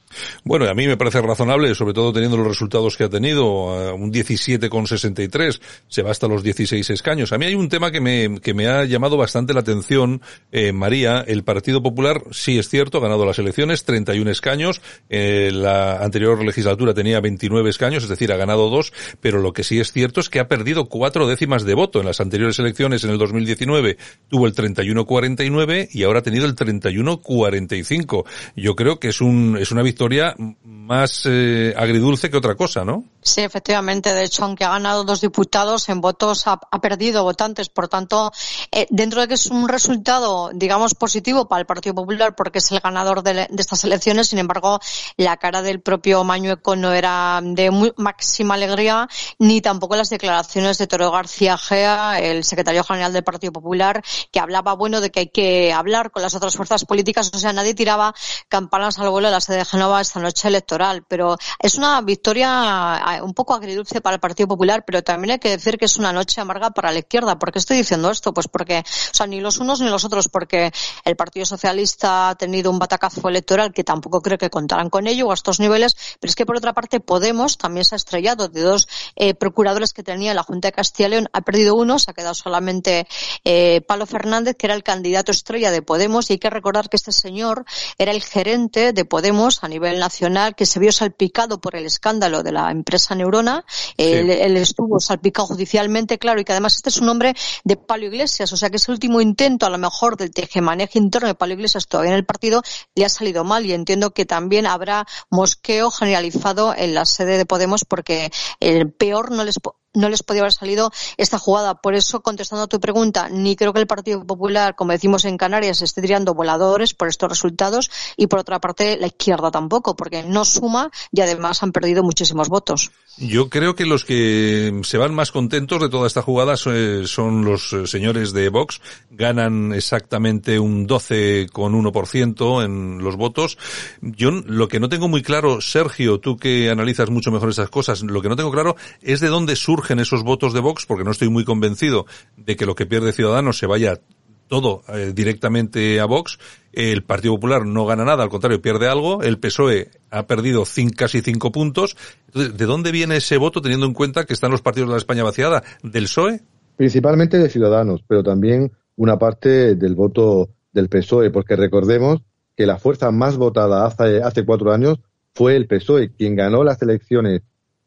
Bueno, 0.45 0.69
a 0.69 0.75
mí 0.75 0.87
me 0.87 0.97
parece 0.97 1.21
razonable, 1.21 1.75
sobre 1.75 1.95
todo 1.95 2.13
teniendo 2.13 2.37
los 2.37 2.47
resultados 2.47 2.97
que 2.97 3.05
ha 3.05 3.09
tenido, 3.09 3.95
un 3.95 4.13
17,63, 4.13 5.61
se 5.89 6.03
va 6.03 6.11
hasta 6.11 6.27
los 6.27 6.43
16 6.43 6.91
escaños. 6.91 7.33
A 7.33 7.39
mí 7.39 7.47
hay 7.47 7.55
un 7.55 7.69
tema 7.69 7.91
que 7.91 8.01
me, 8.01 8.41
que 8.41 8.55
me 8.55 8.67
ha 8.67 8.85
llamado 8.85 9.17
bastante 9.17 9.55
la 9.55 9.61
atención, 9.61 10.21
eh, 10.51 10.73
María, 10.73 11.25
el 11.27 11.45
Partido 11.45 11.83
Popular, 11.83 12.23
sí 12.33 12.59
es 12.59 12.69
cierto, 12.69 12.99
ha 12.99 13.03
ganado 13.03 13.25
las 13.25 13.39
elecciones, 13.39 13.85
31 13.85 14.31
escaños, 14.31 14.81
eh, 15.09 15.51
la 15.53 16.03
anterior 16.03 16.45
legislatura 16.45 16.93
tenía 16.93 17.21
29 17.21 17.71
escaños, 17.71 18.03
es 18.03 18.09
decir, 18.09 18.33
ha 18.33 18.37
ganado 18.37 18.69
dos, 18.69 18.93
pero 19.21 19.41
lo 19.41 19.53
que 19.53 19.63
sí 19.63 19.79
es 19.79 19.93
cierto 19.93 20.21
es 20.21 20.29
que 20.29 20.41
ha 20.41 20.49
perdido 20.49 20.87
cuatro 20.87 21.29
décimas 21.29 21.65
de 21.65 21.75
voto. 21.75 22.01
En 22.01 22.07
las 22.07 22.21
anteriores 22.21 22.59
elecciones, 22.59 23.05
en 23.05 23.11
el 23.11 23.19
2019, 23.19 23.97
tuvo 24.29 24.47
el 24.47 24.55
31,49 24.55 25.89
y 25.93 26.03
ahora 26.03 26.21
ha 26.21 26.23
tenido 26.23 26.47
el 26.47 26.57
31,45. 26.57 28.25
Yo 28.57 28.75
creo 28.75 28.99
que 28.99 29.09
es 29.09 29.21
un, 29.21 29.57
es 29.61 29.71
una 29.71 29.83
victoria 29.83 30.00
historia 30.01 30.35
más 30.65 31.27
eh, 31.27 31.75
agridulce 31.77 32.31
que 32.31 32.39
otra 32.39 32.55
cosa, 32.55 32.87
¿no? 32.87 33.05
Sí, 33.23 33.43
efectivamente. 33.43 34.15
De 34.15 34.25
hecho, 34.25 34.45
aunque 34.45 34.65
ha 34.65 34.71
ganado 34.71 35.05
dos 35.05 35.21
diputados, 35.21 35.89
en 35.91 36.01
votos 36.01 36.47
ha, 36.47 36.59
perdido 36.81 37.23
votantes. 37.23 37.69
Por 37.69 37.89
tanto, 37.89 38.33
eh, 38.73 38.87
dentro 38.89 39.21
de 39.21 39.29
que 39.29 39.35
es 39.35 39.47
un 39.47 39.69
resultado, 39.69 40.51
digamos, 40.55 40.95
positivo 40.95 41.47
para 41.47 41.61
el 41.61 41.67
Partido 41.67 41.95
Popular 41.95 42.35
porque 42.35 42.59
es 42.59 42.73
el 42.73 42.81
ganador 42.81 43.23
de, 43.23 43.47
estas 43.59 43.85
elecciones, 43.85 44.29
sin 44.29 44.39
embargo, 44.39 44.81
la 45.19 45.37
cara 45.37 45.61
del 45.61 45.83
propio 45.83 46.25
Mañueco 46.25 46.77
no 46.77 46.93
era 46.93 47.41
de 47.43 47.71
muy, 47.71 47.93
máxima 47.97 48.55
alegría, 48.55 49.07
ni 49.39 49.61
tampoco 49.61 49.97
las 49.97 50.09
declaraciones 50.09 50.79
de 50.79 50.87
Toro 50.87 51.11
García 51.11 51.59
Gea, 51.59 52.21
el 52.21 52.45
secretario 52.45 52.85
general 52.85 53.13
del 53.13 53.25
Partido 53.25 53.53
Popular, 53.53 54.03
que 54.33 54.41
hablaba, 54.41 54.75
bueno, 54.75 55.03
de 55.03 55.11
que 55.11 55.21
hay 55.21 55.29
que 55.29 55.73
hablar 55.75 56.11
con 56.11 56.23
las 56.23 56.35
otras 56.35 56.57
fuerzas 56.57 56.87
políticas. 56.87 57.31
O 57.35 57.39
sea, 57.39 57.53
nadie 57.53 57.75
tiraba 57.75 58.15
campanas 58.49 58.99
al 58.99 59.11
vuelo 59.11 59.29
de 59.29 59.33
la 59.33 59.41
sede 59.43 59.59
de 59.59 59.65
Genova 59.67 60.01
esta 60.01 60.21
noche 60.21 60.49
electoral. 60.49 61.05
Pero 61.07 61.37
es 61.59 61.75
una 61.75 62.01
victoria 62.01 63.10
un 63.23 63.35
poco 63.35 63.55
agridulce 63.55 64.01
para 64.01 64.15
el 64.15 64.21
Partido 64.21 64.49
Popular, 64.49 64.85
pero 64.87 65.03
también 65.03 65.33
hay 65.33 65.39
que 65.39 65.51
decir 65.51 65.79
que 65.79 65.87
es 65.87 65.97
una 65.97 66.13
noche 66.13 66.41
amarga 66.41 66.71
para 66.71 66.93
la 66.93 67.01
izquierda. 67.01 67.39
¿Por 67.39 67.53
qué 67.53 67.59
estoy 67.59 67.79
diciendo 67.79 68.11
esto? 68.11 68.33
Pues 68.33 68.49
porque, 68.49 68.79
o 68.81 69.15
sea, 69.15 69.27
ni 69.27 69.41
los 69.41 69.59
unos 69.59 69.81
ni 69.81 69.89
los 69.89 70.05
otros, 70.05 70.29
porque 70.29 70.73
el 71.05 71.17
Partido 71.17 71.47
Socialista 71.47 72.31
ha 72.31 72.35
tenido 72.35 72.71
un 72.71 72.79
batacazo 72.79 73.29
electoral 73.29 73.73
que 73.73 73.85
tampoco 73.85 74.23
creo 74.23 74.39
que 74.39 74.51
contarán 74.51 74.91
con 74.91 75.07
ello 75.07 75.31
a 75.31 75.35
estos 75.35 75.61
niveles, 75.61 75.97
pero 76.21 76.31
es 76.31 76.37
que 76.37 76.47
por 76.47 76.57
otra 76.57 76.73
parte 76.73 77.01
Podemos 77.01 77.59
también 77.59 77.85
se 77.85 77.95
ha 77.95 77.97
estrellado 77.97 78.49
de 78.49 78.61
dos 78.61 78.89
eh, 79.17 79.35
procuradores 79.35 79.93
que 79.93 80.03
tenía 80.03 80.35
la 80.35 80.43
Junta 80.43 80.69
de 80.69 80.73
Castilla 80.73 81.09
y 81.09 81.11
León, 81.11 81.29
ha 81.33 81.41
perdido 81.41 81.75
uno, 81.75 81.99
se 81.99 82.11
ha 82.11 82.15
quedado 82.15 82.35
solamente 82.35 83.07
eh, 83.45 83.81
Palo 83.87 84.07
Fernández, 84.07 84.57
que 84.57 84.67
era 84.67 84.75
el 84.75 84.83
candidato 84.83 85.33
estrella 85.33 85.71
de 85.71 85.83
Podemos, 85.83 86.31
y 86.31 86.35
hay 86.35 86.39
que 86.39 86.51
recordar 86.51 86.89
que 86.89 86.97
este 86.97 87.13
señor 87.13 87.65
era 87.99 88.13
el 88.13 88.23
gerente 88.23 88.93
de 88.93 89.05
Podemos 89.05 89.65
a 89.65 89.69
nivel 89.69 89.99
nacional, 89.99 90.55
que 90.55 90.67
se 90.67 90.79
vio 90.79 90.93
salpicado 90.93 91.61
por 91.61 91.77
el 91.77 91.87
escándalo 91.87 92.43
de 92.43 92.53
la 92.53 92.71
empresa 92.71 93.00
esa 93.01 93.15
neurona, 93.15 93.65
él, 93.97 94.31
estuvo 94.57 95.01
salpicado 95.01 95.49
judicialmente, 95.49 96.19
claro, 96.19 96.41
y 96.41 96.45
que 96.45 96.53
además 96.53 96.77
este 96.77 96.91
es 96.91 96.99
un 96.99 97.07
nombre 97.07 97.35
de 97.65 97.77
Palo 97.77 98.07
Iglesias, 98.07 98.53
o 98.53 98.57
sea 98.57 98.71
que 98.71 98.77
es 98.77 98.89
el 98.89 98.95
último 98.95 99.21
intento 99.21 99.67
a 99.67 99.71
lo 99.71 99.79
mejor 99.79 100.17
del 100.17 100.31
tejemaneje 100.31 100.99
interno 100.99 101.29
de 101.29 101.35
Palo 101.35 101.55
Iglesias 101.55 101.87
todavía 101.87 102.13
en 102.13 102.19
el 102.19 102.25
partido 102.25 102.63
le 102.95 103.05
ha 103.05 103.09
salido 103.09 103.45
mal 103.45 103.67
y 103.67 103.73
entiendo 103.73 104.13
que 104.13 104.27
también 104.27 104.67
habrá 104.67 105.07
mosqueo 105.31 105.91
generalizado 105.91 106.75
en 106.77 106.95
la 106.95 107.05
sede 107.05 107.39
de 107.39 107.47
Podemos 107.47 107.85
porque 107.85 108.31
el 108.61 108.93
peor 108.93 109.31
no 109.31 109.45
les 109.45 109.59
no 109.95 110.09
les 110.09 110.23
podía 110.23 110.43
haber 110.43 110.53
salido 110.53 110.93
esta 111.17 111.39
jugada. 111.39 111.75
Por 111.75 111.95
eso, 111.95 112.21
contestando 112.21 112.65
a 112.65 112.69
tu 112.69 112.81
pregunta, 112.81 113.29
ni 113.29 113.57
creo 113.57 113.73
que 113.73 113.81
el 113.81 113.87
Partido 113.87 114.25
Popular, 114.25 114.75
como 114.77 114.93
decimos 114.93 115.25
en 115.25 115.37
Canarias, 115.37 115.83
esté 115.83 116.03
tirando 116.03 116.35
voladores 116.35 116.95
por 116.95 117.09
estos 117.09 117.29
resultados 117.29 117.91
y 118.17 118.27
por 118.27 118.41
otra 118.41 118.61
parte 118.61 118.97
la 118.97 119.09
izquierda 119.09 119.51
tampoco, 119.51 119.97
porque 119.97 120.23
no 120.23 120.45
suma 120.45 120.91
y 121.13 121.21
además 121.21 121.63
han 121.63 121.73
perdido 121.73 122.03
muchísimos 122.03 122.49
votos. 122.49 122.91
Yo 123.19 123.51
creo 123.51 123.75
que 123.75 123.85
los 123.85 124.05
que 124.05 124.81
se 124.85 124.99
van 124.99 125.15
más 125.15 125.33
contentos 125.33 125.83
de 125.83 125.89
toda 125.89 126.07
esta 126.07 126.23
jugada 126.23 126.57
son 126.57 127.45
los 127.45 127.73
eh, 127.73 127.87
señores 127.87 128.33
de 128.33 128.49
Vox. 128.49 128.81
Ganan 129.11 129.73
exactamente 129.73 130.59
un 130.59 130.87
12,1% 130.87 132.65
en 132.65 132.99
los 133.03 133.17
votos. 133.17 133.59
Yo 134.01 134.31
lo 134.31 134.69
que 134.69 134.81
no 134.81 134.89
tengo 134.89 135.09
muy 135.09 135.23
claro, 135.23 135.61
Sergio, 135.61 136.21
tú 136.21 136.37
que 136.37 136.71
analizas 136.71 137.11
mucho 137.11 137.31
mejor 137.31 137.51
esas 137.51 137.69
cosas, 137.69 138.03
lo 138.03 138.23
que 138.23 138.29
no 138.29 138.37
tengo 138.37 138.51
claro 138.51 138.77
es 139.03 139.21
de 139.21 139.29
dónde 139.29 139.57
surge 139.57 139.80
surgen 139.81 139.99
esos 139.99 140.23
votos 140.23 140.53
de 140.53 140.61
Vox, 140.61 140.85
porque 140.85 141.05
no 141.05 141.11
estoy 141.11 141.31
muy 141.31 141.45
convencido 141.45 142.05
de 142.37 142.55
que 142.55 142.67
lo 142.67 142.75
que 142.75 142.85
pierde 142.85 143.13
Ciudadanos 143.13 143.57
se 143.57 143.67
vaya 143.67 143.99
todo 144.47 144.83
eh, 144.89 145.13
directamente 145.15 146.01
a 146.01 146.05
Vox. 146.05 146.39
El 146.71 147.03
Partido 147.03 147.35
Popular 147.35 147.65
no 147.65 147.87
gana 147.87 148.05
nada, 148.05 148.23
al 148.23 148.29
contrario, 148.29 148.61
pierde 148.61 148.89
algo. 148.89 149.23
El 149.23 149.39
PSOE 149.39 149.89
ha 150.11 150.27
perdido 150.27 150.65
casi 150.97 151.23
cinco 151.23 151.51
puntos. 151.51 151.97
Entonces, 152.27 152.59
¿de 152.59 152.67
dónde 152.67 152.93
viene 152.93 153.17
ese 153.17 153.39
voto 153.39 153.63
teniendo 153.63 153.87
en 153.87 153.95
cuenta 153.95 154.25
que 154.25 154.35
están 154.35 154.51
los 154.51 154.61
partidos 154.61 154.91
de 154.91 154.93
la 154.93 154.99
España 154.99 155.25
vaciada? 155.25 155.63
¿Del 155.83 156.05
PSOE? 156.05 156.43
Principalmente 156.77 157.39
de 157.39 157.49
Ciudadanos, 157.49 158.05
pero 158.07 158.23
también 158.23 158.73
una 158.97 159.19
parte 159.19 159.77
del 159.77 159.95
voto 159.95 160.51
del 160.75 160.91
PSOE, 160.91 161.31
porque 161.31 161.57
recordemos 161.57 162.21
que 162.55 162.67
la 162.67 162.77
fuerza 162.77 163.11
más 163.11 163.39
votada 163.39 163.87
hace, 163.87 164.23
hace 164.23 164.45
cuatro 164.45 164.73
años 164.73 164.99
fue 165.33 165.57
el 165.57 165.67
PSOE, 165.67 166.11
quien 166.13 166.37
ganó 166.37 166.65
las 166.65 166.83
elecciones 166.83 167.41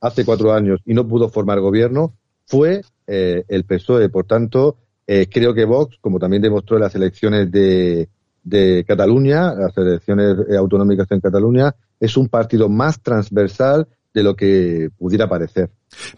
hace 0.04 0.26
cuatro 0.26 0.54
años 0.54 0.82
y 0.86 0.94
no 0.94 1.08
pudo 1.08 1.30
formar 1.30 1.62
gobierno 1.62 2.14
fue 2.46 2.82
eh, 3.08 3.44
el 3.48 3.64
PSOE. 3.64 4.10
Por 4.10 4.26
tanto, 4.26 4.78
eh, 5.08 5.28
creo 5.32 5.54
que 5.54 5.64
Vox, 5.64 5.98
como 6.02 6.20
también 6.20 6.42
demostró 6.42 6.76
en 6.76 6.84
las 6.84 6.94
elecciones 6.94 7.50
de, 7.50 8.10
de 8.44 8.84
Cataluña, 8.86 9.54
las 9.56 9.76
elecciones 9.78 10.36
autonómicas 10.58 11.10
en 11.10 11.22
Cataluña, 11.22 11.74
es 12.00 12.18
un 12.18 12.28
partido 12.28 12.68
más 12.68 13.02
transversal 13.02 13.88
de 14.14 14.24
lo 14.24 14.36
que 14.36 14.90
pudiera 14.98 15.28
parecer. 15.30 15.72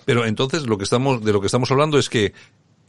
Pero 0.03 0.25
entonces 0.25 0.65
lo 0.65 0.77
que 0.79 0.83
estamos 0.83 1.23
de 1.23 1.31
lo 1.31 1.39
que 1.39 1.45
estamos 1.45 1.69
hablando 1.71 1.99
es 1.99 2.09
que 2.09 2.33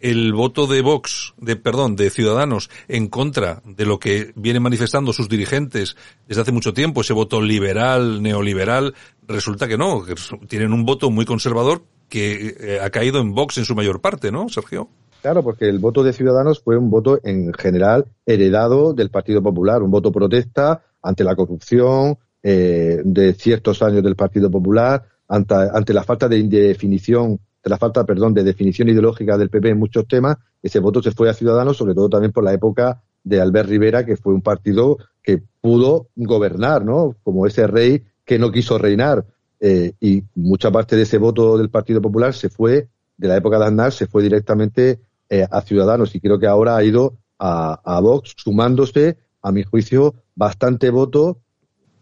el 0.00 0.32
voto 0.32 0.66
de 0.66 0.82
Vox, 0.82 1.34
de 1.38 1.56
perdón, 1.56 1.96
de 1.96 2.10
Ciudadanos 2.10 2.70
en 2.88 3.08
contra 3.08 3.62
de 3.64 3.86
lo 3.86 3.98
que 3.98 4.32
vienen 4.36 4.62
manifestando 4.62 5.12
sus 5.12 5.28
dirigentes 5.28 5.96
desde 6.28 6.42
hace 6.42 6.52
mucho 6.52 6.74
tiempo, 6.74 7.00
ese 7.00 7.12
voto 7.12 7.40
liberal, 7.40 8.22
neoliberal, 8.22 8.94
resulta 9.26 9.68
que 9.68 9.78
no, 9.78 10.04
que 10.04 10.14
tienen 10.48 10.72
un 10.72 10.84
voto 10.84 11.10
muy 11.10 11.24
conservador 11.24 11.82
que 12.08 12.56
eh, 12.60 12.80
ha 12.80 12.90
caído 12.90 13.20
en 13.20 13.34
Vox 13.34 13.58
en 13.58 13.64
su 13.64 13.74
mayor 13.74 14.00
parte, 14.00 14.30
¿no, 14.30 14.48
Sergio? 14.48 14.88
Claro, 15.22 15.42
porque 15.42 15.68
el 15.68 15.78
voto 15.78 16.04
de 16.04 16.12
Ciudadanos 16.12 16.60
fue 16.60 16.76
un 16.76 16.88
voto 16.88 17.18
en 17.24 17.52
general 17.52 18.06
heredado 18.24 18.92
del 18.92 19.10
Partido 19.10 19.42
Popular, 19.42 19.82
un 19.82 19.90
voto 19.90 20.12
protesta 20.12 20.82
ante 21.02 21.24
la 21.24 21.34
corrupción 21.34 22.18
eh, 22.42 23.00
de 23.04 23.34
ciertos 23.34 23.82
años 23.82 24.04
del 24.04 24.14
Partido 24.14 24.50
Popular, 24.50 25.02
ante, 25.26 25.54
ante 25.54 25.92
la 25.92 26.04
falta 26.04 26.28
de 26.28 26.38
indefinición 26.38 27.40
de 27.66 27.70
la 27.70 27.78
falta, 27.78 28.04
perdón, 28.04 28.32
de 28.32 28.44
definición 28.44 28.88
ideológica 28.88 29.36
del 29.36 29.50
PP 29.50 29.70
en 29.70 29.78
muchos 29.80 30.06
temas, 30.06 30.36
ese 30.62 30.78
voto 30.78 31.02
se 31.02 31.10
fue 31.10 31.28
a 31.28 31.34
Ciudadanos, 31.34 31.76
sobre 31.76 31.94
todo 31.94 32.08
también 32.08 32.30
por 32.30 32.44
la 32.44 32.52
época 32.52 33.02
de 33.24 33.40
Albert 33.40 33.68
Rivera, 33.68 34.06
que 34.06 34.16
fue 34.16 34.32
un 34.32 34.40
partido 34.40 34.98
que 35.20 35.42
pudo 35.60 36.06
gobernar, 36.14 36.84
¿no? 36.84 37.16
Como 37.24 37.44
ese 37.44 37.66
rey 37.66 38.04
que 38.24 38.38
no 38.38 38.52
quiso 38.52 38.78
reinar. 38.78 39.24
Eh, 39.58 39.94
y 39.98 40.22
mucha 40.36 40.70
parte 40.70 40.94
de 40.94 41.02
ese 41.02 41.18
voto 41.18 41.58
del 41.58 41.68
Partido 41.68 42.00
Popular 42.00 42.34
se 42.34 42.50
fue, 42.50 42.86
de 43.16 43.26
la 43.26 43.36
época 43.36 43.58
de 43.58 43.64
Aznar, 43.64 43.90
se 43.90 44.06
fue 44.06 44.22
directamente 44.22 45.00
eh, 45.28 45.44
a 45.50 45.60
Ciudadanos. 45.60 46.14
Y 46.14 46.20
creo 46.20 46.38
que 46.38 46.46
ahora 46.46 46.76
ha 46.76 46.84
ido 46.84 47.16
a, 47.36 47.80
a 47.82 47.98
Vox, 47.98 48.34
sumándose, 48.36 49.16
a 49.42 49.50
mi 49.50 49.64
juicio, 49.64 50.14
bastante 50.36 50.90
voto. 50.90 51.40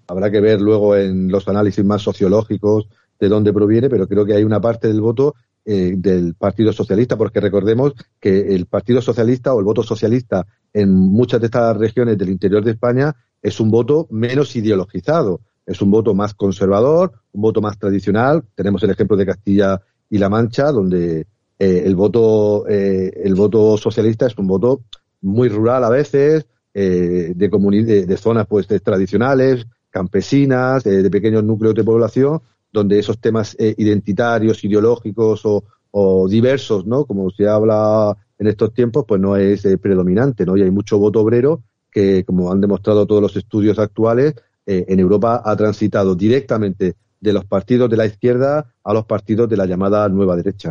Habrá 0.09 0.31
que 0.31 0.43
ver 0.43 0.61
luego 0.61 0.95
en 0.95 1.33
los 1.33 1.49
análisis 1.49 1.83
más 1.83 2.03
sociológicos 2.03 2.87
de 3.19 3.29
dónde 3.31 3.51
proviene, 3.51 3.89
pero 3.89 4.07
creo 4.07 4.27
que 4.27 4.35
hay 4.35 4.45
una 4.45 4.61
parte 4.61 4.89
del 4.89 5.01
voto 5.01 5.35
eh, 5.65 5.95
del 5.97 6.35
Partido 6.35 6.73
Socialista, 6.73 7.17
porque 7.17 7.41
recordemos 7.41 7.95
que 8.21 8.55
el 8.55 8.67
Partido 8.67 9.01
Socialista 9.01 9.55
o 9.55 9.61
el 9.61 9.65
voto 9.65 9.83
socialista 9.83 10.47
en 10.73 10.93
muchas 10.93 11.41
de 11.41 11.47
estas 11.47 11.77
regiones 11.77 12.19
del 12.19 12.31
interior 12.31 12.63
de 12.63 12.73
España 12.73 13.15
es 13.41 13.61
un 13.61 13.71
voto 13.71 14.07
menos 14.11 14.57
ideologizado. 14.57 15.41
es 15.67 15.81
un 15.81 15.91
voto 15.91 16.13
más 16.15 16.35
conservador, 16.35 17.13
un 17.33 17.41
voto 17.41 17.63
más 17.63 17.79
tradicional. 17.79 18.45
Tenemos 18.55 18.83
el 18.83 18.91
ejemplo 18.91 19.17
de 19.17 19.25
Castilla 19.25 19.81
y 20.11 20.19
La 20.19 20.29
Mancha, 20.29 20.71
donde 20.71 21.27
eh, 21.59 21.83
el 21.87 21.95
voto 21.95 22.67
eh, 22.69 23.13
el 23.25 23.35
voto 23.35 23.77
socialista 23.77 24.27
es 24.27 24.37
un 24.37 24.47
voto 24.47 24.83
muy 25.23 25.49
rural 25.49 25.85
a 25.85 25.89
veces, 25.89 26.47
eh, 26.75 27.33
de, 27.35 27.49
de, 27.49 28.07
de, 28.07 28.17
zonas 28.17 28.47
pues 28.47 28.67
tradicionales, 28.67 29.67
campesinas, 29.91 30.83
de 30.85 31.09
pequeños 31.11 31.45
núcleos 31.45 31.75
de 31.75 31.85
población, 31.85 32.41
donde 32.75 32.99
esos 32.99 33.19
temas 33.19 33.57
identitarios, 33.59 34.63
ideológicos 34.65 35.43
o, 35.45 36.29
diversos, 36.29 36.85
¿no? 36.85 37.05
Como 37.05 37.31
se 37.31 37.47
habla 37.49 38.17
en 38.37 38.49
estos 38.49 38.75
tiempos, 38.75 39.05
pues 39.07 39.21
no 39.21 39.37
es 39.37 39.63
predominante, 39.81 40.45
¿no? 40.45 40.57
Y 40.57 40.63
hay 40.63 40.71
mucho 40.73 40.99
voto 40.99 41.21
obrero 41.21 41.63
que, 41.91 42.25
como 42.25 42.51
han 42.51 42.61
demostrado 42.61 43.07
todos 43.07 43.23
los 43.23 43.37
estudios 43.37 43.79
actuales, 43.79 44.35
en 44.67 44.99
Europa 44.99 45.41
ha 45.45 45.55
transitado 45.57 46.17
directamente 46.17 46.97
de 47.25 47.33
los 47.33 47.47
partidos 47.47 47.89
de 47.89 47.97
la 47.97 48.05
izquierda 48.05 48.75
a 48.85 48.93
los 48.93 49.07
partidos 49.07 49.49
de 49.49 49.57
la 49.57 49.65
llamada 49.65 50.07
nueva 50.11 50.37
derecha. 50.37 50.71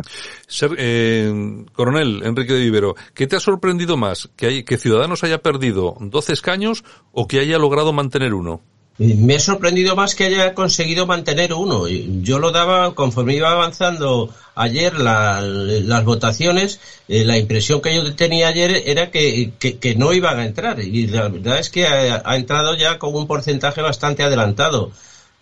Eh, 0.78 1.64
coronel 1.72 2.22
Enrique 2.22 2.52
de 2.52 2.60
Vivero, 2.60 2.94
¿qué 3.12 3.26
te 3.26 3.36
ha 3.36 3.40
sorprendido 3.40 3.96
más? 3.96 4.30
¿Que, 4.36 4.46
hay, 4.46 4.62
¿Que 4.62 4.78
Ciudadanos 4.78 5.24
haya 5.24 5.42
perdido 5.42 5.96
12 5.98 6.32
escaños 6.32 6.84
o 7.10 7.26
que 7.26 7.40
haya 7.40 7.58
logrado 7.58 7.92
mantener 7.92 8.34
uno? 8.34 8.62
Me 8.96 9.34
ha 9.34 9.40
sorprendido 9.40 9.96
más 9.96 10.14
que 10.14 10.24
haya 10.24 10.54
conseguido 10.54 11.04
mantener 11.04 11.52
uno. 11.52 11.88
Yo 11.88 12.38
lo 12.38 12.52
daba 12.52 12.94
conforme 12.94 13.34
iba 13.34 13.50
avanzando 13.50 14.32
ayer 14.54 14.94
la, 15.00 15.40
las 15.40 16.04
votaciones, 16.04 16.78
eh, 17.08 17.24
la 17.24 17.36
impresión 17.36 17.80
que 17.80 17.92
yo 17.92 18.14
tenía 18.14 18.48
ayer 18.48 18.84
era 18.86 19.10
que, 19.10 19.52
que, 19.58 19.94
no 19.96 20.12
iban 20.12 20.38
a 20.38 20.46
entrar. 20.46 20.78
Y 20.78 21.08
la 21.08 21.28
verdad 21.28 21.58
es 21.58 21.70
que 21.70 21.86
ha, 21.86 22.36
entrado 22.36 22.76
ya 22.76 22.98
con 22.98 23.16
un 23.16 23.26
porcentaje 23.26 23.82
bastante 23.82 24.22
adelantado 24.22 24.92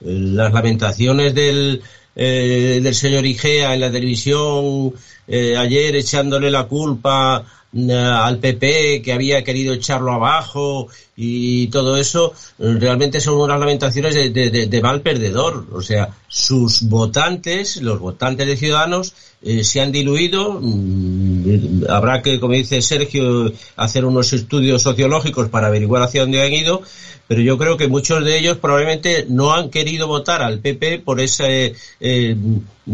las 0.00 0.52
lamentaciones 0.52 1.34
del, 1.34 1.82
eh, 2.16 2.80
del 2.82 2.94
señor 2.94 3.26
Igea 3.26 3.74
en 3.74 3.80
la 3.80 3.92
televisión 3.92 4.94
eh, 5.28 5.56
ayer 5.56 5.94
echándole 5.96 6.50
la 6.50 6.64
culpa 6.64 7.42
eh, 7.42 7.46
al 7.74 8.38
PP 8.38 9.00
que 9.02 9.12
había 9.12 9.42
querido 9.42 9.72
echarlo 9.72 10.12
abajo 10.12 10.88
y 11.16 11.68
todo 11.68 11.96
eso 11.96 12.34
realmente 12.58 13.20
son 13.20 13.38
unas 13.38 13.58
lamentaciones 13.58 14.14
de, 14.14 14.30
de, 14.30 14.82
mal 14.82 15.00
perdedor. 15.00 15.66
O 15.72 15.80
sea, 15.80 16.10
sus 16.28 16.82
votantes, 16.82 17.80
los 17.80 17.98
votantes 17.98 18.46
de 18.46 18.56
Ciudadanos, 18.56 19.14
eh, 19.42 19.64
se 19.64 19.80
han 19.80 19.92
diluido. 19.92 20.58
Mm, 20.60 21.84
habrá 21.88 22.22
que, 22.22 22.38
como 22.40 22.54
dice 22.54 22.82
Sergio, 22.82 23.52
hacer 23.76 24.04
unos 24.04 24.32
estudios 24.32 24.82
sociológicos 24.82 25.48
para 25.48 25.68
averiguar 25.68 26.02
hacia 26.02 26.22
dónde 26.22 26.42
han 26.42 26.52
ido, 26.52 26.82
pero 27.26 27.40
yo 27.40 27.58
creo 27.58 27.76
que 27.76 27.88
muchos 27.88 28.24
de 28.24 28.38
ellos 28.38 28.58
probablemente 28.58 29.26
no 29.28 29.52
han 29.52 29.70
querido 29.70 30.06
votar 30.06 30.42
al 30.42 30.60
PP 30.60 31.00
por 31.00 31.20
ese, 31.20 31.74
eh, 32.00 32.36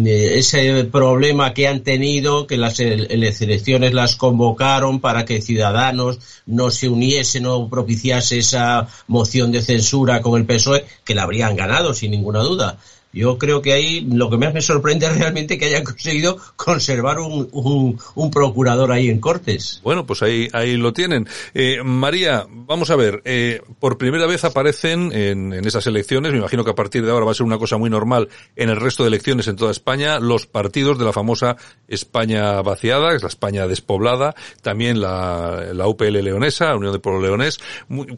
ese 0.04 0.84
problema 0.84 1.54
que 1.54 1.68
han 1.68 1.82
tenido, 1.82 2.46
que 2.46 2.56
las 2.56 2.78
elecciones 2.80 3.92
las 3.94 4.16
convocaron 4.16 4.67
para 5.00 5.24
que 5.24 5.40
Ciudadanos 5.40 6.18
no 6.46 6.70
se 6.70 6.88
uniesen 6.88 7.46
o 7.46 7.68
propiciase 7.68 8.38
esa 8.38 8.86
moción 9.06 9.50
de 9.50 9.62
censura 9.62 10.20
con 10.20 10.38
el 10.38 10.46
PSOE, 10.46 10.84
que 11.04 11.14
la 11.14 11.22
habrían 11.22 11.56
ganado 11.56 11.94
sin 11.94 12.10
ninguna 12.10 12.40
duda. 12.40 12.78
Yo 13.12 13.38
creo 13.38 13.62
que 13.62 13.72
ahí 13.72 14.06
lo 14.10 14.28
que 14.30 14.36
más 14.36 14.52
me 14.52 14.60
sorprende 14.60 15.06
es 15.06 15.16
realmente 15.16 15.58
que 15.58 15.66
hayan 15.66 15.84
conseguido 15.84 16.36
conservar 16.56 17.18
un, 17.20 17.48
un, 18.14 18.30
procurador 18.30 18.92
ahí 18.92 19.08
en 19.08 19.20
Cortes. 19.20 19.80
Bueno, 19.82 20.06
pues 20.06 20.22
ahí, 20.22 20.48
ahí 20.52 20.76
lo 20.76 20.92
tienen. 20.92 21.26
Eh, 21.54 21.82
María, 21.82 22.46
vamos 22.48 22.90
a 22.90 22.96
ver, 22.96 23.22
eh, 23.24 23.62
por 23.80 23.96
primera 23.96 24.26
vez 24.26 24.44
aparecen 24.44 25.10
en, 25.12 25.52
en 25.52 25.66
esas 25.66 25.86
elecciones, 25.86 26.32
me 26.32 26.38
imagino 26.38 26.64
que 26.64 26.70
a 26.70 26.74
partir 26.74 27.04
de 27.04 27.10
ahora 27.10 27.24
va 27.24 27.32
a 27.32 27.34
ser 27.34 27.46
una 27.46 27.58
cosa 27.58 27.78
muy 27.78 27.90
normal 27.90 28.28
en 28.56 28.68
el 28.68 28.76
resto 28.76 29.02
de 29.02 29.08
elecciones 29.08 29.48
en 29.48 29.56
toda 29.56 29.70
España, 29.70 30.18
los 30.18 30.46
partidos 30.46 30.98
de 30.98 31.04
la 31.04 31.12
famosa 31.12 31.56
España 31.88 32.60
vaciada, 32.62 33.10
que 33.10 33.16
es 33.16 33.22
la 33.22 33.28
España 33.28 33.66
despoblada, 33.66 34.34
también 34.62 35.00
la, 35.00 35.68
la 35.72 35.88
UPL 35.88 36.22
leonesa, 36.22 36.76
Unión 36.76 36.92
de 36.92 36.98
Pueblo 36.98 37.22
Leonés. 37.22 37.58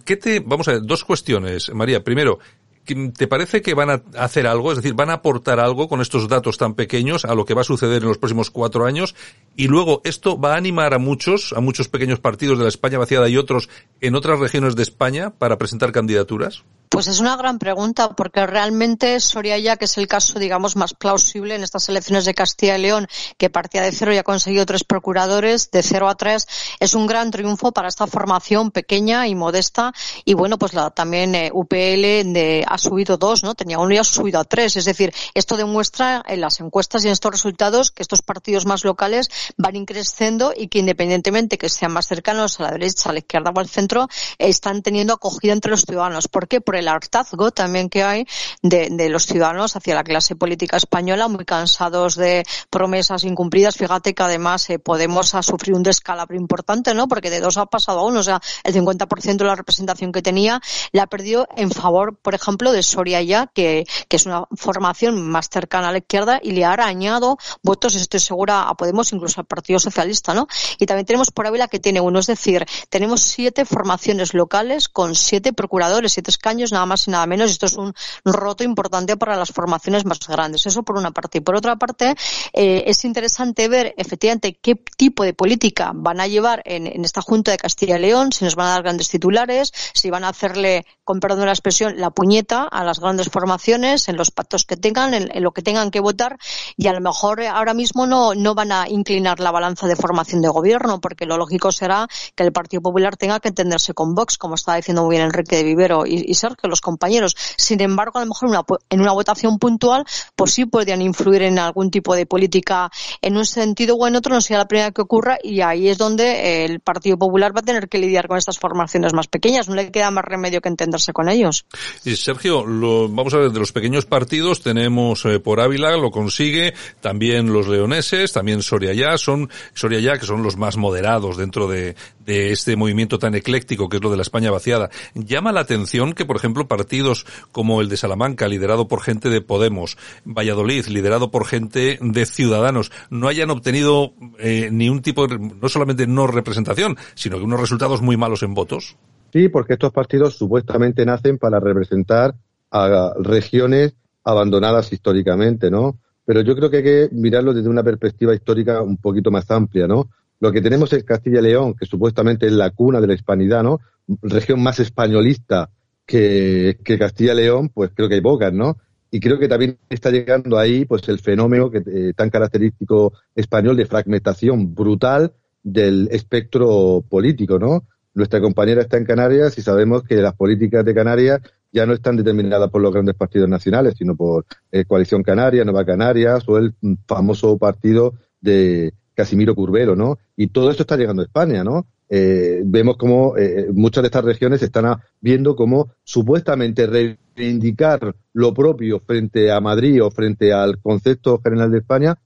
¿Qué 0.05 0.16
te, 0.16 0.41
vamos 0.41 0.68
a 0.68 0.72
ver, 0.72 0.82
dos 0.82 1.05
cuestiones, 1.05 1.72
María. 1.72 2.03
Primero, 2.03 2.38
¿Te 2.85 3.26
parece 3.28 3.62
que 3.62 3.74
van 3.74 3.91
a 3.91 4.03
hacer 4.18 4.47
algo? 4.47 4.72
Es 4.72 4.76
decir, 4.76 4.95
¿van 4.95 5.11
a 5.11 5.14
aportar 5.14 5.61
algo 5.61 5.89
con 5.89 6.01
estos 6.01 6.28
datos 6.28 6.59
tan 6.59 6.74
pequeños 6.74 7.24
a 7.24 7.35
lo 7.35 7.45
que 7.45 7.55
va 7.55 7.61
a 7.61 7.64
suceder 7.64 8.03
en 8.03 8.09
los 8.09 8.18
próximos 8.18 8.51
cuatro 8.51 8.87
años? 8.87 9.14
Y 9.55 9.68
luego, 9.68 10.01
¿esto 10.05 10.41
va 10.41 10.55
a 10.55 10.57
animar 10.57 10.95
a 10.95 10.99
muchos, 10.99 11.53
a 11.53 11.61
muchos 11.61 11.89
pequeños 11.89 12.20
partidos 12.20 12.59
de 12.59 12.64
la 12.64 12.68
España 12.68 12.99
vaciada 12.99 13.28
y 13.28 13.37
otros 13.37 13.68
en 14.01 14.14
otras 14.16 14.41
regiones 14.41 14.74
de 14.76 14.83
España 14.83 15.31
para 15.31 15.59
presentar 15.59 15.93
candidaturas? 15.93 16.64
Pues 16.91 17.07
es 17.07 17.20
una 17.20 17.36
gran 17.36 17.61
pregunta, 17.61 18.16
porque 18.16 18.45
realmente 18.49 19.20
Soria 19.20 19.57
ya, 19.59 19.76
que 19.76 19.84
es 19.84 19.97
el 19.97 20.09
caso, 20.09 20.41
digamos, 20.41 20.74
más 20.74 20.93
plausible 20.93 21.55
en 21.55 21.62
estas 21.62 21.88
elecciones 21.88 22.24
de 22.24 22.34
Castilla 22.34 22.76
y 22.76 22.82
León, 22.82 23.07
que 23.38 23.49
partía 23.49 23.82
de 23.82 23.93
cero 23.93 24.12
y 24.12 24.18
ha 24.18 24.24
conseguido 24.24 24.66
tres 24.66 24.82
procuradores, 24.82 25.70
de 25.70 25.84
cero 25.84 26.09
a 26.09 26.16
tres, 26.16 26.49
es 26.80 26.95
un 26.95 27.07
gran 27.07 27.30
triunfo 27.30 27.70
para 27.70 27.86
esta 27.86 28.09
formación 28.09 28.72
pequeña 28.72 29.28
y 29.28 29.36
modesta. 29.36 29.93
Y 30.24 30.34
bueno, 30.34 30.59
pues 30.59 30.74
la, 30.74 30.91
también 30.91 31.36
eh, 31.36 31.53
UPL 31.55 32.64
ha 32.66 32.76
subido 32.76 33.16
dos, 33.16 33.45
¿no? 33.45 33.55
Tenía 33.55 33.78
uno 33.78 33.95
y 33.95 33.99
ha 33.99 34.05
subido 34.05 34.41
a 34.41 34.45
tres. 34.45 34.76
Es 34.76 34.84
decir, 34.84 35.14
esto 35.34 35.57
demuestra 35.57 36.24
en 36.26 36.41
las 36.41 36.59
encuestas 36.59 37.05
y 37.05 37.07
en 37.07 37.12
estos 37.12 37.30
resultados 37.30 37.93
que 37.93 38.03
estos 38.03 38.22
partidos 38.22 38.66
más 38.66 38.84
locales 38.84 39.28
van 39.57 39.76
increciendo 39.76 40.53
y 40.57 40.66
que 40.66 40.80
independientemente 40.80 41.57
que 41.57 41.68
sean 41.68 41.93
más 41.93 42.09
cercanos 42.09 42.59
a 42.59 42.64
la 42.64 42.72
derecha, 42.72 43.11
a 43.11 43.12
la 43.12 43.20
izquierda 43.20 43.53
o 43.55 43.61
al 43.61 43.68
centro, 43.68 44.09
están 44.38 44.82
teniendo 44.82 45.14
acogida 45.14 45.53
entre 45.53 45.70
los 45.70 45.82
ciudadanos. 45.82 46.26
¿Por 46.26 46.49
qué? 46.49 46.61
El 46.81 46.89
hartazgo 46.89 47.51
también 47.51 47.89
que 47.89 48.03
hay 48.03 48.26
de, 48.62 49.09
los 49.09 49.26
ciudadanos 49.26 49.76
hacia 49.76 49.95
la 49.95 50.05
clase 50.05 50.37
política 50.37 50.76
española, 50.76 51.28
muy 51.28 51.45
cansados 51.45 52.16
de 52.16 52.45
promesas 52.68 53.24
incumplidas. 53.24 53.76
Fíjate 53.76 54.14
que 54.14 54.22
además 54.22 54.68
eh, 54.70 54.78
Podemos 54.78 55.35
ha 55.35 55.43
sufrido 55.43 55.76
un 55.76 55.83
descalabro 55.83 56.37
importante, 56.37 56.95
¿no? 56.95 57.07
Porque 57.09 57.31
de 57.31 57.41
dos 57.41 57.57
ha 57.59 57.66
pasado 57.66 58.01
a 58.01 58.07
uno, 58.07 58.20
o 58.20 58.22
sea, 58.22 58.41
el 58.64 58.74
50% 58.74 59.37
de 59.37 59.45
la 59.45 59.55
representación 59.55 60.12
que 60.12 60.22
tenía 60.22 60.61
la 60.93 61.07
perdió 61.07 61.47
en 61.57 61.70
favor, 61.70 62.16
por 62.16 62.35
ejemplo, 62.35 62.72
de 62.72 62.83
Soria 62.83 63.22
ya, 63.22 63.47
que, 63.47 63.87
que 64.09 64.16
es 64.16 64.26
una 64.26 64.45
formación 64.57 65.22
más 65.22 65.49
cercana 65.49 65.89
a 65.89 65.93
la 65.93 65.99
izquierda 65.99 66.41
y 66.43 66.53
le 66.53 66.64
ha 66.64 66.72
arañado 66.72 67.39
votos, 67.62 67.95
estoy 67.95 68.20
segura, 68.20 68.68
a 68.68 68.74
Podemos, 68.74 69.12
incluso 69.12 69.41
al 69.41 69.47
Partido 69.47 69.78
Socialista, 69.78 70.35
¿no? 70.35 70.49
Y 70.78 70.87
también 70.87 71.07
tenemos 71.07 71.31
por 71.31 71.47
Ávila 71.47 71.68
que 71.68 71.78
tiene 71.78 72.01
uno, 72.01 72.18
es 72.18 72.26
decir, 72.26 72.66
tenemos 72.89 73.20
siete 73.20 73.64
formaciones 73.64 74.35
locales 74.35 74.89
con 74.89 75.14
siete 75.14 75.53
procuradores, 75.53 76.12
siete 76.12 76.31
escaños, 76.31 76.69
nada 76.72 76.86
más 76.86 77.06
y 77.06 77.10
nada 77.10 77.26
menos. 77.26 77.50
Esto 77.50 77.66
es 77.66 77.76
un 77.76 77.94
roto 78.24 78.64
importante 78.64 79.16
para 79.16 79.36
las 79.36 79.50
formaciones 79.50 80.04
más 80.04 80.18
grandes. 80.26 80.66
Eso 80.66 80.82
por 80.82 80.96
una 80.96 81.10
parte. 81.10 81.38
Y 81.38 81.40
por 81.40 81.54
otra 81.54 81.76
parte, 81.76 82.14
eh, 82.52 82.84
es 82.86 83.04
interesante 83.04 83.68
ver 83.68 83.94
efectivamente 83.96 84.58
qué 84.60 84.74
tipo 84.96 85.24
de 85.24 85.34
política 85.34 85.92
van 85.94 86.20
a 86.20 86.26
llevar 86.26 86.62
en, 86.64 87.04
esta 87.04 87.22
Junta 87.22 87.50
de 87.50 87.56
Castilla 87.56 87.98
y 87.98 88.02
León, 88.02 88.32
si 88.32 88.44
nos 88.44 88.56
van 88.56 88.66
a 88.66 88.70
dar 88.70 88.82
grandes 88.82 89.08
titulares, 89.08 89.72
si 89.94 90.10
van 90.10 90.24
a 90.24 90.28
hacerle, 90.28 90.86
con 91.04 91.20
perdón 91.20 91.40
de 91.40 91.46
la 91.46 91.52
expresión, 91.52 91.94
la 91.96 92.10
puñeta 92.10 92.64
a 92.64 92.84
las 92.84 93.00
grandes 93.00 93.28
formaciones, 93.28 94.08
en 94.08 94.16
los 94.16 94.30
pactos 94.30 94.64
que 94.64 94.76
tengan, 94.76 95.14
en, 95.14 95.42
lo 95.42 95.52
que 95.52 95.62
tengan 95.62 95.90
que 95.90 96.00
votar, 96.00 96.38
y 96.76 96.88
a 96.88 96.92
lo 96.92 97.00
mejor 97.00 97.42
ahora 97.42 97.74
mismo 97.74 98.06
no, 98.06 98.34
no 98.34 98.54
van 98.54 98.72
a 98.72 98.88
inclinar 98.88 99.40
la 99.40 99.50
balanza 99.50 99.86
de 99.86 99.96
formación 99.96 100.40
de 100.42 100.48
gobierno, 100.48 101.00
porque 101.00 101.26
lo 101.26 101.36
lógico 101.36 101.72
será 101.72 102.06
que 102.34 102.42
el 102.42 102.52
Partido 102.52 102.82
Popular 102.82 103.16
tenga 103.16 103.40
que 103.40 103.48
entenderse 103.48 103.94
con 103.94 104.14
Vox, 104.14 104.36
como 104.38 104.54
estaba 104.54 104.76
diciendo 104.76 105.02
muy 105.04 105.16
bien 105.16 105.22
Enrique 105.22 105.56
de 105.56 105.64
Vivero 105.64 106.06
y, 106.06 106.24
y 106.26 106.34
Sergio, 106.34 106.59
los 106.68 106.80
compañeros. 106.80 107.36
Sin 107.56 107.80
embargo, 107.80 108.18
a 108.18 108.22
lo 108.22 108.28
mejor 108.28 108.48
una, 108.48 108.62
en 108.88 109.00
una 109.00 109.12
votación 109.12 109.58
puntual, 109.58 110.04
pues 110.36 110.52
sí 110.52 110.66
podrían 110.66 111.02
influir 111.02 111.42
en 111.42 111.58
algún 111.58 111.90
tipo 111.90 112.14
de 112.14 112.26
política 112.26 112.90
en 113.22 113.36
un 113.36 113.46
sentido 113.46 113.96
o 113.96 114.06
en 114.06 114.16
otro, 114.16 114.34
no 114.34 114.40
sea 114.40 114.58
la 114.58 114.68
primera 114.68 114.90
que 114.90 115.02
ocurra, 115.02 115.38
y 115.42 115.61
ahí 115.61 115.88
es 115.88 115.98
donde 115.98 116.64
el 116.64 116.80
Partido 116.80 117.18
Popular 117.18 117.54
va 117.54 117.61
a 117.61 117.64
tener 117.64 117.88
que 117.88 117.98
lidiar 117.98 118.28
con 118.28 118.38
estas 118.38 118.58
formaciones 118.58 119.12
más 119.12 119.26
pequeñas. 119.26 119.68
No 119.68 119.74
le 119.74 119.90
queda 119.90 120.11
más 120.11 120.24
remedio 120.24 120.61
que 120.61 120.68
entenderse 120.68 121.12
con 121.12 121.28
ellos. 121.28 121.66
Y 122.04 122.16
Sergio, 122.16 122.64
lo, 122.64 123.08
vamos 123.08 123.34
a 123.34 123.38
ver, 123.38 123.50
de 123.50 123.58
los 123.58 123.72
pequeños 123.72 124.06
partidos 124.06 124.62
tenemos 124.62 125.24
eh, 125.24 125.40
por 125.40 125.61
Ávila, 125.61 125.96
lo 125.96 126.11
consigue, 126.11 126.74
también 127.00 127.52
los 127.52 127.68
leoneses, 127.68 128.32
también 128.32 128.62
Soria 128.62 128.92
Ya, 128.92 129.16
son 129.18 129.50
Soria 129.74 130.00
Ya, 130.00 130.18
que 130.18 130.26
son 130.26 130.42
los 130.42 130.56
más 130.56 130.76
moderados 130.76 131.36
dentro 131.36 131.68
de, 131.68 131.94
de 132.31 132.53
este 132.53 132.76
movimiento 132.76 133.18
tan 133.18 133.35
ecléctico 133.35 133.89
que 133.89 133.97
es 133.97 134.03
lo 134.03 134.11
de 134.12 134.16
la 134.16 134.22
España 134.22 134.53
vaciada. 134.53 134.89
Llama 135.14 135.51
la 135.51 135.62
atención 135.62 136.12
que, 136.12 136.24
por 136.24 136.37
ejemplo, 136.37 136.68
partidos 136.68 137.26
como 137.51 137.81
el 137.81 137.89
de 137.89 137.97
Salamanca, 137.97 138.47
liderado 138.47 138.87
por 138.87 139.03
gente 139.03 139.31
de 139.31 139.41
Podemos, 139.41 139.99
Valladolid, 140.24 140.87
liderado 140.87 141.33
por 141.33 141.45
gente 141.45 141.99
de 142.01 142.26
Ciudadanos, 142.26 142.93
no 143.11 143.26
hayan 143.26 143.51
obtenido 143.51 144.12
eh, 144.39 144.68
ni 144.70 144.89
un 144.89 145.03
tipo 145.03 145.26
de, 145.26 145.41
no 145.41 145.68
solamente 145.68 146.07
no 146.07 146.28
representación, 146.28 146.97
sino 147.14 147.37
que 147.37 147.45
unos 147.45 147.59
resultados 147.59 148.01
muy 148.01 148.16
malos 148.16 148.45
en 148.45 148.55
votos? 148.55 148.97
Sí, 149.33 149.49
porque 149.49 149.72
estos 149.72 149.93
partidos 149.93 150.37
supuestamente 150.37 151.05
nacen 151.05 151.37
para 151.37 151.59
representar 151.59 152.37
a 152.70 153.12
regiones 153.18 153.97
abandonadas 154.22 154.93
históricamente, 154.93 155.68
¿no? 155.68 155.99
Pero 156.24 156.43
yo 156.43 156.55
creo 156.55 156.70
que 156.70 156.76
hay 156.76 156.83
que 156.85 157.09
mirarlo 157.11 157.53
desde 157.53 157.68
una 157.68 157.83
perspectiva 157.83 158.33
histórica 158.33 158.83
un 158.83 158.99
poquito 158.99 159.33
más 159.33 159.51
amplia, 159.51 159.89
¿no? 159.89 160.11
Lo 160.41 160.51
que 160.51 160.62
tenemos 160.62 160.93
es 160.93 161.05
Castilla 161.05 161.41
y 161.41 161.43
León, 161.43 161.74
que 161.78 161.86
supuestamente 161.86 162.47
es 162.47 162.53
la 162.53 162.70
cuna 162.70 163.01
de 163.01 163.07
la 163.07 163.14
hispanidad, 163.14 163.62
¿no? 163.62 163.80
Región 164.22 164.62
más 164.62 164.80
españolista 164.80 165.70
que, 166.07 166.78
que 166.82 166.99
Castilla 166.99 167.34
y 167.34 167.36
León, 167.36 167.68
pues 167.68 167.91
creo 167.95 168.09
que 168.09 168.16
hay 168.16 168.20
pocas, 168.22 168.53
¿no? 168.53 168.78
Y 169.11 169.20
creo 169.20 169.38
que 169.38 169.49
también 169.49 169.78
está 169.88 170.11
llegando 170.11 170.59
ahí 170.59 170.84
pues 170.84 171.09
el 171.09 171.18
fenómeno 171.18 171.70
que, 171.70 171.82
eh, 171.86 172.12
tan 172.14 172.30
característico 172.30 173.12
español 173.34 173.76
de 173.76 173.86
fragmentación 173.86 174.74
brutal 174.74 175.32
del 175.62 176.09
espectro 176.11 177.05
político, 177.09 177.59
¿no? 177.59 177.84
Nuestra 178.14 178.41
compañera 178.41 178.82
está 178.82 178.97
en 178.97 179.05
Canarias 179.05 179.59
y 179.59 179.62
sabemos 179.62 180.05
que 180.05 180.16
las 180.16 180.34
políticas 180.34 180.84
de 180.84 180.95
Canarias 180.95 181.41
ya 181.72 181.86
no 181.86 181.93
están 181.93 182.16
determinadas 182.16 182.70
por 182.70 182.80
los 182.80 182.93
grandes 182.93 183.14
partidos 183.14 183.49
nacionales, 183.49 183.95
sino 183.97 184.16
por 184.16 184.47
eh, 184.72 184.84
Coalición 184.84 185.22
Canaria, 185.22 185.64
Nueva 185.64 185.84
Canarias 185.84 186.49
o 186.49 186.59
el 186.59 186.74
famoso 187.07 187.59
partido 187.59 188.14
de 188.41 188.95
Casimiro 189.20 189.54
Curvelo, 189.54 189.94
¿no? 189.94 190.18
Y 190.36 190.48
todo 190.48 190.70
esto 190.70 190.84
está 190.84 190.96
llegando 190.96 191.22
a 191.22 191.26
España, 191.26 191.62
¿no? 191.62 191.86
Eh, 192.08 192.62
vemos 192.64 192.96
como 192.96 193.36
eh, 193.36 193.68
muchas 193.72 194.02
de 194.02 194.06
estas 194.06 194.24
regiones 194.24 194.62
están 194.62 194.98
viendo 195.20 195.54
como 195.54 195.92
supuestamente 196.02 196.86
reivindicar 196.86 198.16
lo 198.32 198.54
propio 198.54 198.98
frente 199.00 199.52
a 199.52 199.60
Madrid 199.60 200.02
o 200.02 200.10
frente 200.10 200.52
al 200.52 200.78
concepto 200.78 201.40
general 201.44 201.70
de 201.70 201.78
España 201.78 202.18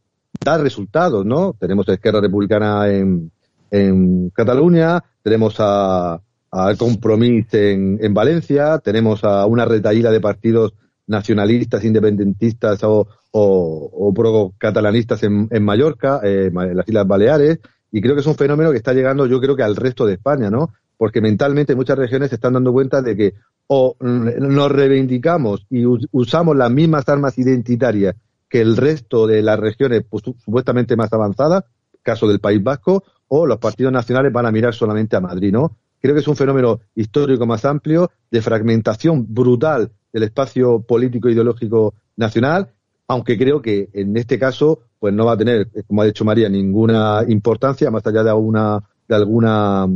da 0.42 0.58
resultados, 0.58 1.24
¿no? 1.24 1.54
Tenemos 1.58 1.88
a 1.88 1.94
Esquerra 1.94 2.20
Republicana 2.20 2.88
en, 2.88 3.30
en 3.70 4.30
Cataluña, 4.30 5.02
tenemos 5.22 5.56
a, 5.58 6.20
a 6.50 6.74
Compromís 6.78 7.52
en, 7.54 7.98
en, 8.00 8.14
Valencia, 8.14 8.78
tenemos 8.78 9.24
a 9.24 9.46
una 9.46 9.64
retaíla 9.64 10.10
de 10.10 10.20
partidos 10.20 10.74
nacionalistas, 11.06 11.84
independentistas 11.84 12.82
o, 12.84 13.06
o, 13.30 14.14
pro-catalanistas 14.14 15.22
en, 15.22 15.48
en 15.50 15.64
Mallorca, 15.64 16.20
eh, 16.22 16.50
en 16.52 16.76
las 16.76 16.88
Islas 16.88 17.06
Baleares, 17.06 17.58
y 17.90 18.00
creo 18.00 18.14
que 18.14 18.20
es 18.20 18.26
un 18.26 18.34
fenómeno 18.34 18.70
que 18.70 18.78
está 18.78 18.92
llegando, 18.92 19.26
yo 19.26 19.40
creo 19.40 19.56
que 19.56 19.62
al 19.62 19.76
resto 19.76 20.06
de 20.06 20.14
España, 20.14 20.50
¿no? 20.50 20.72
Porque 20.96 21.20
mentalmente 21.20 21.74
muchas 21.74 21.98
regiones 21.98 22.30
se 22.30 22.36
están 22.36 22.54
dando 22.54 22.72
cuenta 22.72 23.02
de 23.02 23.16
que 23.16 23.34
o 23.66 23.96
nos 24.00 24.70
reivindicamos 24.70 25.66
y 25.70 25.84
usamos 25.86 26.56
las 26.56 26.70
mismas 26.70 27.08
armas 27.08 27.38
identitarias 27.38 28.14
que 28.48 28.60
el 28.60 28.76
resto 28.76 29.26
de 29.26 29.42
las 29.42 29.58
regiones 29.58 30.04
pues, 30.08 30.22
supuestamente 30.22 30.96
más 30.96 31.12
avanzadas, 31.12 31.64
caso 32.02 32.28
del 32.28 32.40
País 32.40 32.62
Vasco, 32.62 33.04
o 33.28 33.46
los 33.46 33.58
partidos 33.58 33.92
nacionales 33.92 34.32
van 34.32 34.46
a 34.46 34.52
mirar 34.52 34.74
solamente 34.74 35.16
a 35.16 35.20
Madrid, 35.20 35.52
¿no? 35.52 35.76
Creo 36.00 36.14
que 36.14 36.20
es 36.20 36.28
un 36.28 36.36
fenómeno 36.36 36.80
histórico 36.94 37.46
más 37.46 37.64
amplio 37.64 38.10
de 38.30 38.42
fragmentación 38.42 39.26
brutal 39.32 39.90
del 40.14 40.22
espacio 40.22 40.80
político 40.80 41.28
ideológico 41.28 41.92
nacional 42.16 42.70
aunque 43.06 43.36
creo 43.38 43.60
que 43.60 43.88
en 43.92 44.16
este 44.16 44.38
caso 44.38 44.80
pues 44.98 45.12
no 45.12 45.26
va 45.26 45.32
a 45.32 45.36
tener, 45.36 45.68
como 45.86 46.02
ha 46.02 46.06
dicho 46.06 46.24
María, 46.24 46.48
ninguna 46.48 47.22
importancia 47.28 47.90
más 47.90 48.06
allá 48.06 48.22
de 48.22 48.30
alguna 48.30 48.82
de 49.06 49.14
alguna 49.14 49.86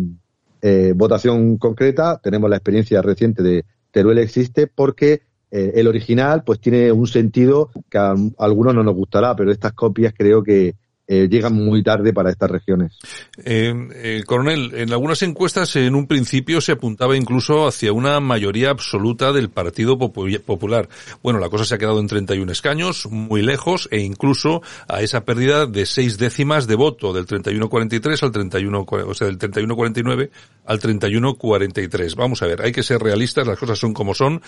eh, 0.61 0.93
votación 0.95 1.57
concreta. 1.57 2.21
Tenemos 2.23 2.51
la 2.51 2.57
experiencia 2.57 3.01
reciente 3.01 3.43
de 3.43 3.65
Teruel 3.91 4.19
existe 4.19 4.67
porque 4.67 5.23
eh, 5.51 5.73
el 5.77 5.87
original 5.87 6.45
pues 6.45 6.61
tiene 6.61 6.93
un 6.93 7.07
sentido 7.07 7.71
que 7.89 7.97
a 7.97 8.15
algunos 8.39 8.75
no 8.75 8.83
nos 8.83 8.95
gustará, 8.95 9.35
pero 9.35 9.51
estas 9.51 9.73
copias 9.73 10.13
creo 10.15 10.43
que 10.43 10.75
eh, 11.11 11.27
llegan 11.27 11.55
muy 11.55 11.83
tarde 11.83 12.13
para 12.13 12.31
estas 12.31 12.51
regiones. 12.51 12.99
Eh, 13.43 13.73
eh, 13.95 14.23
coronel, 14.27 14.73
en 14.75 14.93
algunas 14.93 15.23
encuestas 15.23 15.75
en 15.77 15.95
un 15.95 16.07
principio 16.07 16.61
se 16.61 16.73
apuntaba 16.73 17.17
incluso 17.17 17.67
hacia 17.67 17.95
una 17.95 18.21
mayoría 18.21 18.69
absoluta 18.69 19.33
del 19.33 19.49
Partido 19.49 19.99
Popular. 19.99 20.91
Bueno, 21.23 21.39
la 21.39 21.49
cosa 21.49 21.65
se 21.65 21.75
ha 21.75 21.79
quedado 21.79 21.99
en 22.01 22.09
31 22.09 22.53
escaños, 22.53 23.07
muy 23.07 23.41
lejos, 23.41 23.89
e 23.91 24.01
incluso 24.01 24.61
a 24.87 25.01
esa 25.01 25.25
pérdida 25.25 25.65
de 25.65 25.87
seis 25.87 26.19
décimas 26.19 26.67
de 26.67 26.75
voto, 26.75 27.15
del 27.15 27.27
31-43 27.27 28.23
al 28.23 28.31
31, 28.31 28.87
o 28.89 29.15
sea, 29.15 29.29
del 29.29 29.39
31-49 29.39 30.29
al 30.67 30.79
31-43. 30.79 32.17
Vamos 32.17 32.43
a 32.43 32.47
ver, 32.47 32.61
hay 32.61 32.73
que 32.73 32.83
ser 32.83 33.01
realistas, 33.01 33.47
las 33.47 33.59
cosas 33.59 33.79
son 33.79 33.95
como 33.95 34.13
son 34.15 34.43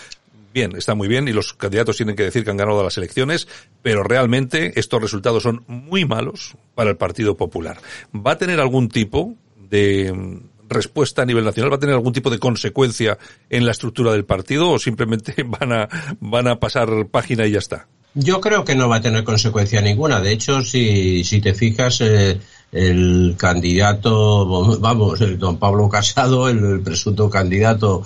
bien, 0.52 0.76
está 0.76 0.94
muy 0.94 1.08
bien 1.08 1.28
y 1.28 1.32
los 1.32 1.54
candidatos 1.54 1.96
tienen 1.96 2.16
que 2.16 2.24
decir 2.24 2.44
que 2.44 2.50
han 2.50 2.56
ganado 2.56 2.82
las 2.82 2.96
elecciones, 2.98 3.48
pero 3.82 4.02
realmente 4.02 4.78
estos 4.78 5.00
resultados 5.00 5.42
son 5.42 5.64
muy 5.66 6.04
malos 6.04 6.56
para 6.74 6.90
el 6.90 6.96
Partido 6.96 7.36
Popular. 7.36 7.78
¿Va 8.14 8.32
a 8.32 8.38
tener 8.38 8.60
algún 8.60 8.88
tipo 8.88 9.34
de 9.56 10.12
mm, 10.12 10.68
respuesta 10.68 11.22
a 11.22 11.26
nivel 11.26 11.44
nacional? 11.44 11.72
¿Va 11.72 11.76
a 11.76 11.80
tener 11.80 11.94
algún 11.94 12.12
tipo 12.12 12.30
de 12.30 12.38
consecuencia 12.38 13.18
en 13.48 13.64
la 13.64 13.72
estructura 13.72 14.12
del 14.12 14.24
partido 14.24 14.70
o 14.70 14.78
simplemente 14.78 15.34
van 15.46 15.72
a, 15.72 15.88
van 16.20 16.48
a 16.48 16.58
pasar 16.58 17.06
página 17.10 17.46
y 17.46 17.52
ya 17.52 17.58
está? 17.58 17.86
Yo 18.14 18.40
creo 18.40 18.64
que 18.64 18.74
no 18.74 18.88
va 18.88 18.96
a 18.96 19.00
tener 19.00 19.22
consecuencia 19.22 19.80
ninguna. 19.80 20.20
De 20.20 20.32
hecho, 20.32 20.62
si, 20.62 21.22
si 21.22 21.40
te 21.40 21.54
fijas, 21.54 22.00
eh, 22.00 22.40
el 22.72 23.34
candidato, 23.36 24.78
vamos, 24.78 25.20
el 25.20 25.38
don 25.38 25.58
Pablo 25.58 25.88
Casado, 25.88 26.48
el 26.48 26.80
presunto 26.82 27.28
candidato 27.28 28.02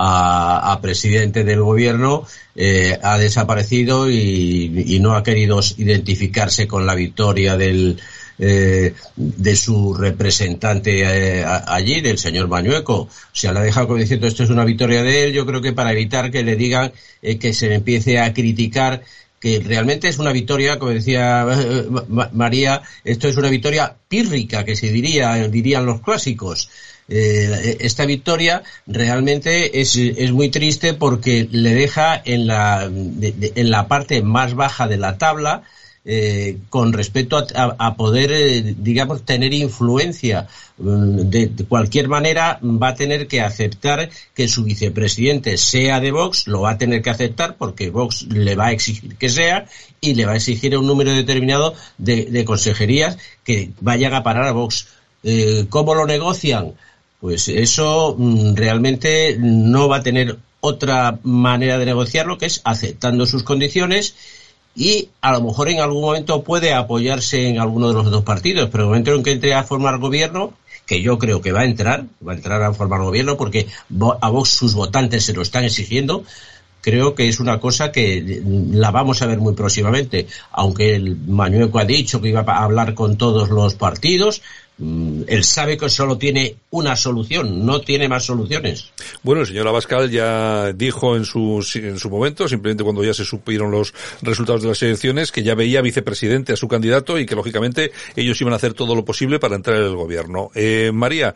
a, 0.00 0.78
presidente 0.80 1.42
del 1.42 1.60
gobierno 1.60 2.24
eh, 2.54 2.96
ha 3.02 3.18
desaparecido 3.18 4.08
y, 4.08 4.98
no 5.00 5.14
ha 5.14 5.22
querido 5.22 5.60
identificarse 5.76 6.68
con 6.68 6.86
la 6.86 6.94
victoria 6.94 7.56
del, 7.56 7.98
eh, 8.38 8.94
de 9.16 9.56
su 9.56 9.94
representante 9.94 11.02
eh, 11.02 11.44
allí, 11.44 12.00
del 12.00 12.18
señor 12.18 12.46
Mañueco. 12.46 12.94
O 12.94 13.08
sea, 13.32 13.52
le 13.52 13.58
ha 13.58 13.62
dejado 13.62 13.88
como 13.88 13.98
diciendo 13.98 14.28
esto 14.28 14.44
es 14.44 14.50
una 14.50 14.64
victoria 14.64 15.02
de 15.02 15.24
él, 15.24 15.32
yo 15.32 15.44
creo 15.44 15.60
que 15.60 15.72
para 15.72 15.92
evitar 15.92 16.30
que 16.30 16.44
le 16.44 16.54
digan 16.54 16.92
que 17.20 17.52
se 17.52 17.74
empiece 17.74 18.20
a 18.20 18.32
criticar 18.32 19.02
que 19.40 19.60
realmente 19.60 20.08
es 20.08 20.18
una 20.18 20.32
victoria, 20.32 20.78
como 20.78 20.92
decía 20.92 21.46
María, 22.32 22.82
esto 23.04 23.28
es 23.28 23.36
una 23.36 23.48
victoria 23.48 23.96
pírrica, 24.08 24.64
que 24.64 24.74
se 24.74 24.90
diría, 24.90 25.34
dirían 25.48 25.86
los 25.86 26.00
clásicos. 26.00 26.70
Eh, 27.10 27.78
esta 27.80 28.04
victoria 28.04 28.62
realmente 28.86 29.80
es, 29.80 29.96
es, 29.96 30.30
muy 30.30 30.50
triste 30.50 30.92
porque 30.92 31.48
le 31.50 31.74
deja 31.74 32.20
en 32.22 32.46
la, 32.46 32.84
en 32.84 33.70
la 33.70 33.88
parte 33.88 34.22
más 34.22 34.54
baja 34.54 34.86
de 34.88 34.98
la 34.98 35.16
tabla 35.16 35.62
eh, 36.10 36.56
con 36.70 36.92
respecto 36.92 37.36
a, 37.54 37.94
poder, 37.94 38.32
eh, 38.32 38.74
digamos, 38.78 39.26
tener 39.26 39.52
influencia. 39.52 40.46
Mm, 40.78 41.28
de, 41.28 41.50
cualquier 41.68 42.08
manera, 42.08 42.58
va 42.62 42.88
a 42.88 42.94
tener 42.94 43.26
que 43.26 43.42
aceptar 43.42 44.08
que 44.34 44.48
su 44.48 44.64
vicepresidente 44.64 45.58
sea 45.58 46.00
de 46.00 46.10
Vox, 46.10 46.46
lo 46.46 46.62
va 46.62 46.70
a 46.72 46.78
tener 46.78 47.02
que 47.02 47.10
aceptar 47.10 47.56
porque 47.56 47.90
Vox 47.90 48.22
le 48.22 48.54
va 48.54 48.66
a 48.66 48.72
exigir 48.72 49.16
que 49.16 49.28
sea 49.28 49.66
y 50.00 50.14
le 50.14 50.24
va 50.24 50.32
a 50.32 50.36
exigir 50.36 50.78
un 50.78 50.86
número 50.86 51.12
determinado 51.12 51.74
de, 51.98 52.24
de 52.26 52.44
consejerías 52.44 53.18
que 53.44 53.72
vayan 53.80 54.14
a 54.14 54.22
parar 54.22 54.44
a 54.44 54.52
Vox. 54.52 54.88
¿Cómo 55.68 55.94
lo 55.94 56.06
negocian? 56.06 56.72
Pues 57.20 57.48
eso 57.48 58.14
mm, 58.18 58.54
realmente 58.54 59.36
no 59.38 59.88
va 59.88 59.98
a 59.98 60.02
tener 60.02 60.38
otra 60.60 61.18
manera 61.22 61.78
de 61.78 61.86
negociarlo 61.86 62.38
que 62.38 62.46
es 62.46 62.60
aceptando 62.64 63.26
sus 63.26 63.42
condiciones 63.42 64.14
y 64.74 65.08
a 65.20 65.32
lo 65.32 65.42
mejor 65.42 65.68
en 65.68 65.80
algún 65.80 66.02
momento 66.02 66.44
puede 66.44 66.72
apoyarse 66.72 67.48
en 67.48 67.58
alguno 67.58 67.88
de 67.88 67.94
los 67.94 68.10
dos 68.10 68.22
partidos, 68.22 68.68
pero 68.70 68.84
en 68.84 68.86
el 68.86 68.90
momento 68.90 69.14
en 69.14 69.22
que 69.22 69.32
entre 69.32 69.54
a 69.54 69.64
formar 69.64 69.98
gobierno, 69.98 70.52
que 70.86 71.02
yo 71.02 71.18
creo 71.18 71.40
que 71.40 71.52
va 71.52 71.60
a 71.60 71.64
entrar, 71.64 72.04
va 72.26 72.32
a 72.32 72.36
entrar 72.36 72.62
a 72.62 72.72
formar 72.72 73.02
gobierno 73.02 73.36
porque 73.36 73.66
a 74.20 74.28
Vox 74.30 74.50
sus 74.50 74.74
votantes 74.74 75.24
se 75.24 75.32
lo 75.32 75.42
están 75.42 75.64
exigiendo, 75.64 76.22
creo 76.80 77.14
que 77.16 77.28
es 77.28 77.40
una 77.40 77.58
cosa 77.58 77.90
que 77.90 78.42
la 78.70 78.92
vamos 78.92 79.20
a 79.20 79.26
ver 79.26 79.38
muy 79.38 79.54
próximamente, 79.54 80.28
aunque 80.52 80.94
el 80.94 81.16
Mañueco 81.16 81.80
ha 81.80 81.84
dicho 81.84 82.20
que 82.20 82.28
iba 82.28 82.44
a 82.46 82.64
hablar 82.64 82.94
con 82.94 83.16
todos 83.16 83.48
los 83.50 83.74
partidos, 83.74 84.42
Mm, 84.42 84.67
él 84.78 85.42
sabe 85.42 85.76
que 85.76 85.88
solo 85.88 86.16
tiene 86.18 86.56
una 86.70 86.94
solución, 86.94 87.66
no 87.66 87.80
tiene 87.80 88.08
más 88.08 88.24
soluciones. 88.24 88.92
Bueno, 89.22 89.40
el 89.40 89.46
señor 89.48 89.66
Abascal 89.66 90.08
ya 90.10 90.72
dijo 90.72 91.16
en 91.16 91.24
su, 91.24 91.66
en 91.74 91.98
su 91.98 92.08
momento, 92.08 92.48
simplemente 92.48 92.84
cuando 92.84 93.02
ya 93.02 93.12
se 93.12 93.24
supieron 93.24 93.72
los 93.72 93.92
resultados 94.22 94.62
de 94.62 94.68
las 94.68 94.82
elecciones, 94.82 95.32
que 95.32 95.42
ya 95.42 95.56
veía 95.56 95.82
vicepresidente 95.82 96.52
a 96.52 96.56
su 96.56 96.68
candidato 96.68 97.18
y 97.18 97.26
que 97.26 97.34
lógicamente 97.34 97.90
ellos 98.14 98.40
iban 98.40 98.52
a 98.52 98.56
hacer 98.56 98.74
todo 98.74 98.94
lo 98.94 99.04
posible 99.04 99.40
para 99.40 99.56
entrar 99.56 99.78
en 99.78 99.84
el 99.84 99.96
gobierno. 99.96 100.50
Eh, 100.54 100.92
María, 100.94 101.34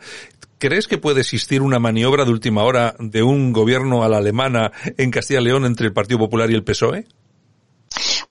¿crees 0.57 0.87
que 0.87 0.97
puede 0.97 1.19
existir 1.19 1.61
una 1.61 1.79
maniobra 1.79 2.23
de 2.23 2.31
última 2.31 2.63
hora 2.63 2.95
de 2.99 3.23
un 3.23 3.51
gobierno 3.51 4.03
a 4.03 4.09
la 4.09 4.17
alemana 4.19 4.71
en 4.97 5.11
Castilla 5.11 5.41
y 5.41 5.45
León 5.45 5.65
entre 5.65 5.87
el 5.87 5.93
Partido 5.93 6.19
Popular 6.19 6.49
y 6.49 6.55
el 6.55 6.63
PSOE? 6.63 7.05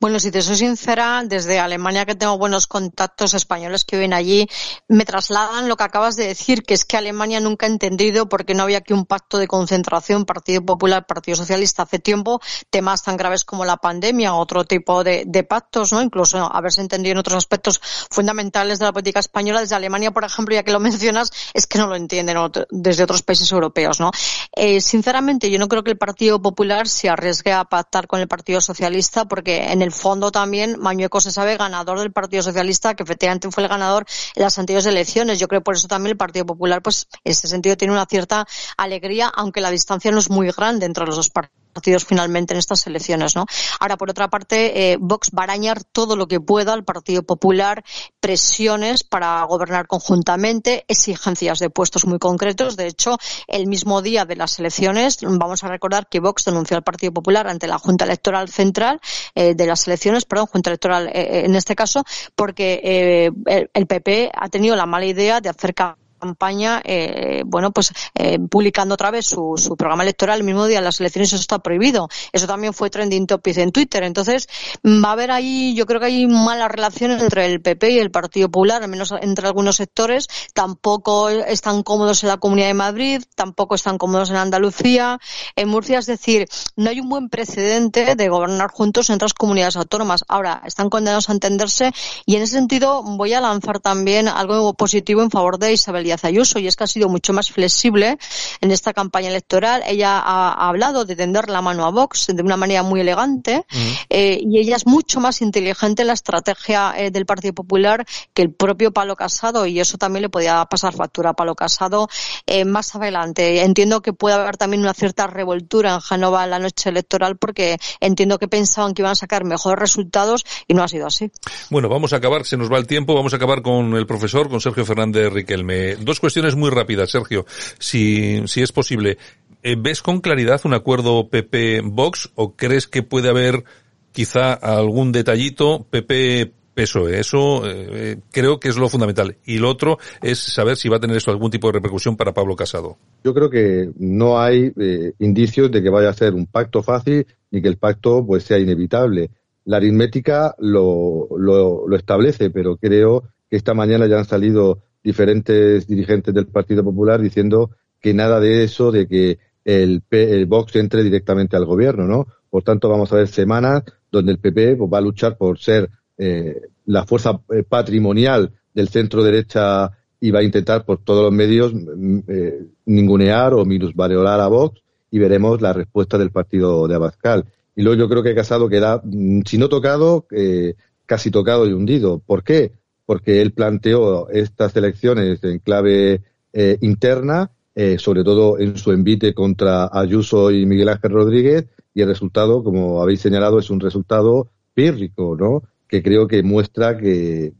Bueno, 0.00 0.18
si 0.18 0.30
te 0.30 0.42
soy 0.42 0.56
sincera, 0.56 1.22
desde 1.24 1.60
Alemania 1.60 2.04
que 2.04 2.14
tengo 2.14 2.38
buenos 2.38 2.66
contactos 2.66 3.34
españoles 3.34 3.84
que 3.84 3.96
viven 3.96 4.14
allí, 4.14 4.48
me 4.88 5.04
trasladan 5.04 5.68
lo 5.68 5.76
que 5.76 5.84
acabas 5.84 6.16
de 6.16 6.26
decir, 6.26 6.62
que 6.62 6.74
es 6.74 6.84
que 6.84 6.96
Alemania 6.96 7.40
nunca 7.40 7.66
ha 7.66 7.68
entendido 7.68 8.28
por 8.28 8.44
qué 8.44 8.54
no 8.54 8.64
había 8.64 8.78
aquí 8.78 8.92
un 8.92 9.06
pacto 9.06 9.38
de 9.38 9.46
concentración, 9.46 10.24
Partido 10.24 10.64
Popular, 10.64 11.06
Partido 11.06 11.36
Socialista, 11.36 11.82
hace 11.82 11.98
tiempo, 11.98 12.40
temas 12.70 13.02
tan 13.02 13.16
graves 13.16 13.44
como 13.44 13.64
la 13.64 13.76
pandemia, 13.76 14.34
otro 14.34 14.64
tipo 14.64 15.04
de, 15.04 15.46
pactos, 15.48 15.92
¿no? 15.92 16.02
Incluso 16.02 16.38
haberse 16.52 16.80
entendido 16.80 17.12
en 17.12 17.18
otros 17.18 17.36
aspectos 17.36 17.80
fundamentales 18.10 18.78
de 18.78 18.86
la 18.86 18.92
política 18.92 19.20
española. 19.20 19.60
Desde 19.60 19.74
Alemania, 19.74 20.10
por 20.10 20.24
ejemplo, 20.24 20.54
ya 20.54 20.62
que 20.62 20.72
lo 20.72 20.80
mencionas, 20.80 21.30
es 21.54 21.66
que 21.66 21.78
no 21.78 21.86
lo 21.86 21.96
entienden 21.96 22.36
desde 22.70 23.04
otros 23.04 23.22
países 23.22 23.50
europeos, 23.52 24.00
¿no? 24.00 24.10
Eh, 24.54 24.80
sinceramente, 24.80 25.50
yo 25.50 25.58
no 25.58 25.68
creo 25.68 25.82
que 25.82 25.90
el 25.90 25.98
Partido 25.98 26.40
Popular 26.40 26.88
se 26.88 27.08
arriesgue 27.08 27.52
a 27.52 27.64
pactar 27.64 28.06
con 28.06 28.20
el 28.20 28.28
Partido 28.28 28.60
Socialista 28.60 29.26
porque 29.26 29.51
en 29.58 29.82
el 29.82 29.92
fondo 29.92 30.30
también 30.30 30.78
Mañueco 30.78 31.20
se 31.20 31.30
sabe 31.30 31.56
ganador 31.56 31.98
del 31.98 32.12
Partido 32.12 32.42
Socialista, 32.42 32.94
que 32.94 33.02
efectivamente 33.02 33.50
fue 33.50 33.62
el 33.62 33.68
ganador 33.68 34.06
en 34.34 34.42
las 34.42 34.58
anteriores 34.58 34.86
elecciones. 34.86 35.38
Yo 35.38 35.48
creo 35.48 35.60
que 35.60 35.64
por 35.64 35.74
eso 35.74 35.88
también 35.88 36.12
el 36.12 36.16
Partido 36.16 36.46
Popular, 36.46 36.82
pues 36.82 37.08
en 37.24 37.32
ese 37.32 37.48
sentido 37.48 37.76
tiene 37.76 37.92
una 37.92 38.06
cierta 38.06 38.46
alegría, 38.76 39.28
aunque 39.34 39.60
la 39.60 39.70
distancia 39.70 40.10
no 40.10 40.18
es 40.18 40.30
muy 40.30 40.50
grande 40.50 40.86
entre 40.86 41.06
los 41.06 41.16
dos 41.16 41.30
partidos 41.30 41.61
partidos 41.72 42.04
finalmente 42.04 42.54
en 42.54 42.58
estas 42.58 42.86
elecciones, 42.86 43.34
¿no? 43.34 43.46
Ahora, 43.80 43.96
por 43.96 44.10
otra 44.10 44.28
parte, 44.28 44.92
eh, 44.92 44.96
Vox 45.00 45.30
va 45.36 45.42
a 45.42 45.44
arañar 45.44 45.82
todo 45.84 46.16
lo 46.16 46.28
que 46.28 46.40
pueda 46.40 46.72
al 46.72 46.84
Partido 46.84 47.22
Popular, 47.22 47.82
presiones 48.20 49.04
para 49.04 49.42
gobernar 49.44 49.86
conjuntamente, 49.86 50.84
exigencias 50.88 51.58
de 51.58 51.70
puestos 51.70 52.06
muy 52.06 52.18
concretos. 52.18 52.76
De 52.76 52.86
hecho, 52.86 53.18
el 53.46 53.66
mismo 53.66 54.02
día 54.02 54.24
de 54.24 54.36
las 54.36 54.58
elecciones, 54.58 55.18
vamos 55.22 55.64
a 55.64 55.68
recordar 55.68 56.08
que 56.08 56.20
Vox 56.20 56.44
denunció 56.44 56.76
al 56.76 56.82
Partido 56.82 57.12
Popular 57.12 57.48
ante 57.48 57.66
la 57.66 57.78
Junta 57.78 58.04
Electoral 58.04 58.48
Central 58.48 59.00
eh, 59.34 59.54
de 59.54 59.66
las 59.66 59.86
elecciones, 59.86 60.24
perdón, 60.24 60.46
Junta 60.46 60.70
Electoral 60.70 61.08
eh, 61.08 61.44
en 61.44 61.54
este 61.54 61.74
caso, 61.74 62.04
porque 62.34 63.32
el, 63.46 63.70
el 63.72 63.86
PP 63.86 64.30
ha 64.34 64.48
tenido 64.48 64.76
la 64.76 64.86
mala 64.86 65.06
idea 65.06 65.40
de 65.40 65.48
hacer 65.48 65.74
campaña, 66.22 66.80
eh, 66.84 67.42
bueno, 67.44 67.72
pues 67.72 67.92
eh, 68.14 68.38
publicando 68.38 68.94
otra 68.94 69.10
vez 69.10 69.26
su, 69.26 69.54
su, 69.56 69.76
programa 69.76 70.04
electoral 70.04 70.38
el 70.38 70.44
mismo 70.44 70.66
día 70.66 70.78
de 70.78 70.84
las 70.84 71.00
elecciones, 71.00 71.32
eso 71.32 71.40
está 71.40 71.58
prohibido. 71.58 72.08
Eso 72.32 72.46
también 72.46 72.72
fue 72.72 72.90
trending 72.90 73.26
topic 73.26 73.56
en 73.58 73.72
Twitter. 73.72 74.04
Entonces, 74.04 74.48
va 74.84 75.08
a 75.08 75.12
haber 75.12 75.32
ahí, 75.32 75.74
yo 75.74 75.84
creo 75.84 75.98
que 75.98 76.06
hay 76.06 76.26
malas 76.28 76.70
relaciones 76.70 77.20
entre 77.20 77.46
el 77.46 77.60
PP 77.60 77.90
y 77.90 77.98
el 77.98 78.12
Partido 78.12 78.48
Popular, 78.48 78.82
al 78.84 78.88
menos 78.88 79.12
entre 79.20 79.48
algunos 79.48 79.76
sectores. 79.76 80.28
Tampoco 80.54 81.28
están 81.28 81.82
cómodos 81.82 82.22
en 82.22 82.28
la 82.28 82.36
Comunidad 82.36 82.68
de 82.68 82.74
Madrid, 82.74 83.22
tampoco 83.34 83.74
están 83.74 83.98
cómodos 83.98 84.30
en 84.30 84.36
Andalucía. 84.36 85.18
En 85.56 85.68
Murcia, 85.68 85.98
es 85.98 86.06
decir, 86.06 86.46
no 86.76 86.90
hay 86.90 87.00
un 87.00 87.08
buen 87.08 87.30
precedente 87.30 88.14
de 88.14 88.28
gobernar 88.28 88.70
juntos 88.70 89.10
en 89.10 89.16
otras 89.16 89.34
comunidades 89.34 89.76
autónomas. 89.76 90.24
Ahora, 90.28 90.62
están 90.64 90.88
condenados 90.88 91.28
a 91.28 91.32
entenderse 91.32 91.90
y 92.26 92.36
en 92.36 92.42
ese 92.42 92.54
sentido 92.54 93.02
voy 93.02 93.32
a 93.32 93.40
lanzar 93.40 93.80
también 93.80 94.28
algo 94.28 94.74
positivo 94.74 95.22
en 95.22 95.30
favor 95.30 95.58
de 95.58 95.72
Isabel 95.72 96.11
Ayuso 96.22 96.58
y 96.58 96.66
es 96.66 96.76
que 96.76 96.84
ha 96.84 96.86
sido 96.86 97.08
mucho 97.08 97.32
más 97.32 97.50
flexible 97.50 98.18
en 98.60 98.70
esta 98.70 98.92
campaña 98.92 99.28
electoral. 99.28 99.82
Ella 99.86 100.18
ha, 100.18 100.68
hablado 100.68 101.04
de 101.04 101.16
tender 101.16 101.48
la 101.48 101.62
mano 101.62 101.84
a 101.84 101.90
Vox 101.90 102.26
de 102.28 102.42
una 102.42 102.56
manera 102.56 102.82
muy 102.82 103.00
elegante 103.00 103.64
eh, 104.08 104.40
y 104.42 104.58
ella 104.58 104.76
es 104.76 104.86
mucho 104.86 105.20
más 105.20 105.42
inteligente 105.42 106.02
en 106.02 106.08
la 106.08 106.14
estrategia 106.14 106.94
eh, 106.96 107.10
del 107.10 107.26
Partido 107.26 107.54
Popular 107.54 108.04
que 108.34 108.42
el 108.42 108.52
propio 108.52 108.92
Palo 108.92 109.16
Casado 109.16 109.66
y 109.66 109.80
eso 109.80 109.98
también 109.98 110.22
le 110.22 110.28
podía 110.28 110.64
pasar 110.66 110.94
factura 110.94 111.30
a 111.30 111.34
Palo 111.34 111.54
Casado 111.54 112.08
eh, 112.46 112.64
más 112.64 112.94
adelante. 112.94 113.62
Entiendo 113.62 114.02
que 114.02 114.12
puede 114.12 114.36
haber 114.36 114.56
también 114.56 114.82
una 114.82 114.94
cierta 114.94 115.26
revoltura 115.26 115.94
en 115.94 116.00
Genova 116.00 116.44
en 116.44 116.50
la 116.50 116.58
noche 116.58 116.90
electoral 116.90 117.36
porque 117.36 117.78
entiendo 118.00 118.38
que 118.38 118.48
pensaban 118.48 118.94
que 118.94 119.02
iban 119.02 119.12
a 119.12 119.16
sacar 119.16 119.44
mejores 119.44 119.78
resultados 119.78 120.44
y 120.66 120.74
no 120.74 120.82
ha 120.82 120.88
sido 120.88 121.06
así. 121.06 121.30
Bueno, 121.70 121.88
vamos 121.88 122.12
a 122.12 122.16
acabar, 122.16 122.44
se 122.44 122.56
nos 122.56 122.70
va 122.70 122.78
el 122.78 122.86
tiempo, 122.86 123.14
vamos 123.14 123.32
a 123.32 123.36
acabar 123.36 123.62
con 123.62 123.94
el 123.94 124.06
profesor, 124.06 124.48
con 124.48 124.60
Sergio 124.60 124.84
Fernández 124.84 125.32
Riquelme 125.32 125.96
dos 126.04 126.20
cuestiones 126.20 126.56
muy 126.56 126.70
rápidas, 126.70 127.10
Sergio, 127.10 127.46
si, 127.78 128.42
si 128.46 128.62
es 128.62 128.72
posible. 128.72 129.18
Eh, 129.62 129.76
¿Ves 129.78 130.02
con 130.02 130.20
claridad 130.20 130.60
un 130.64 130.74
acuerdo 130.74 131.28
PP-Vox 131.28 132.32
o 132.34 132.56
crees 132.56 132.88
que 132.88 133.02
puede 133.02 133.28
haber 133.28 133.64
quizá 134.12 134.52
algún 134.52 135.12
detallito 135.12 135.86
PP 135.88 136.52
PSOE. 136.74 137.18
Eso 137.20 137.62
eh, 137.66 138.18
creo 138.30 138.58
que 138.58 138.68
es 138.68 138.76
lo 138.76 138.88
fundamental. 138.88 139.36
Y 139.44 139.58
lo 139.58 139.70
otro 139.70 139.98
es 140.22 140.38
saber 140.38 140.76
si 140.76 140.88
va 140.88 140.96
a 140.96 141.00
tener 141.00 141.16
esto 141.16 141.30
algún 141.30 141.50
tipo 141.50 141.68
de 141.68 141.74
repercusión 141.74 142.16
para 142.16 142.32
Pablo 142.32 142.56
Casado. 142.56 142.96
Yo 143.24 143.34
creo 143.34 143.50
que 143.50 143.90
no 143.98 144.40
hay 144.40 144.72
eh, 144.78 145.12
indicios 145.18 145.70
de 145.70 145.82
que 145.82 145.90
vaya 145.90 146.10
a 146.10 146.14
ser 146.14 146.34
un 146.34 146.46
pacto 146.46 146.82
fácil 146.82 147.26
ni 147.50 147.60
que 147.60 147.68
el 147.68 147.76
pacto 147.76 148.24
pues 148.26 148.44
sea 148.44 148.58
inevitable. 148.58 149.30
La 149.64 149.76
aritmética 149.76 150.54
lo, 150.58 151.28
lo, 151.36 151.86
lo 151.86 151.96
establece, 151.96 152.50
pero 152.50 152.76
creo 152.76 153.24
que 153.48 153.56
esta 153.56 153.74
mañana 153.74 154.06
ya 154.06 154.18
han 154.18 154.24
salido 154.24 154.80
diferentes 155.02 155.86
dirigentes 155.86 156.32
del 156.34 156.46
Partido 156.46 156.84
Popular 156.84 157.20
diciendo 157.20 157.70
que 158.00 158.14
nada 158.14 158.40
de 158.40 158.64
eso, 158.64 158.92
de 158.92 159.06
que 159.06 159.38
el, 159.64 160.02
el 160.10 160.46
Vox 160.46 160.76
entre 160.76 161.02
directamente 161.02 161.56
al 161.56 161.64
gobierno, 161.64 162.06
¿no? 162.06 162.26
Por 162.50 162.62
tanto, 162.62 162.88
vamos 162.88 163.12
a 163.12 163.16
ver 163.16 163.28
semanas 163.28 163.82
donde 164.10 164.32
el 164.32 164.38
PP 164.38 164.76
pues, 164.76 164.92
va 164.92 164.98
a 164.98 165.02
luchar 165.02 165.36
por 165.36 165.58
ser 165.58 165.88
eh, 166.18 166.60
la 166.86 167.04
fuerza 167.06 167.40
eh, 167.50 167.62
patrimonial 167.62 168.52
del 168.74 168.88
centro 168.88 169.22
derecha 169.22 169.90
y 170.20 170.30
va 170.30 170.38
a 170.40 170.44
intentar 170.44 170.84
por 170.84 170.98
todos 171.02 171.24
los 171.24 171.32
medios 171.32 171.72
mm, 171.74 172.18
eh, 172.28 172.66
ningunear 172.86 173.54
o 173.54 173.64
minusvalorar 173.64 174.40
a 174.40 174.48
Vox 174.48 174.80
y 175.10 175.18
veremos 175.18 175.60
la 175.60 175.72
respuesta 175.72 176.16
del 176.16 176.30
partido 176.30 176.86
de 176.86 176.94
Abascal. 176.94 177.44
Y 177.74 177.82
luego 177.82 177.98
yo 177.98 178.08
creo 178.08 178.22
que 178.22 178.34
Casado 178.34 178.68
queda, 178.68 179.00
mm, 179.04 179.40
si 179.46 179.58
no 179.58 179.68
tocado, 179.68 180.26
eh, 180.30 180.74
casi 181.06 181.30
tocado 181.30 181.66
y 181.66 181.72
hundido. 181.72 182.20
¿Por 182.20 182.44
qué? 182.44 182.72
Porque 183.06 183.42
él 183.42 183.52
planteó 183.52 184.28
estas 184.30 184.76
elecciones 184.76 185.42
en 185.44 185.58
clave 185.58 186.22
eh, 186.52 186.78
interna, 186.80 187.50
eh, 187.74 187.98
sobre 187.98 188.24
todo 188.24 188.58
en 188.58 188.76
su 188.76 188.92
envite 188.92 189.34
contra 189.34 189.88
Ayuso 189.92 190.50
y 190.50 190.66
Miguel 190.66 190.88
Ángel 190.88 191.12
Rodríguez, 191.12 191.66
y 191.94 192.02
el 192.02 192.08
resultado, 192.08 192.62
como 192.62 193.02
habéis 193.02 193.20
señalado, 193.20 193.58
es 193.58 193.70
un 193.70 193.80
resultado 193.80 194.50
pírrico, 194.74 195.36
¿no? 195.38 195.62
Que 195.88 196.02
creo 196.02 196.26
que 196.26 196.42
muestra 196.42 196.96
que 196.96 197.52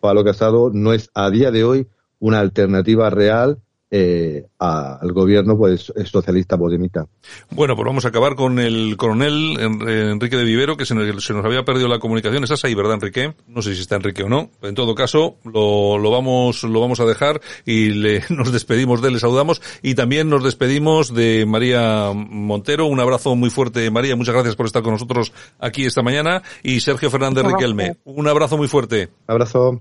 Pablo 0.00 0.24
Casado 0.24 0.70
no 0.72 0.92
es 0.92 1.10
a 1.14 1.30
día 1.30 1.50
de 1.50 1.64
hoy 1.64 1.86
una 2.18 2.40
alternativa 2.40 3.10
real 3.10 3.58
eh, 3.90 4.46
al 4.58 5.12
gobierno 5.12 5.56
pues 5.56 5.92
socialista 6.04 6.58
podemita. 6.58 7.06
Bueno, 7.50 7.76
pues 7.76 7.86
vamos 7.86 8.04
a 8.04 8.08
acabar 8.08 8.34
con 8.34 8.58
el 8.58 8.96
coronel 8.96 9.56
Enrique 9.60 10.36
de 10.36 10.44
Vivero, 10.44 10.76
que 10.76 10.86
se 10.86 10.94
nos, 10.94 11.30
había 11.44 11.64
perdido 11.64 11.88
la 11.88 11.98
comunicación. 11.98 12.42
¿Estás 12.42 12.64
ahí, 12.64 12.74
verdad, 12.74 12.94
Enrique? 12.94 13.34
No 13.46 13.62
sé 13.62 13.74
si 13.74 13.82
está 13.82 13.96
Enrique 13.96 14.22
o 14.24 14.28
no. 14.28 14.50
En 14.62 14.74
todo 14.74 14.94
caso, 14.94 15.36
lo, 15.44 15.98
lo 15.98 16.10
vamos, 16.10 16.64
lo 16.64 16.80
vamos 16.80 17.00
a 17.00 17.04
dejar 17.04 17.40
y 17.64 17.90
le, 17.90 18.22
nos 18.30 18.52
despedimos 18.52 19.00
de 19.00 19.08
él, 19.08 19.14
le 19.14 19.20
saludamos 19.20 19.62
y 19.82 19.94
también 19.94 20.28
nos 20.28 20.42
despedimos 20.42 21.14
de 21.14 21.46
María 21.46 22.12
Montero. 22.14 22.86
Un 22.86 23.00
abrazo 23.00 23.36
muy 23.36 23.50
fuerte, 23.50 23.90
María. 23.90 24.16
Muchas 24.16 24.34
gracias 24.34 24.56
por 24.56 24.66
estar 24.66 24.82
con 24.82 24.92
nosotros 24.92 25.32
aquí 25.58 25.84
esta 25.84 26.02
mañana. 26.02 26.42
Y 26.62 26.80
Sergio 26.80 27.10
Fernández 27.10 27.44
Riquelme. 27.44 27.96
Un 28.04 28.28
abrazo 28.28 28.56
muy 28.56 28.68
fuerte. 28.68 29.10
Abrazo. 29.26 29.80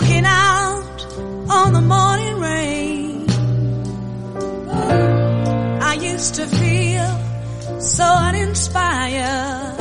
Looking 0.00 0.24
out 0.24 1.06
on 1.50 1.72
the 1.72 1.80
morning 1.80 2.38
rain. 2.40 3.26
I 5.82 5.94
used 5.94 6.34
to 6.36 6.46
feel 6.46 7.80
so 7.80 8.04
uninspired. 8.04 9.76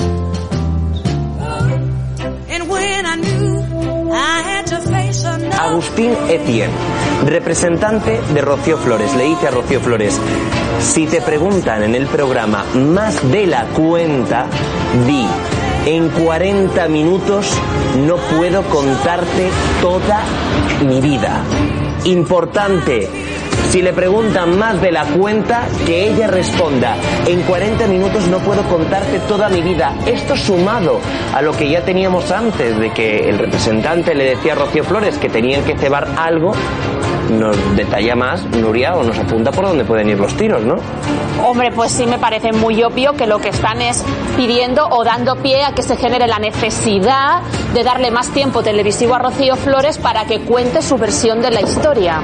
And 2.49 2.70
when 2.70 3.05
I 3.05 3.15
knew 3.15 4.11
I 4.11 4.41
had 4.41 4.67
to 4.67 4.80
face 4.82 5.24
another. 5.24 5.55
Agustín 5.55 6.15
Etienne, 6.30 6.74
representante 7.26 8.20
de 8.34 8.41
Rocío 8.41 8.78
Flores. 8.78 9.15
Le 9.15 9.24
dice 9.24 9.47
a 9.47 9.51
Rocío 9.51 9.80
Flores, 9.80 10.20
si 10.82 11.07
te 11.07 11.22
preguntan 11.22 11.84
en 11.84 11.95
el 11.95 12.07
programa 12.07 12.65
más 12.74 13.32
de 13.32 13.47
la 13.47 13.65
cuenta, 13.67 14.47
di 15.07 15.26
en 15.86 16.09
40 16.09 16.88
minutos 16.88 17.53
no 18.05 18.15
puedo 18.38 18.63
contarte 18.63 19.49
toda 19.82 20.23
mi 20.86 21.01
vida. 21.01 21.43
Importante, 22.05 23.09
si 23.69 23.82
le 23.82 23.93
preguntan 23.93 24.57
más 24.57 24.82
de 24.82 24.91
la 24.91 25.05
cuenta, 25.05 25.67
que 25.86 26.09
ella 26.09 26.27
responda, 26.27 26.95
en 27.27 27.41
40 27.41 27.88
minutos 27.88 28.27
no 28.27 28.39
puedo 28.39 28.63
contarte 28.63 29.19
toda 29.27 29.49
mi 29.49 29.61
vida. 29.61 29.93
Esto 30.05 30.36
sumado 30.36 30.99
a 31.34 31.41
lo 31.41 31.51
que 31.53 31.69
ya 31.69 31.84
teníamos 31.84 32.32
antes 32.32 32.77
de 32.80 32.91
que 32.91 33.30
el 33.30 33.38
representante 33.38 34.15
le 34.15 34.36
decía 34.36 34.53
a 34.53 34.55
Rocío 34.55 34.84
Flores 34.84 35.17
que 35.17 35.30
tenían 35.30 35.63
que 35.63 35.77
cebar 35.77 36.07
algo, 36.17 36.53
nos 37.30 37.55
detalla 37.75 38.15
más 38.15 38.45
Nuria 38.45 38.95
o 38.95 39.03
nos 39.03 39.17
apunta 39.17 39.51
por 39.51 39.65
dónde 39.65 39.84
pueden 39.84 40.09
ir 40.09 40.19
los 40.19 40.36
tiros, 40.36 40.63
¿no? 40.63 40.77
Hombre, 41.45 41.71
pues 41.71 41.91
sí 41.91 42.05
me 42.05 42.19
parece 42.19 42.51
muy 42.51 42.84
obvio 42.84 43.13
que 43.13 43.27
lo 43.27 43.39
que 43.39 43.49
están 43.49 43.82
es 43.82 44.03
pidiendo 44.36 44.88
o 44.88 45.03
dando 45.03 45.36
pie 45.38 45.63
a 45.63 45.73
que 45.73 45.84
se 45.84 45.95
genere 45.95 46.27
la 46.27 46.39
necesidad 46.39 47.41
de 47.73 47.84
darle 47.84 48.11
más 48.11 48.30
tiempo 48.30 48.61
televisivo 48.61 49.15
a 49.15 49.19
Rocío 49.19 49.55
Flores 49.55 49.97
para 49.97 50.25
que 50.25 50.41
cuente 50.41 50.82
su 50.82 50.97
versión 50.97 51.41
de 51.41 51.51
la 51.51 51.61
historia. 51.61 52.21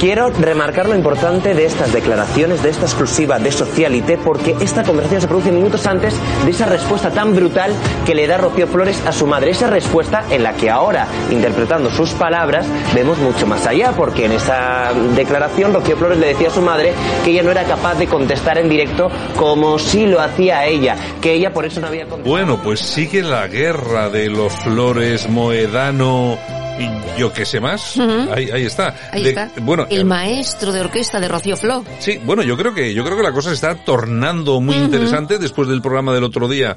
Quiero 0.00 0.30
remarcar 0.30 0.88
lo 0.88 0.94
importante 0.94 1.52
de 1.52 1.66
estas 1.66 1.92
declaraciones, 1.92 2.62
de 2.62 2.70
esta 2.70 2.86
exclusiva 2.86 3.38
de 3.38 3.52
Socialité, 3.52 4.16
porque 4.16 4.56
esta 4.58 4.82
conversación 4.82 5.20
se 5.20 5.28
produce 5.28 5.52
minutos 5.52 5.86
antes 5.86 6.14
de 6.42 6.50
esa 6.50 6.64
respuesta 6.64 7.10
tan 7.10 7.36
brutal 7.36 7.70
que 8.06 8.14
le 8.14 8.26
da 8.26 8.38
Rocío 8.38 8.66
Flores 8.66 8.98
a 9.06 9.12
su 9.12 9.26
madre. 9.26 9.50
Esa 9.50 9.68
respuesta 9.68 10.24
en 10.30 10.42
la 10.42 10.54
que 10.54 10.70
ahora, 10.70 11.06
interpretando 11.30 11.90
sus 11.90 12.12
palabras, 12.12 12.66
vemos 12.94 13.18
mucho 13.18 13.46
más 13.46 13.66
allá, 13.66 13.92
porque 13.92 14.24
en 14.24 14.32
esa 14.32 14.90
declaración 15.14 15.74
Rocío 15.74 15.98
Flores 15.98 16.16
le 16.16 16.28
decía 16.28 16.48
a 16.48 16.52
su 16.52 16.62
madre 16.62 16.94
que 17.22 17.32
ella 17.32 17.42
no 17.42 17.50
era 17.50 17.64
capaz 17.64 17.96
de 17.96 18.06
contestar 18.06 18.56
en 18.56 18.70
directo 18.70 19.10
como 19.36 19.78
si 19.78 20.06
lo 20.06 20.22
hacía 20.22 20.64
ella, 20.64 20.96
que 21.20 21.34
ella 21.34 21.52
por 21.52 21.66
eso 21.66 21.78
no 21.78 21.88
había 21.88 22.06
contestado. 22.06 22.30
Bueno, 22.30 22.62
pues 22.62 22.80
sigue 22.80 23.22
la 23.22 23.46
guerra 23.48 24.08
de 24.08 24.30
los 24.30 24.50
Flores 24.54 25.28
Moedano 25.28 26.38
y 26.80 27.18
yo 27.20 27.32
qué 27.32 27.44
sé 27.44 27.60
más. 27.60 27.98
Ahí, 27.98 28.50
ahí 28.50 28.64
está. 28.64 28.94
Ahí 29.12 29.22
De- 29.22 29.28
está. 29.30 29.50
Bueno, 29.60 29.86
el 29.90 30.04
maestro 30.04 30.72
de 30.72 30.80
orquesta 30.80 31.20
de 31.20 31.28
Rocío 31.28 31.56
Flo. 31.56 31.84
Sí, 31.98 32.18
bueno, 32.24 32.42
yo 32.42 32.56
creo 32.56 32.74
que 32.74 32.94
yo 32.94 33.04
creo 33.04 33.16
que 33.16 33.22
la 33.22 33.32
cosa 33.32 33.50
se 33.50 33.54
está 33.56 33.74
tornando 33.84 34.60
muy 34.60 34.76
interesante 34.76 35.38
después 35.38 35.68
del 35.68 35.82
programa 35.82 36.12
del 36.14 36.24
otro 36.24 36.48
día 36.48 36.76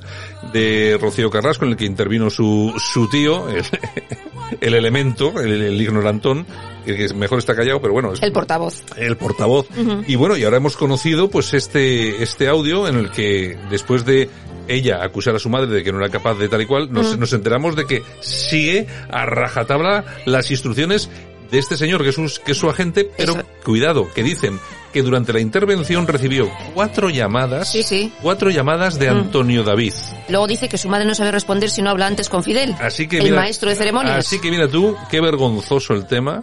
de 0.52 0.98
Rocío 1.02 1.30
Carrasco 1.30 1.66
en 1.66 1.72
el 1.72 1.78
que 1.78 1.86
intervino 1.86 2.30
su 2.30 2.74
su 2.78 3.10
tío, 3.10 3.48
el, 3.50 3.64
el 4.62 4.74
elemento, 4.74 5.40
el, 5.40 5.62
el 5.62 5.82
ignorantón, 5.82 6.46
el 6.86 6.98
que 6.98 7.14
mejor 7.14 7.40
está 7.40 7.56
callado, 7.56 7.82
pero 7.82 7.94
bueno, 7.94 8.14
es 8.14 8.22
El 8.22 8.32
portavoz. 8.34 8.84
el 8.98 9.16
portavoz. 9.18 9.68
Y 10.08 10.16
bueno, 10.16 10.36
y 10.38 10.44
ahora 10.44 10.58
hemos 10.58 10.76
conocido 10.76 11.30
pues 11.30 11.54
este 11.54 12.22
este 12.22 12.48
audio 12.48 12.88
en 12.88 12.96
el 12.98 13.10
que 13.12 13.58
después 13.70 14.06
de 14.06 14.30
ella 14.68 15.04
acusar 15.04 15.36
a 15.36 15.40
su 15.40 15.50
madre 15.50 15.68
de 15.68 15.84
que 15.84 15.92
no 15.92 16.00
era 16.00 16.10
capaz 16.10 16.36
de 16.36 16.48
tal 16.50 16.62
y 16.62 16.66
cual, 16.66 16.92
nos, 16.92 17.08
Ujú. 17.12 17.20
nos 17.20 17.34
enteramos 17.34 17.76
de 17.76 17.86
que 17.86 18.04
sigue 18.22 18.88
a 19.12 19.26
rajatabla 19.26 20.04
las 20.26 20.50
instrucciones 20.52 21.10
de 21.52 21.60
este 21.60 21.78
señor 21.78 22.02
que 22.04 22.10
es, 22.10 22.18
un- 22.18 22.32
que 22.46 22.54
es 22.54 22.58
su 22.58 22.70
agente, 22.70 23.10
pero 23.16 23.36
cuidado, 23.64 24.12
que 24.14 24.24
dicen 24.24 24.60
que 24.92 25.02
durante 25.04 25.34
la 25.34 25.40
intervención 25.40 26.08
recibió 26.08 26.50
cuatro 26.74 27.10
llamadas, 27.10 27.76
cuatro 28.22 28.50
llamadas 28.52 28.98
de 29.00 29.10
Mm. 29.12 29.18
Antonio 29.18 29.64
David. 29.64 29.94
Luego 30.30 30.48
dice 30.48 30.70
que 30.70 30.78
su 30.78 30.88
madre 30.88 31.06
no 31.06 31.16
sabe 31.16 31.32
responder 31.32 31.70
si 31.70 31.82
no 31.82 31.90
habla 31.92 32.08
antes 32.08 32.30
con 32.30 32.44
Fidel. 32.44 32.76
Así 32.80 33.08
que 33.08 33.18
el 33.18 33.24
mira- 33.26 33.36
maestro 33.38 33.70
de 33.70 33.76
ceremonias. 33.76 34.18
Así 34.18 34.40
que 34.40 34.50
mira 34.52 34.68
tú, 34.68 34.96
qué 35.10 35.20
vergonzoso 35.20 35.94
el 35.94 36.06
tema. 36.06 36.42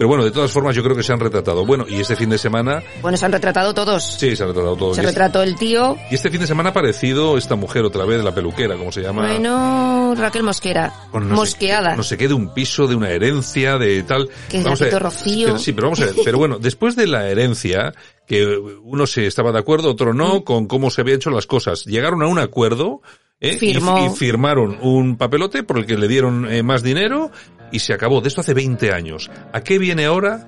Pero 0.00 0.08
bueno, 0.08 0.24
de 0.24 0.30
todas 0.30 0.50
formas 0.50 0.74
yo 0.74 0.82
creo 0.82 0.96
que 0.96 1.02
se 1.02 1.12
han 1.12 1.20
retratado. 1.20 1.66
Bueno, 1.66 1.84
y 1.86 2.00
este 2.00 2.16
fin 2.16 2.30
de 2.30 2.38
semana, 2.38 2.82
Bueno, 3.02 3.18
se 3.18 3.26
han 3.26 3.32
retratado 3.32 3.74
todos. 3.74 4.02
sí, 4.02 4.34
se 4.34 4.42
han 4.42 4.48
retratado 4.48 4.74
todos. 4.74 4.96
Se 4.96 5.02
retrató 5.02 5.42
el 5.42 5.56
tío. 5.56 5.94
Y 6.10 6.14
este 6.14 6.30
fin 6.30 6.40
de 6.40 6.46
semana 6.46 6.70
ha 6.70 6.72
aparecido 6.72 7.36
esta 7.36 7.54
mujer 7.54 7.84
otra 7.84 8.06
vez, 8.06 8.24
la 8.24 8.34
peluquera, 8.34 8.78
como 8.78 8.90
se 8.92 9.02
llama. 9.02 9.26
Bueno, 9.26 10.14
Raquel 10.16 10.42
Mosquera. 10.42 10.90
Bueno, 11.12 11.26
no 11.26 11.34
sé- 11.34 11.40
Mosqueada. 11.40 11.96
no 11.96 12.02
sé 12.02 12.16
qué, 12.16 12.28
de 12.28 12.32
un 12.32 12.54
piso, 12.54 12.86
de 12.86 12.94
una 12.94 13.10
herencia, 13.10 13.76
de 13.76 14.02
tal. 14.04 14.30
Que 14.48 14.62
Vamos 14.62 14.80
a 14.80 14.84
ver. 14.86 15.02
Rocío. 15.02 15.48
Pero, 15.48 15.58
sí, 15.58 15.72
pero 15.74 15.88
vamos 15.88 16.00
a 16.00 16.06
ver. 16.06 16.14
Pero 16.24 16.38
bueno, 16.38 16.58
después 16.58 16.96
de 16.96 17.06
la 17.06 17.28
herencia, 17.28 17.92
que 18.26 18.46
uno 18.82 19.06
se 19.06 19.26
estaba 19.26 19.52
de 19.52 19.58
acuerdo, 19.58 19.90
otro 19.90 20.14
Mm. 20.14 20.16
no, 20.16 20.44
con 20.44 20.66
cómo 20.66 20.90
se 20.90 21.02
habían 21.02 21.16
hecho 21.16 21.28
las 21.28 21.46
cosas. 21.46 21.84
Llegaron 21.84 22.22
a 22.22 22.26
un 22.26 22.38
acuerdo, 22.38 23.02
¿eh? 23.40 23.54
y- 23.54 23.58
Firmó. 23.58 24.06
Y, 24.06 24.16
firmaron 24.16 24.78
un 24.80 25.16
papelote 25.16 25.62
por 25.62 25.78
el 25.78 25.86
que 25.86 25.96
le 25.96 26.08
dieron 26.08 26.50
eh, 26.50 26.62
más 26.62 26.82
dinero 26.82 27.30
y 27.72 27.78
se 27.80 27.92
acabó. 27.92 28.20
De 28.20 28.28
esto 28.28 28.40
hace 28.40 28.54
20 28.54 28.92
años. 28.92 29.30
¿A 29.52 29.60
qué 29.62 29.78
viene 29.78 30.04
ahora 30.04 30.46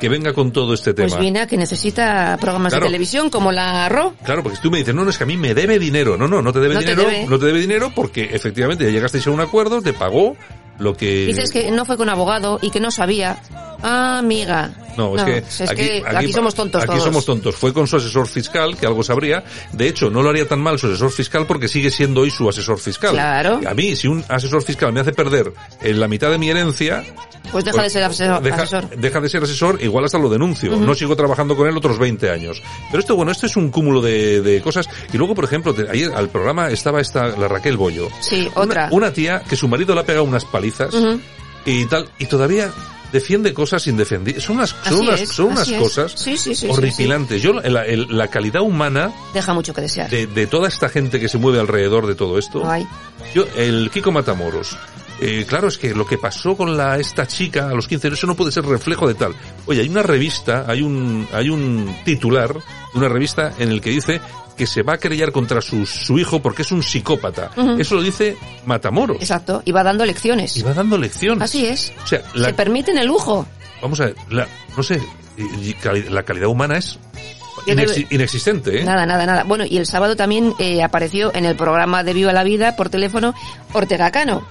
que 0.00 0.08
venga 0.08 0.32
con 0.32 0.50
todo 0.52 0.74
este 0.74 0.94
tema? 0.94 1.08
Pues 1.08 1.20
viene 1.20 1.40
a 1.40 1.46
que 1.46 1.56
necesita 1.56 2.36
programas 2.40 2.72
Claro. 2.72 2.84
de 2.86 2.88
televisión 2.90 3.30
como 3.30 3.52
la 3.52 3.88
RO. 3.88 4.14
Claro, 4.24 4.42
porque 4.42 4.56
si 4.56 4.62
tú 4.62 4.70
me 4.70 4.78
dices, 4.78 4.94
no, 4.94 5.04
no, 5.04 5.10
es 5.10 5.18
que 5.18 5.24
a 5.24 5.26
mí 5.26 5.36
me 5.36 5.54
debe 5.54 5.78
dinero. 5.78 6.16
No, 6.16 6.26
no, 6.26 6.42
no 6.42 6.52
te 6.52 6.60
debe 6.60 6.74
No 6.74 6.80
te 6.80 6.86
dinero, 6.90 7.08
debe. 7.08 7.26
no 7.26 7.38
te 7.38 7.46
debe 7.46 7.60
dinero 7.60 7.92
porque 7.94 8.30
efectivamente 8.32 8.84
ya 8.84 8.90
llegasteis 8.90 9.26
a 9.26 9.30
un 9.30 9.40
acuerdo, 9.40 9.80
te 9.82 9.92
pagó 9.92 10.36
lo 10.82 10.96
que... 10.96 11.26
Dices 11.26 11.50
que 11.50 11.70
no 11.70 11.84
fue 11.84 11.96
con 11.96 12.08
abogado 12.08 12.58
y 12.60 12.70
que 12.70 12.80
no 12.80 12.90
sabía. 12.90 13.38
Ah, 13.82 14.18
amiga. 14.18 14.70
No, 14.96 15.16
es 15.16 15.22
que, 15.22 15.64
es 15.64 15.70
que 15.70 16.02
aquí 16.06 16.32
somos 16.32 16.54
tontos 16.54 16.82
Aquí 16.82 16.92
todos. 16.92 17.04
somos 17.04 17.24
tontos. 17.24 17.56
Fue 17.56 17.72
con 17.72 17.86
su 17.86 17.96
asesor 17.96 18.28
fiscal, 18.28 18.76
que 18.76 18.86
algo 18.86 19.02
sabría. 19.02 19.42
De 19.72 19.88
hecho, 19.88 20.10
no 20.10 20.22
lo 20.22 20.30
haría 20.30 20.46
tan 20.46 20.60
mal 20.60 20.78
su 20.78 20.86
asesor 20.86 21.10
fiscal 21.10 21.46
porque 21.46 21.66
sigue 21.66 21.90
siendo 21.90 22.20
hoy 22.20 22.30
su 22.30 22.48
asesor 22.48 22.78
fiscal. 22.78 23.12
Claro. 23.12 23.60
A 23.66 23.74
mí, 23.74 23.96
si 23.96 24.08
un 24.08 24.22
asesor 24.28 24.62
fiscal 24.62 24.92
me 24.92 25.00
hace 25.00 25.12
perder 25.12 25.52
eh, 25.80 25.94
la 25.94 26.08
mitad 26.08 26.30
de 26.30 26.38
mi 26.38 26.50
herencia... 26.50 27.04
Pues 27.50 27.64
deja 27.64 27.82
de 27.82 27.90
ser 27.90 28.04
asesor. 28.04 28.40
Deja, 28.40 28.62
asesor. 28.62 28.88
deja 28.96 29.20
de 29.20 29.28
ser 29.28 29.42
asesor, 29.42 29.82
igual 29.82 30.04
hasta 30.04 30.16
lo 30.18 30.28
denuncio. 30.28 30.74
Ujú. 30.74 30.84
No 30.84 30.94
sigo 30.94 31.16
trabajando 31.16 31.56
con 31.56 31.66
él 31.68 31.76
otros 31.76 31.98
20 31.98 32.30
años. 32.30 32.62
Pero 32.90 33.00
esto, 33.00 33.16
bueno, 33.16 33.32
esto 33.32 33.46
es 33.46 33.56
un 33.56 33.70
cúmulo 33.70 34.00
de, 34.00 34.40
de 34.42 34.60
cosas. 34.60 34.88
Y 35.12 35.16
luego, 35.16 35.34
por 35.34 35.44
ejemplo, 35.44 35.74
ayer 35.90 36.12
al 36.14 36.28
programa 36.28 36.70
estaba 36.70 37.00
esta, 37.00 37.28
la 37.36 37.48
Raquel 37.48 37.76
Bollo. 37.76 38.08
Sí, 38.20 38.48
otra. 38.54 38.84
Una, 38.86 38.96
una 39.06 39.12
tía 39.12 39.40
que 39.40 39.56
su 39.56 39.66
marido 39.68 39.94
le 39.94 40.02
ha 40.02 40.04
pegado 40.04 40.24
unas 40.24 40.44
palizas 40.44 40.71
Y 41.64 41.84
tal, 41.86 42.08
y 42.18 42.26
todavía 42.26 42.70
defiende 43.12 43.52
cosas 43.54 43.86
indefendibles. 43.86 44.42
Son 44.42 44.56
unas, 44.56 44.74
son 44.84 45.00
unas, 45.00 45.20
es, 45.20 45.28
son 45.28 45.46
unas 45.52 45.70
cosas 45.72 46.12
Sí, 46.16 46.36
sí, 46.36 46.54
sí, 46.54 46.66
sí, 46.66 46.68
horripilantes. 46.70 47.42
Yo, 47.42 47.52
la, 47.52 47.84
el- 47.84 48.06
la 48.16 48.28
calidad 48.28 48.62
humana 48.62 49.12
Deja 49.34 49.52
mucho 49.52 49.72
que 49.74 49.82
desear. 49.82 50.08
de, 50.10 50.26
de 50.26 50.46
toda 50.46 50.68
esta 50.68 50.88
gente 50.88 51.20
que 51.20 51.28
se 51.28 51.38
mueve 51.38 51.60
alrededor 51.60 52.06
de 52.06 52.14
todo 52.14 52.38
esto. 52.38 52.62
Ay. 52.68 52.86
Yo, 53.34 53.44
el 53.56 53.90
Kiko 53.92 54.10
Matamoros. 54.12 54.76
eh, 55.20 55.44
claro, 55.46 55.68
es 55.68 55.78
que 55.78 55.94
lo 55.94 56.04
que 56.06 56.18
pasó 56.18 56.56
con 56.56 56.76
la, 56.76 56.98
esta 56.98 57.26
chica 57.26 57.68
a 57.68 57.74
los 57.74 57.86
15 57.86 58.08
años, 58.08 58.18
eso 58.18 58.26
no 58.26 58.34
puede 58.34 58.50
ser 58.50 58.64
reflejo 58.64 59.06
de 59.06 59.14
tal. 59.14 59.34
Oye, 59.66 59.82
hay 59.82 59.88
una 59.88 60.02
revista, 60.02 60.64
hay 60.66 60.82
un, 60.82 61.28
hay 61.32 61.48
un 61.50 61.94
titular 62.04 62.52
de 62.54 62.98
una 62.98 63.08
revista 63.08 63.52
en 63.58 63.68
el 63.70 63.80
que 63.80 63.90
dice 63.90 64.20
que 64.56 64.66
se 64.66 64.82
va 64.82 64.94
a 64.94 64.98
querellar 64.98 65.32
contra 65.32 65.60
su, 65.60 65.86
su 65.86 66.18
hijo 66.18 66.40
porque 66.42 66.62
es 66.62 66.72
un 66.72 66.82
psicópata. 66.82 67.50
Eso 67.78 67.94
lo 67.96 68.02
dice 68.02 68.36
Matamoros. 68.66 69.16
Exacto. 69.18 69.62
Y 69.64 69.72
va 69.72 69.82
dando 69.82 70.04
lecciones. 70.04 70.56
Y 70.56 70.62
va 70.62 70.74
dando 70.74 70.98
lecciones. 70.98 71.42
Así 71.42 71.66
es. 71.66 71.92
O 72.02 72.06
sea, 72.06 72.22
la, 72.34 72.48
Se 72.48 72.54
permiten 72.54 72.98
el 72.98 73.06
lujo. 73.06 73.46
vamos 73.80 74.00
a 74.00 74.06
ver, 74.06 74.16
la, 74.30 74.46
no 74.76 74.82
sé, 74.82 75.00
la 76.10 76.22
calidad 76.22 76.48
humana 76.48 76.76
es 76.78 76.98
inexistente, 78.10 78.80
¿eh? 78.80 78.84
Nada, 78.84 79.06
nada, 79.06 79.26
nada. 79.26 79.44
Bueno, 79.44 79.64
y 79.68 79.76
el 79.76 79.86
sábado 79.86 80.16
también 80.16 80.54
eh, 80.58 80.82
apareció 80.82 81.34
en 81.34 81.44
el 81.44 81.56
programa 81.56 82.02
de 82.02 82.12
Viva 82.14 82.32
la 82.32 82.44
Vida 82.44 82.76
por 82.76 82.88
teléfono 82.88 83.34
Ortega 83.72 84.10
Cano. 84.10 84.46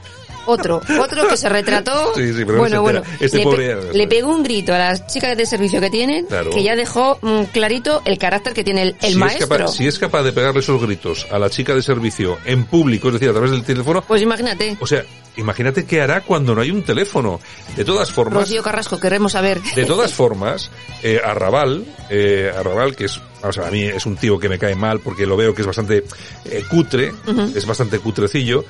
Otro, 0.46 0.82
otro 1.00 1.28
que 1.28 1.38
se 1.38 1.50
retrató. 1.50 2.14
Sí, 2.16 2.34
sí, 2.34 2.44
pero 2.46 2.58
bueno, 2.60 2.82
bueno. 2.82 3.02
Este 3.20 3.38
le, 3.38 3.44
pobre 3.44 3.76
pe- 3.76 3.94
le 3.98 4.08
pegó 4.08 4.30
un 4.32 4.44
grito 4.44 4.74
a 4.74 4.78
las 4.78 5.08
chicas 5.08 5.36
de 5.38 5.46
servicio 5.46 5.80
que 5.80 5.89
tienen, 5.89 6.26
Claro. 6.26 6.50
que 6.52 6.64
ya 6.64 6.76
dejó 6.76 7.18
mm, 7.22 7.44
clarito 7.54 8.02
el 8.06 8.18
carácter 8.18 8.54
que 8.54 8.64
tiene 8.64 8.82
el, 8.84 8.96
el 9.02 9.14
si, 9.14 9.18
maestro. 9.18 9.44
Es 9.46 9.50
capaz, 9.50 9.72
si 9.74 9.88
es 9.88 10.00
capaz 10.00 10.24
de 10.24 10.32
pegarle 10.34 10.60
esos 10.60 10.82
gritos 10.82 11.28
a 11.32 11.39
la 11.39 11.50
chica 11.50 11.74
de 11.76 11.82
servicio 11.82 12.38
en 12.46 12.66
público, 12.66 13.08
es 13.08 13.14
decir, 13.16 13.30
a 13.30 13.34
través 13.34 13.52
del 13.52 13.64
teléfono, 13.64 14.02
Pues 14.02 14.22
imagínate, 14.22 14.78
o 14.80 14.88
sea, 14.88 15.04
imagínate 15.38 15.86
qué 15.86 16.02
hará 16.02 16.22
cuando 16.22 16.54
no 16.56 16.62
hay 16.62 16.72
un 16.72 16.84
teléfono. 16.84 17.39
De 17.76 17.86
todas 17.86 18.12
formas, 18.12 18.42
Rocío 18.44 18.62
Carrasco, 18.64 19.00
queremos 19.00 19.32
saber. 19.34 19.62
de 19.76 19.86
todas 19.86 20.14
formas, 20.14 20.70
eh, 21.04 21.20
Arrabal, 21.24 21.86
eh, 22.10 22.52
Arrabal, 22.56 22.96
que 22.96 23.06
es, 23.06 23.20
vamos 23.42 23.58
a 23.58 23.62
ver, 23.62 23.70
a 23.70 23.72
mí 23.72 23.84
es 23.84 24.06
un 24.06 24.18
tío 24.18 24.38
que 24.39 24.50
me 24.50 24.60
cae 24.60 24.76
mal 24.76 25.00
porque 25.00 25.26
lo 25.26 25.38
veo 25.38 25.54
que 25.56 25.62
es 25.62 25.68
bastante 25.68 26.04
eh, 26.46 26.64
cutre, 26.70 27.12
es 27.56 27.66
bastante 27.66 28.00
cutrecillo, 28.00 28.66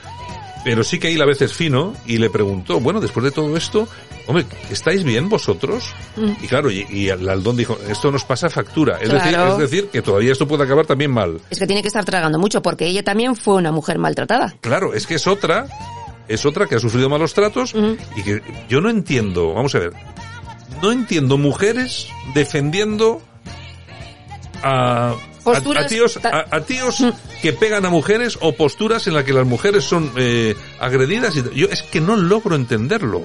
pero 0.63 0.83
sí 0.83 0.99
que 0.99 1.07
ahí 1.07 1.15
la 1.15 1.25
vez 1.25 1.41
es 1.41 1.53
fino 1.53 1.93
y 2.05 2.17
le 2.17 2.29
preguntó, 2.29 2.79
bueno, 2.79 2.99
después 3.01 3.23
de 3.23 3.31
todo 3.31 3.55
esto, 3.57 3.87
hombre, 4.27 4.45
¿estáis 4.69 5.03
bien 5.03 5.27
vosotros? 5.29 5.93
Mm. 6.15 6.43
Y 6.43 6.47
claro, 6.47 6.69
y, 6.71 6.85
y 6.89 7.09
el 7.09 7.27
Aldón 7.27 7.57
dijo, 7.57 7.77
esto 7.89 8.11
nos 8.11 8.23
pasa 8.23 8.49
factura. 8.49 8.97
Es, 9.01 9.09
Claro. 9.09 9.23
decir, 9.23 9.39
es 9.39 9.57
decir, 9.71 9.89
que 9.89 10.01
todavía 10.01 10.31
esto 10.31 10.47
puede 10.47 10.63
acabar 10.63 10.85
también 10.85 11.11
mal. 11.11 11.39
Es 11.49 11.59
que 11.59 11.65
tiene 11.67 11.81
que 11.81 11.87
estar 11.87 12.05
tragando 12.05 12.37
mucho 12.39 12.61
porque 12.61 12.85
ella 12.85 13.03
también 13.03 13.35
fue 13.35 13.55
una 13.55 13.71
mujer 13.71 13.97
maltratada. 13.97 14.55
Claro, 14.61 14.93
es 14.93 15.07
que 15.07 15.15
es 15.15 15.27
otra, 15.27 15.67
es 16.27 16.45
otra 16.45 16.67
que 16.67 16.75
ha 16.75 16.79
sufrido 16.79 17.09
malos 17.09 17.33
tratos 17.33 17.73
y 18.15 18.21
que 18.23 18.41
yo 18.69 18.81
no 18.81 18.89
entiendo, 18.89 19.53
vamos 19.53 19.73
a 19.75 19.79
ver, 19.79 19.93
no 20.81 20.91
entiendo 20.91 21.37
mujeres 21.37 22.07
defendiendo 22.33 23.21
a, 24.63 25.15
Posturas 25.43 25.85
a 25.85 25.87
tíos, 25.87 26.19
a, 26.23 26.45
a 26.55 26.61
tíos 26.61 27.03
que 27.41 27.53
pegan 27.53 27.85
a 27.85 27.89
mujeres 27.89 28.37
o 28.41 28.53
posturas 28.53 29.07
en 29.07 29.15
las 29.15 29.23
que 29.23 29.33
las 29.33 29.45
mujeres 29.45 29.83
son 29.83 30.11
eh, 30.17 30.55
agredidas. 30.79 31.35
Y, 31.35 31.43
yo 31.59 31.67
es 31.67 31.81
que 31.83 31.99
no 32.01 32.15
logro 32.15 32.55
entenderlo. 32.55 33.23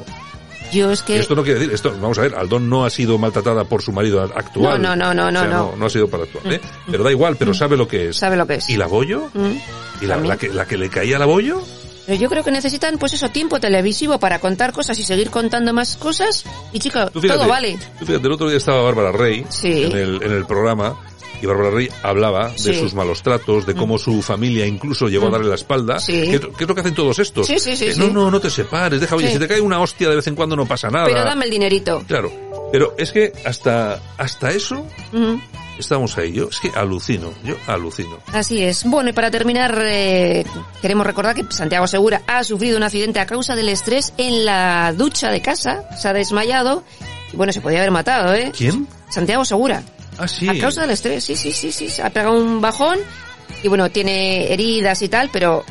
Yo 0.72 0.90
es 0.90 1.02
que... 1.02 1.18
Esto 1.18 1.34
no 1.36 1.44
quiere 1.44 1.60
decir, 1.60 1.74
esto, 1.74 1.90
vamos 2.00 2.18
a 2.18 2.22
ver, 2.22 2.34
Aldón 2.34 2.68
no 2.68 2.84
ha 2.84 2.90
sido 2.90 3.18
maltratada 3.18 3.64
por 3.64 3.82
su 3.82 3.92
marido 3.92 4.20
actual. 4.22 4.82
No, 4.82 4.96
no, 4.96 5.14
no, 5.14 5.30
no, 5.30 5.38
O 5.38 5.42
sea, 5.42 5.50
no. 5.50 5.74
no. 5.76 5.86
ha 5.86 5.90
sido 5.90 6.08
para 6.08 6.24
actual, 6.24 6.54
¿eh? 6.54 6.60
Pero 6.90 7.04
da 7.04 7.10
igual, 7.12 7.36
pero 7.36 7.54
sabe 7.54 7.76
lo 7.76 7.86
que 7.86 8.08
es. 8.08 8.16
Sabe 8.16 8.36
lo 8.36 8.46
que 8.46 8.54
es. 8.56 8.68
¿Y 8.68 8.76
la 8.76 8.86
Bollo? 8.86 9.30
Mm. 9.32 10.02
¿Y 10.02 10.06
la, 10.06 10.16
la 10.16 10.36
que, 10.36 10.48
la 10.48 10.66
que 10.66 10.76
le 10.76 10.88
caía 10.90 11.16
a 11.16 11.18
la 11.20 11.26
Bollo? 11.26 11.62
Pero 12.06 12.18
yo 12.20 12.28
creo 12.28 12.42
que 12.44 12.50
necesitan, 12.52 12.98
pues 12.98 13.12
eso, 13.14 13.28
tiempo 13.30 13.58
televisivo 13.60 14.18
para 14.18 14.38
contar 14.40 14.72
cosas 14.72 14.98
y 14.98 15.04
seguir 15.04 15.30
contando 15.30 15.72
más 15.72 15.96
cosas. 15.96 16.44
Y 16.72 16.78
chica, 16.78 17.10
Tú 17.10 17.20
fíjate, 17.20 17.38
todo 17.40 17.48
vale. 17.48 17.78
tú 17.98 18.06
fíjate, 18.06 18.26
el 18.26 18.32
otro 18.32 18.48
día 18.48 18.58
estaba 18.58 18.82
Bárbara 18.82 19.12
Rey 19.12 19.44
Sí. 19.48 19.84
en, 19.84 19.92
el, 19.92 20.22
en 20.22 20.32
el 20.32 20.46
programa 20.46 20.96
y 21.42 21.46
Bárbara 21.46 21.70
Rey 21.70 21.88
hablaba 22.02 22.48
de 22.50 22.58
Sí. 22.58 22.74
sus 22.78 22.94
malos 22.94 23.22
tratos, 23.22 23.66
de 23.66 23.74
cómo 23.74 23.98
su 23.98 24.22
familia 24.22 24.66
incluso 24.66 25.08
llegó 25.08 25.26
a 25.26 25.28
Mm. 25.28 25.32
darle 25.32 25.48
la 25.48 25.54
espalda. 25.54 25.98
Sí. 26.00 26.12
¿Qué, 26.30 26.40
qué 26.40 26.64
es 26.64 26.68
lo 26.68 26.74
que 26.74 26.80
hacen 26.80 26.94
todos 26.94 27.18
estos? 27.18 27.46
Sí, 27.46 27.58
sí, 27.58 27.76
sí, 27.76 27.86
Eh. 27.86 27.94
No, 27.96 28.08
no, 28.08 28.30
no 28.30 28.40
te 28.40 28.50
separes, 28.50 29.00
deja, 29.00 29.14
oye, 29.16 29.30
si 29.32 29.38
te 29.38 29.48
cae 29.48 29.60
una 29.60 29.80
hostia 29.80 30.08
de 30.08 30.16
vez 30.16 30.26
en 30.26 30.34
cuando 30.34 30.56
no 30.56 30.66
pasa 30.66 30.88
nada. 30.88 31.06
Pero 31.06 31.24
dame 31.24 31.44
el 31.44 31.50
dinerito. 31.50 32.02
Claro, 32.06 32.32
pero 32.72 32.94
es 32.98 33.12
que 33.12 33.32
hasta, 33.44 34.00
hasta 34.18 34.50
eso 34.50 34.86
estamos 35.78 36.16
ahí. 36.18 36.32
Yo 36.32 36.48
es 36.50 36.58
que 36.60 36.70
alucino, 36.74 37.32
yo 37.44 37.54
alucino. 37.66 38.18
Así 38.32 38.62
es. 38.62 38.84
Bueno, 38.84 39.10
y 39.10 39.12
para 39.12 39.30
terminar, 39.30 39.78
eh, 39.82 40.44
queremos 40.80 41.06
recordar 41.06 41.34
que 41.34 41.44
Santiago 41.50 41.86
Segura 41.86 42.22
ha 42.26 42.42
sufrido 42.44 42.76
un 42.76 42.82
accidente 42.82 43.20
a 43.20 43.26
causa 43.26 43.54
del 43.56 43.68
estrés 43.68 44.12
en 44.16 44.44
la 44.44 44.92
ducha 44.96 45.30
de 45.30 45.42
casa. 45.42 45.84
Se 46.00 46.08
ha 46.08 46.12
desmayado. 46.12 46.82
Y 47.32 47.36
bueno, 47.36 47.52
se 47.52 47.60
podía 47.60 47.78
haber 47.78 47.90
matado, 47.90 48.32
¿eh? 48.34 48.52
¿Quién? 48.56 48.86
Santiago 49.10 49.44
Segura. 49.44 49.82
Ah, 50.18 50.28
sí. 50.28 50.48
A 50.48 50.58
causa 50.58 50.82
del 50.82 50.90
estrés, 50.90 51.24
sí, 51.24 51.36
sí, 51.36 51.52
sí, 51.52 51.72
sí. 51.72 51.88
Se 51.88 52.02
ha 52.02 52.10
pegado 52.10 52.38
un 52.38 52.60
bajón. 52.60 52.98
Y 53.62 53.68
bueno, 53.68 53.90
tiene 53.90 54.52
heridas 54.52 55.00
y 55.02 55.08
tal, 55.08 55.30
pero 55.32 55.64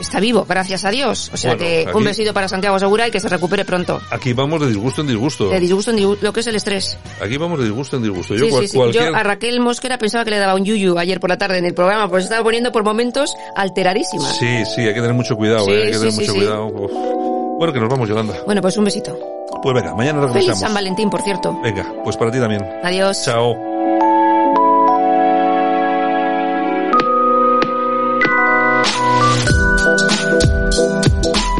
está 0.00 0.18
vivo, 0.20 0.44
gracias 0.48 0.84
a 0.84 0.90
Dios. 0.90 1.30
O 1.32 1.36
sea 1.36 1.52
Bueno, 1.54 1.64
que 1.64 1.80
aquí- 1.88 1.96
un 1.96 2.04
besito 2.04 2.32
para 2.34 2.48
Santiago 2.48 2.78
Segura 2.78 3.06
y 3.08 3.10
que 3.10 3.20
se 3.20 3.28
recupere 3.28 3.64
pronto. 3.64 4.00
Aquí 4.10 4.32
vamos 4.32 4.60
de 4.60 4.68
disgusto 4.68 5.00
en 5.02 5.08
disgusto. 5.08 5.48
De 5.48 5.60
disgusto 5.60 5.90
en 5.90 5.96
disgusto, 5.98 6.24
lo 6.24 6.32
que 6.32 6.40
es 6.40 6.46
el 6.46 6.56
estrés. 6.56 6.96
Aquí 7.22 7.36
vamos 7.36 7.58
de 7.58 7.66
disgusto 7.66 7.96
en 7.96 8.02
disgusto. 8.02 8.34
Yo 8.34 8.44
Sí, 8.46 8.50
cual- 8.50 8.62
sí, 8.62 8.68
sí. 8.68 8.76
cualquier... 8.76 9.04
Yo 9.10 9.16
a 9.16 9.22
Raquel 9.22 9.60
Mosquera 9.60 9.98
pensaba 9.98 10.24
que 10.24 10.30
le 10.30 10.38
daba 10.38 10.54
un 10.54 10.64
yuyu 10.64 10.98
ayer 10.98 11.20
por 11.20 11.30
la 11.30 11.38
tarde 11.38 11.58
en 11.58 11.64
el 11.66 11.74
programa, 11.74 12.08
pues 12.08 12.24
estaba 12.24 12.42
poniendo 12.42 12.72
por 12.72 12.82
momentos 12.84 13.34
alteradísima. 13.56 14.30
Sí, 14.32 14.64
sí, 14.74 14.80
hay 14.82 14.94
que 14.94 15.00
tener 15.00 15.14
mucho 15.14 15.36
cuidado, 15.36 15.64
Sí, 15.66 15.72
¿eh? 15.72 15.82
hay 15.84 15.86
que 15.88 15.94
sí, 15.94 15.98
tener 15.98 16.12
sí, 16.12 16.20
mucho 16.20 16.34
cuidado. 16.34 16.66
Uf. 16.66 17.58
Bueno, 17.58 17.72
que 17.72 17.80
nos 17.80 17.88
vamos, 17.88 18.08
Yolanda. 18.08 18.34
Bueno, 18.46 18.62
pues 18.62 18.76
un 18.76 18.84
besito. 18.84 19.18
Pues 19.62 19.74
venga, 19.74 19.94
mañana 19.94 20.20
Feliz 20.20 20.32
regresamos. 20.34 20.60
San 20.60 20.74
Valentín, 20.74 21.10
por 21.10 21.22
cierto. 21.22 21.58
Venga, 21.62 21.92
pues 22.04 22.16
para 22.16 22.30
ti 22.30 22.38
también. 22.38 22.64
Adiós. 22.84 23.22
Chao. 23.24 23.77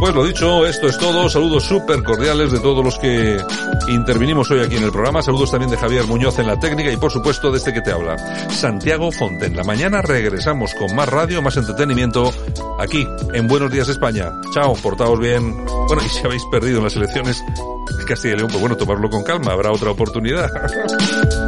Pues 0.08 0.16
lo 0.16 0.24
dicho, 0.24 0.66
esto 0.66 0.86
es 0.88 0.96
todo. 0.96 1.28
Saludos 1.28 1.64
súper 1.64 2.02
cordiales 2.02 2.50
de 2.50 2.60
todos 2.60 2.82
los 2.82 2.98
que 2.98 3.36
intervinimos 3.88 4.50
hoy 4.50 4.60
aquí 4.60 4.76
en 4.76 4.84
el 4.84 4.90
programa. 4.90 5.20
Saludos 5.20 5.50
también 5.50 5.70
de 5.70 5.76
Javier 5.76 6.06
Muñoz 6.06 6.38
en 6.38 6.46
la 6.46 6.58
técnica 6.58 6.90
y 6.90 6.96
por 6.96 7.12
supuesto 7.12 7.50
de 7.50 7.58
este 7.58 7.74
que 7.74 7.82
te 7.82 7.92
habla, 7.92 8.16
Santiago 8.48 9.12
Fonten. 9.12 9.54
La 9.54 9.64
mañana 9.64 10.00
regresamos 10.00 10.72
con 10.72 10.96
más 10.96 11.10
radio, 11.10 11.42
más 11.42 11.58
entretenimiento 11.58 12.32
aquí 12.78 13.06
en 13.34 13.48
Buenos 13.48 13.70
Días 13.70 13.90
España. 13.90 14.32
Chao, 14.54 14.72
portaos 14.76 15.20
bien. 15.20 15.62
Bueno, 15.88 16.02
y 16.02 16.08
si 16.08 16.24
habéis 16.24 16.42
perdido 16.50 16.78
en 16.78 16.84
las 16.84 16.96
elecciones 16.96 17.44
de 17.98 18.04
Castilla 18.06 18.32
y 18.32 18.36
León, 18.38 18.48
pues 18.48 18.60
bueno, 18.62 18.78
tomarlo 18.78 19.10
con 19.10 19.22
calma, 19.24 19.52
habrá 19.52 19.72
otra 19.72 19.90
oportunidad. 19.90 20.48